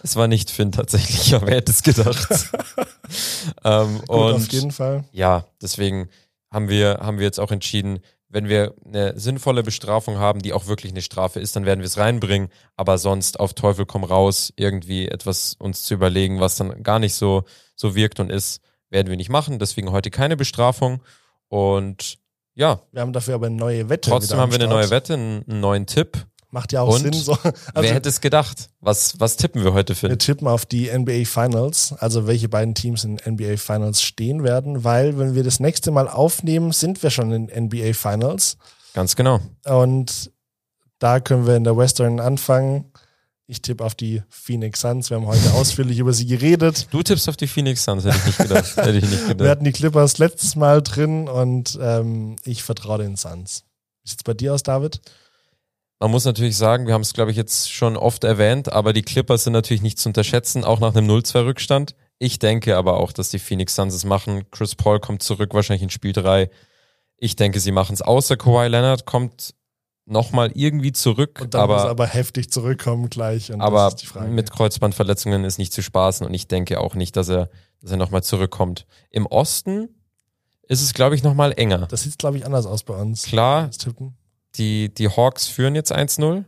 Es 0.03 0.16
war 0.16 0.28
nicht 0.28 0.51
Finn 0.51 0.70
tatsächlich, 0.72 1.35
aber 1.35 1.47
wer 1.47 1.57
hätte 1.57 1.72
es 1.72 1.82
gedacht. 1.82 2.28
ähm, 3.64 3.99
Gut, 4.01 4.09
und 4.11 4.35
auf 4.35 4.49
jeden 4.53 4.70
Fall. 4.72 5.05
ja, 5.12 5.47
deswegen 5.62 6.09
haben 6.51 6.68
wir, 6.68 6.99
haben 7.01 7.18
wir 7.18 7.24
jetzt 7.24 7.41
auch 7.41 7.51
entschieden, 7.51 8.01
wenn 8.28 8.49
wir 8.49 8.74
eine 8.85 9.18
sinnvolle 9.18 9.62
Bestrafung 9.62 10.18
haben, 10.18 10.43
die 10.43 10.53
auch 10.53 10.66
wirklich 10.66 10.93
eine 10.93 11.03
Strafe 11.03 11.41
ist, 11.41 11.55
dann 11.57 11.64
werden 11.64 11.80
wir 11.80 11.87
es 11.87 11.97
reinbringen, 11.99 12.49
aber 12.76 12.99
sonst 12.99 13.39
auf 13.41 13.55
Teufel 13.55 13.87
komm 13.87 14.05
raus, 14.05 14.53
irgendwie 14.57 15.09
etwas 15.09 15.55
uns 15.59 15.85
zu 15.85 15.95
überlegen, 15.95 16.41
was 16.41 16.57
dann 16.57 16.82
gar 16.82 16.99
nicht 16.99 17.14
so, 17.14 17.45
so 17.76 17.95
wirkt 17.95 18.18
und 18.20 18.30
ist, 18.30 18.61
werden 18.95 19.09
wir 19.09 19.16
nicht 19.18 19.28
machen. 19.28 19.59
Deswegen 19.59 19.90
heute 19.90 20.11
keine 20.11 20.36
Bestrafung. 20.38 21.03
Und 21.49 22.16
ja, 22.55 22.80
Wir 22.92 23.03
haben 23.03 23.12
dafür 23.12 23.34
aber 23.34 23.47
eine 23.47 23.57
neue 23.57 23.88
Wette. 23.90 24.09
trotzdem 24.09 24.38
haben 24.38 24.53
wir 24.53 24.59
eine 24.61 24.68
neue. 24.68 24.88
Wette, 24.88 25.14
einen, 25.14 25.45
einen 25.47 25.61
neuen 25.61 25.86
Tipp. 25.86 26.24
Macht 26.51 26.72
ja 26.72 26.82
auch 26.82 26.95
Und 26.95 27.01
Sinn. 27.01 27.12
So. 27.12 27.36
Wer 27.42 27.53
Also, 27.74 27.92
hätte 27.92 28.09
es 28.09 28.20
gedacht? 28.20 28.70
Was, 28.80 29.18
was 29.18 29.36
tippen 29.36 29.64
wir 29.64 29.74
heute, 29.74 29.90
wir 29.90 29.97
Finn? 30.11 30.18
tippen 30.20 30.47
auf 30.47 30.64
die 30.64 30.88
NBA 30.88 31.24
Finals, 31.24 31.92
also 31.99 32.28
welche 32.28 32.49
beiden 32.49 32.76
Teams 32.76 33.03
in 33.03 33.14
NBA 33.26 33.57
Finals 33.57 34.01
stehen 34.03 34.45
werden, 34.45 34.84
weil 34.84 35.18
wenn 35.18 35.34
wir 35.34 35.42
das 35.42 35.59
nächste 35.59 35.90
Mal 35.90 36.09
aufnehmen, 36.09 36.70
sind 36.70 37.03
wir 37.03 37.11
schon 37.11 37.32
in 37.32 37.64
NBA 37.64 37.92
Finals. 37.92 38.57
Ganz 38.92 39.16
genau. 39.16 39.40
Und 39.66 40.30
da 41.01 41.18
können 41.18 41.45
wir 41.49 41.57
in 41.57 41.64
der 41.64 41.76
Western 41.76 42.20
anfangen. 42.20 42.92
Ich 43.47 43.61
tippe 43.61 43.84
auf 43.84 43.95
die 43.95 44.22
Phoenix 44.30 44.80
Suns. 44.80 45.11
Wir 45.11 45.18
haben 45.18 45.26
heute 45.26 45.53
ausführlich 45.55 45.99
über 45.99 46.12
sie 46.12 46.26
geredet. 46.26 46.88
Du 46.90 47.03
tippst 47.03 47.28
auf 47.28 47.36
die 47.36 47.47
Phoenix 47.47 47.84
Suns, 47.84 48.05
hätte 48.05 48.16
ich 48.16 48.26
nicht 48.26 48.38
gedacht. 48.38 48.76
hätte 48.76 48.92
ich 48.99 49.05
nicht 49.05 49.20
Wir 49.20 49.28
gedacht. 49.28 49.49
hatten 49.51 49.64
die 49.64 49.72
Clippers 49.72 50.18
letztes 50.18 50.57
Mal 50.57 50.82
drin 50.82 51.28
und 51.28 51.78
ähm, 51.80 52.36
ich 52.45 52.62
vertraue 52.62 52.99
den 52.99 53.16
Suns. 53.16 53.64
Wie 54.03 54.11
sieht's 54.11 54.22
bei 54.22 54.34
dir 54.34 54.55
aus, 54.55 54.62
David? 54.62 55.01
Man 56.01 56.11
muss 56.11 56.24
natürlich 56.24 56.57
sagen, 56.57 56.86
wir 56.86 56.95
haben 56.95 57.03
es, 57.03 57.12
glaube 57.12 57.30
ich, 57.30 57.36
jetzt 57.36 57.70
schon 57.72 57.97
oft 57.97 58.24
erwähnt, 58.24 58.72
aber 58.72 58.92
die 58.92 59.03
Clippers 59.03 59.45
sind 59.45 59.53
natürlich 59.53 59.82
nicht 59.82 59.99
zu 59.99 60.09
unterschätzen, 60.09 60.64
auch 60.64 60.80
nach 60.80 60.95
einem 60.95 61.09
0-2-Rückstand. 61.09 61.95
Ich 62.18 62.38
denke 62.38 62.76
aber 62.76 62.99
auch, 62.99 63.12
dass 63.12 63.30
die 63.30 63.38
Phoenix 63.38 63.74
Suns 63.74 63.95
es 63.95 64.05
machen. 64.05 64.45
Chris 64.51 64.74
Paul 64.74 65.01
kommt 65.01 65.22
zurück, 65.22 65.55
wahrscheinlich 65.55 65.82
in 65.82 65.90
Spiel 65.90 66.12
3. 66.12 66.51
Ich 67.16 67.36
denke, 67.36 67.61
sie 67.61 67.72
machen 67.72 67.95
es. 67.95 68.03
Außer 68.03 68.36
Kawhi 68.36 68.68
Leonard 68.68 69.07
kommt 69.07 69.55
nochmal 70.07 70.53
irgendwie 70.55 70.93
zurück, 70.93 71.41
Und 71.41 71.55
dann 71.55 71.69
muss 71.69 71.81
aber, 71.81 71.91
aber 71.91 72.07
heftig 72.07 72.51
zurückkommen 72.51 73.09
gleich. 73.09 73.53
Und 73.53 73.61
aber 73.61 73.95
mit 74.29 74.51
Kreuzbandverletzungen 74.51 75.45
ist 75.45 75.59
nicht 75.59 75.73
zu 75.73 75.83
spaßen 75.83 76.27
und 76.27 76.35
ich 76.35 76.47
denke 76.47 76.81
auch 76.81 76.95
nicht, 76.95 77.17
dass 77.17 77.29
er, 77.29 77.51
dass 77.81 77.91
er 77.91 77.97
nochmal 77.97 78.23
zurückkommt. 78.23 78.87
Im 79.11 79.27
Osten 79.27 79.89
ist 80.69 80.83
es, 80.83 80.95
glaube 80.95 81.15
ich, 81.15 81.23
nochmal 81.23 81.53
enger. 81.57 81.87
das 81.87 82.03
sieht, 82.03 82.19
glaube 82.19 82.37
ich, 82.37 82.45
anders 82.47 82.67
aus 82.67 82.83
bei 82.83 82.95
uns. 82.95 83.23
Klar, 83.25 83.71
die, 84.57 84.93
die 84.93 85.09
Hawks 85.09 85.49
führen 85.49 85.75
jetzt 85.75 85.93
1-0. 85.93 86.45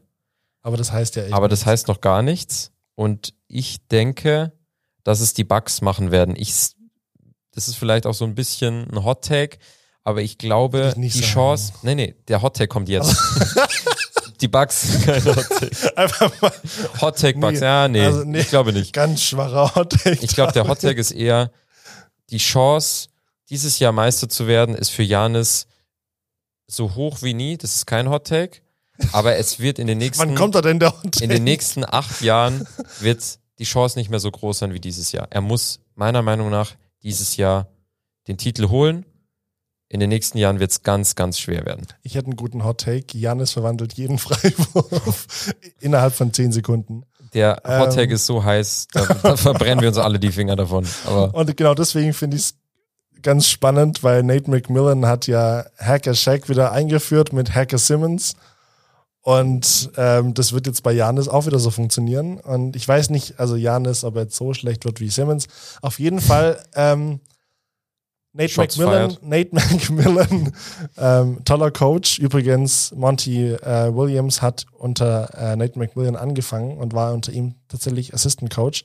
Aber 0.63 0.77
das 0.77 0.93
heißt 0.93 1.17
ja 1.17 1.25
echt. 1.25 1.33
Aber 1.33 1.49
das 1.49 1.61
nichts. 1.61 1.67
heißt 1.67 1.89
noch 1.89 2.01
gar 2.01 2.23
nichts. 2.23 2.73
Und 2.95 3.35
ich 3.47 3.87
denke, 3.89 4.53
dass 5.05 5.21
es 5.21 5.35
die 5.35 5.45
Bugs 5.45 5.81
machen 5.81 6.11
werden. 6.11 6.35
Ich, 6.37 6.53
das 7.53 7.69
ist 7.69 7.77
vielleicht 7.77 8.07
auch 8.07 8.15
so 8.15 8.25
ein 8.25 8.35
bisschen 8.35 8.91
ein 8.91 9.05
Hot 9.05 9.25
Take, 9.25 9.59
aber 10.07 10.23
ich 10.23 10.39
glaube, 10.39 10.91
ich 10.91 10.97
nicht 10.97 11.17
die 11.17 11.21
sagen. 11.21 11.33
Chance. 11.33 11.73
Nee, 11.83 11.97
nee, 11.97 12.15
der 12.29 12.41
Hot 12.41 12.57
Take 12.57 12.69
kommt 12.69 12.89
jetzt. 12.89 13.17
die 14.41 14.47
Bugs 14.47 15.01
kein 15.05 15.25
Hot 15.25 15.49
Take. 15.49 15.97
Einfach 15.99 16.41
mal 16.41 16.53
Hot 17.01 17.19
Take 17.19 17.41
Bugs, 17.41 17.59
Nee, 17.59 17.67
ja, 17.67 17.89
nee, 17.89 18.05
also 18.05 18.23
nee. 18.23 18.39
ich 18.39 18.49
glaube 18.49 18.73
nicht. 18.73 18.93
ganz 18.93 19.21
schwacher 19.25 19.75
Hot 19.75 19.91
Take. 19.91 20.25
Ich 20.25 20.33
glaube, 20.33 20.53
der 20.53 20.69
Hot 20.69 20.81
Take 20.81 21.01
ist 21.01 21.11
eher 21.11 21.51
die 22.31 22.39
Chance, 22.39 23.09
dieses 23.51 23.81
Jahr 23.81 23.91
Meister 23.91 24.29
zu 24.29 24.47
werden, 24.47 24.77
ist 24.77 24.91
für 24.91 25.03
Janis 25.03 25.67
so 26.69 26.95
hoch 26.95 27.23
wie 27.23 27.35
nie. 27.35 27.57
Das 27.57 27.75
ist 27.75 27.87
kein 27.87 28.09
Hot 28.09 28.29
Take. 28.29 28.59
Aber 29.11 29.35
es 29.35 29.59
wird 29.59 29.81
in 29.81 29.89
den 29.89 29.99
nächsten 29.99 30.23
Wann 30.29 30.37
kommt 30.37 30.55
da 30.55 30.63
denn 30.63 30.79
der 30.79 30.93
Hot 30.93 31.03
Take? 31.03 31.25
in 31.25 31.31
den 31.31 31.43
nächsten 31.43 31.85
acht 31.85 32.21
Jahren 32.21 32.65
wird 33.01 33.41
die 33.59 33.65
Chance 33.65 33.99
nicht 33.99 34.09
mehr 34.09 34.21
so 34.21 34.31
groß 34.31 34.61
sein 34.61 34.73
wie 34.73 34.81
dieses 34.81 35.11
Jahr. 35.11 35.27
Er 35.31 35.41
muss 35.41 35.81
meiner 35.97 36.23
Meinung 36.23 36.49
nach 36.49 36.77
dieses 37.03 37.37
Jahr 37.37 37.67
den 38.29 38.39
Titel 38.39 38.69
holen. 38.69 39.05
In 39.89 40.01
den 40.01 40.09
nächsten 40.09 40.39
Jahren 40.39 40.59
wird 40.59 40.73
es 40.73 40.83
ganz, 40.83 41.15
ganz 41.15 41.39
schwer 41.39 41.65
werden. 41.65 41.87
Ich 42.03 42.17
hätte 42.17 42.27
einen 42.27 42.37
guten 42.37 42.65
Hot 42.65 42.81
Take. 42.81 43.17
Janis 43.17 43.53
verwandelt 43.53 43.93
jeden 43.95 44.19
Freiwurf 44.19 45.27
innerhalb 45.81 46.13
von 46.15 46.33
zehn 46.33 46.51
Sekunden. 46.53 47.05
Der 47.35 47.61
Hot 47.65 47.91
Take 47.91 48.09
Ähm. 48.09 48.11
ist 48.13 48.27
so 48.27 48.43
heiß, 48.43 48.89
da, 48.93 49.05
da 49.23 49.37
verbrennen 49.37 49.81
wir 49.81 49.89
uns 49.89 49.99
alle 49.99 50.19
die 50.19 50.33
Finger 50.33 50.57
davon. 50.57 50.87
Aber 51.07 51.35
Und 51.35 51.57
genau 51.57 51.75
deswegen 51.75 52.13
finde 52.15 52.37
ich 52.37 52.43
es 52.45 52.55
ganz 53.23 53.49
spannend, 53.49 54.03
weil 54.03 54.23
Nate 54.23 54.51
McMillan 54.51 55.07
hat 55.07 55.27
ja 55.27 55.65
Hacker 55.79 56.15
Shack 56.15 56.49
wieder 56.49 56.73
eingeführt 56.73 57.33
mit 57.33 57.55
Hacker 57.55 57.79
Simmons. 57.79 58.35
Und 59.23 59.91
ähm, 59.97 60.35
das 60.35 60.53
wird 60.53 60.69
jetzt 60.69 60.85
bei 60.85 60.93
Janis 60.93 61.27
auch 61.27 61.47
wieder 61.47 61.59
so 61.59 61.71
funktionieren. 61.71 62.39
Und 62.39 62.77
ich 62.77 62.87
weiß 62.87 63.11
nicht, 63.11 63.41
also 63.41 63.57
Janis, 63.57 64.05
ob 64.05 64.15
er 64.17 64.23
jetzt 64.23 64.37
so 64.37 64.55
schlecht 64.55 64.85
wird 64.85 65.01
wie 65.01 65.09
Simmons. 65.09 65.47
Auf 65.83 65.99
jeden 65.99 66.21
Fall 66.21 66.63
ähm, 66.77 67.21
Nate 68.37 68.51
Shots 68.51 68.77
McMillan, 68.77 69.11
fired. 69.11 69.23
Nate 69.23 69.53
McMillan, 69.53 70.53
ähm, 70.99 71.45
toller 71.45 71.71
Coach. 71.71 72.19
Übrigens, 72.19 72.93
Monty 72.95 73.53
äh, 73.53 73.95
Williams 73.95 74.43
hat 74.43 74.67
unter 74.73 75.31
äh, 75.35 75.57
Nate 75.57 75.79
McMillan 75.79 76.17
angefangen 76.17 76.77
und 76.77 76.93
war 76.93 77.13
unter 77.15 77.33
ihm 77.33 77.55
tatsächlich 77.69 78.13
Assistant 78.15 78.55
Coach. 78.55 78.85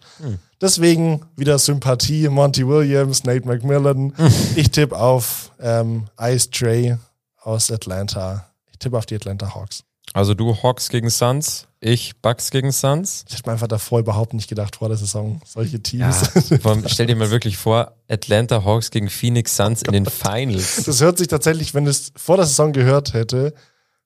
Deswegen 0.61 1.25
wieder 1.35 1.59
Sympathie, 1.59 2.29
Monty 2.29 2.67
Williams, 2.67 3.23
Nate 3.23 3.47
McMillan. 3.47 4.13
Ich 4.55 4.71
tippe 4.71 4.97
auf 4.97 5.51
ähm, 5.59 6.05
Ice 6.19 6.49
Trey 6.49 6.97
aus 7.41 7.71
Atlanta. 7.71 8.45
Ich 8.71 8.79
tippe 8.79 8.97
auf 8.97 9.05
die 9.05 9.15
Atlanta 9.15 9.53
Hawks. 9.53 9.83
Also 10.13 10.33
du 10.33 10.55
Hawks 10.61 10.89
gegen 10.89 11.09
Suns, 11.09 11.67
ich 11.79 12.19
Bucks 12.21 12.51
gegen 12.51 12.71
Suns. 12.71 13.25
Ich 13.27 13.35
hätte 13.37 13.49
mir 13.49 13.53
einfach 13.53 13.67
davor 13.67 13.99
überhaupt 13.99 14.33
nicht 14.33 14.47
gedacht, 14.49 14.75
vor 14.75 14.89
der 14.89 14.97
Saison, 14.97 15.41
solche 15.45 15.81
Teams. 15.81 16.29
Allem, 16.63 16.83
stell 16.87 17.07
dir 17.07 17.15
mal 17.15 17.31
wirklich 17.31 17.57
vor, 17.57 17.95
Atlanta 18.09 18.63
Hawks 18.63 18.91
gegen 18.91 19.09
Phoenix 19.09 19.55
Suns 19.55 19.81
in 19.81 19.91
den 19.93 20.05
Finals. 20.05 20.83
Das 20.85 21.01
hört 21.01 21.17
sich 21.17 21.27
tatsächlich, 21.27 21.73
wenn 21.73 21.87
es 21.87 22.11
vor 22.15 22.37
der 22.37 22.45
Saison 22.45 22.71
gehört 22.73 23.13
hätte, 23.13 23.53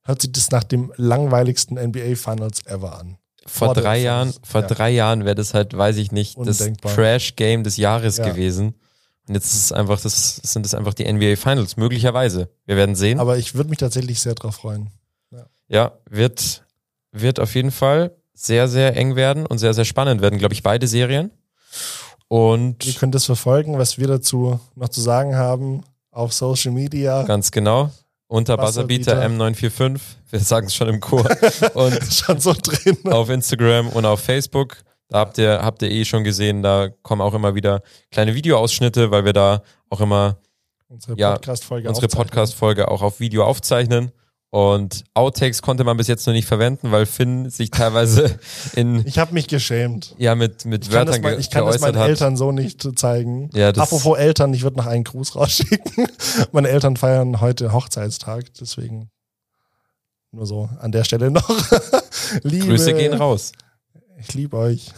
hört 0.03 0.21
sich 0.21 0.31
das 0.31 0.51
nach 0.51 0.63
dem 0.63 0.93
langweiligsten 0.95 1.77
NBA 1.77 2.15
Finals 2.15 2.65
ever 2.65 2.99
an. 2.99 3.17
Vor 3.47 3.67
Vor 3.67 3.73
drei 3.75 3.99
Jahren, 3.99 4.33
vor 4.43 4.61
ja. 4.61 4.67
drei 4.67 4.89
Jahren 4.91 5.23
wäre 5.25 5.35
das 5.35 5.53
halt, 5.53 5.75
weiß 5.77 5.97
ich 5.97 6.11
nicht, 6.11 6.35
Undenkbar. 6.37 6.77
das 6.83 6.95
Trash-Game 6.95 7.63
des 7.63 7.77
Jahres 7.77 8.17
Ja. 8.17 8.29
gewesen. 8.29 8.75
Und 9.27 9.33
jetzt 9.35 9.53
ist 9.53 9.65
es 9.65 9.71
einfach, 9.71 9.99
das 9.99 10.37
sind 10.37 10.65
es 10.65 10.73
einfach 10.75 10.93
die 10.93 11.11
NBA 11.11 11.35
Finals, 11.35 11.77
möglicherweise. 11.77 12.49
Wir 12.65 12.75
werden 12.75 12.95
sehen. 12.95 13.19
Aber 13.19 13.37
ich 13.37 13.53
würde 13.55 13.69
mich 13.69 13.79
tatsächlich 13.79 14.19
sehr 14.19 14.35
drauf 14.35 14.55
freuen. 14.55 14.89
Ja, 15.67 15.93
wird, 16.09 16.63
wird 17.11 17.39
auf 17.39 17.55
jeden 17.55 17.71
Fall 17.71 18.11
sehr, 18.33 18.67
sehr 18.67 18.95
eng 18.97 19.15
werden 19.15 19.45
und 19.45 19.57
sehr, 19.59 19.73
sehr 19.73 19.85
spannend 19.85 20.21
werden, 20.21 20.37
glaube 20.39 20.53
ich, 20.53 20.63
beide 20.63 20.87
Serien. 20.87 21.31
Und 22.27 22.85
Ihr 22.85 22.93
könnt 22.93 23.15
es 23.15 23.25
verfolgen, 23.25 23.77
was 23.77 23.97
wir 23.97 24.07
dazu 24.07 24.59
noch 24.75 24.89
zu 24.89 25.01
sagen 25.01 25.35
haben 25.35 25.83
auf 26.11 26.33
Social 26.33 26.71
Media. 26.71 27.23
ganz 27.23 27.51
genau, 27.51 27.91
unter 28.27 28.57
Buzzerbeater. 28.57 29.15
Buzzerbeater 29.17 29.45
M945, 29.45 29.99
wir 30.31 30.39
sagen 30.39 30.67
es 30.67 30.75
schon 30.75 30.89
im 30.89 30.99
Chor, 30.99 31.25
und 31.75 31.99
Schon 32.11 32.39
so 32.39 32.53
drin. 32.53 32.97
auf 33.11 33.29
Instagram 33.29 33.89
und 33.89 34.05
auf 34.05 34.21
Facebook. 34.21 34.77
Da 35.07 35.19
habt 35.19 35.37
ihr, 35.37 35.61
habt 35.61 35.83
ihr 35.83 35.91
eh 35.91 36.03
schon 36.03 36.23
gesehen, 36.23 36.63
da 36.63 36.89
kommen 37.03 37.21
auch 37.21 37.35
immer 37.35 37.53
wieder 37.53 37.81
kleine 38.11 38.33
Videoausschnitte, 38.33 39.11
weil 39.11 39.23
wir 39.23 39.33
da 39.33 39.61
auch 39.89 40.01
immer 40.01 40.37
Unsere 40.87 41.17
Ja, 41.17 41.33
Podcast-Folge 41.33 41.87
unsere 41.89 42.05
aufzeichnen. 42.07 42.27
Podcast-Folge 42.27 42.87
auch 42.89 43.01
auf 43.03 43.19
Video 43.19 43.43
aufzeichnen. 43.45 44.11
Und 44.55 45.03
Outtakes 45.15 45.61
konnte 45.61 45.83
man 45.83 45.97
bis 45.97 46.07
jetzt 46.07 46.25
noch 46.27 46.33
nicht 46.33 46.47
verwenden, 46.47 46.93
weil 46.93 47.05
Finn 47.05 47.49
sich 47.49 47.71
teilweise 47.71 48.39
in, 48.77 49.05
Ich 49.05 49.17
habe 49.19 49.33
mich 49.33 49.47
geschämt. 49.49 50.15
ja, 50.17 50.33
mit, 50.33 50.63
mit 50.63 50.85
Ich 50.85 50.91
Wörtern 50.93 51.21
mein, 51.21 51.33
ge 51.33 51.39
ich 51.41 51.49
kann 51.49 51.65
das 51.65 51.73
geäußert 51.75 51.81
meinen 51.95 52.01
hat. 52.01 52.07
Eltern 52.09 52.37
so 52.37 52.53
nicht 52.53 52.87
zeigen. 52.97 53.49
Ja, 53.53 53.73
das- 53.73 53.83
Apropos 53.91 54.17
Eltern, 54.17 54.53
ich 54.53 54.63
würde 54.63 54.77
noch 54.77 54.85
einen 54.85 55.03
Gruß 55.03 55.35
rausschicken. 55.35 56.07
Meine 56.53 56.69
Eltern 56.69 56.95
feiern 56.95 57.41
heute 57.41 57.73
Hochzeitstag, 57.73 58.45
deswegen 58.57 59.09
nur 60.31 60.45
so 60.45 60.69
an 60.79 60.93
der 60.93 61.03
Stelle 61.03 61.31
noch. 61.31 61.49
Liebe, 62.43 62.67
Grüße 62.67 62.93
gehen 62.93 63.13
raus. 63.13 63.51
Ich 64.21 64.33
liebe 64.35 64.55
euch. 64.57 64.91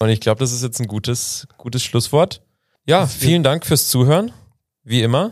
Und 0.00 0.08
ich 0.08 0.18
glaube, 0.20 0.40
das 0.40 0.50
ist 0.52 0.62
jetzt 0.64 0.80
ein 0.80 0.88
gutes, 0.88 1.46
gutes 1.58 1.84
Schlusswort. 1.84 2.42
Ja, 2.86 3.06
vielen 3.06 3.42
Dank 3.44 3.64
fürs 3.66 3.86
Zuhören. 3.88 4.32
Wie 4.82 5.02
immer. 5.02 5.30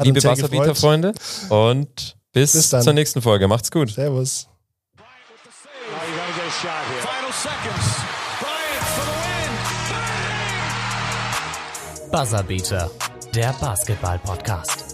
Hat 0.00 0.06
Liebe 0.06 0.16
uns 0.16 0.22
sehr 0.22 0.30
Wasserbieter, 0.30 0.64
gefreut. 0.64 0.78
Freunde. 0.78 1.12
Und 1.50 2.16
bis, 2.32 2.52
Bis 2.52 2.70
zur 2.70 2.92
nächsten 2.94 3.20
Folge. 3.20 3.46
Macht's 3.48 3.70
gut. 3.70 3.90
Servus. 3.90 4.48
Buzzerbeater, 12.10 12.90
der 13.34 13.52
Basketball-Podcast. 13.60 14.89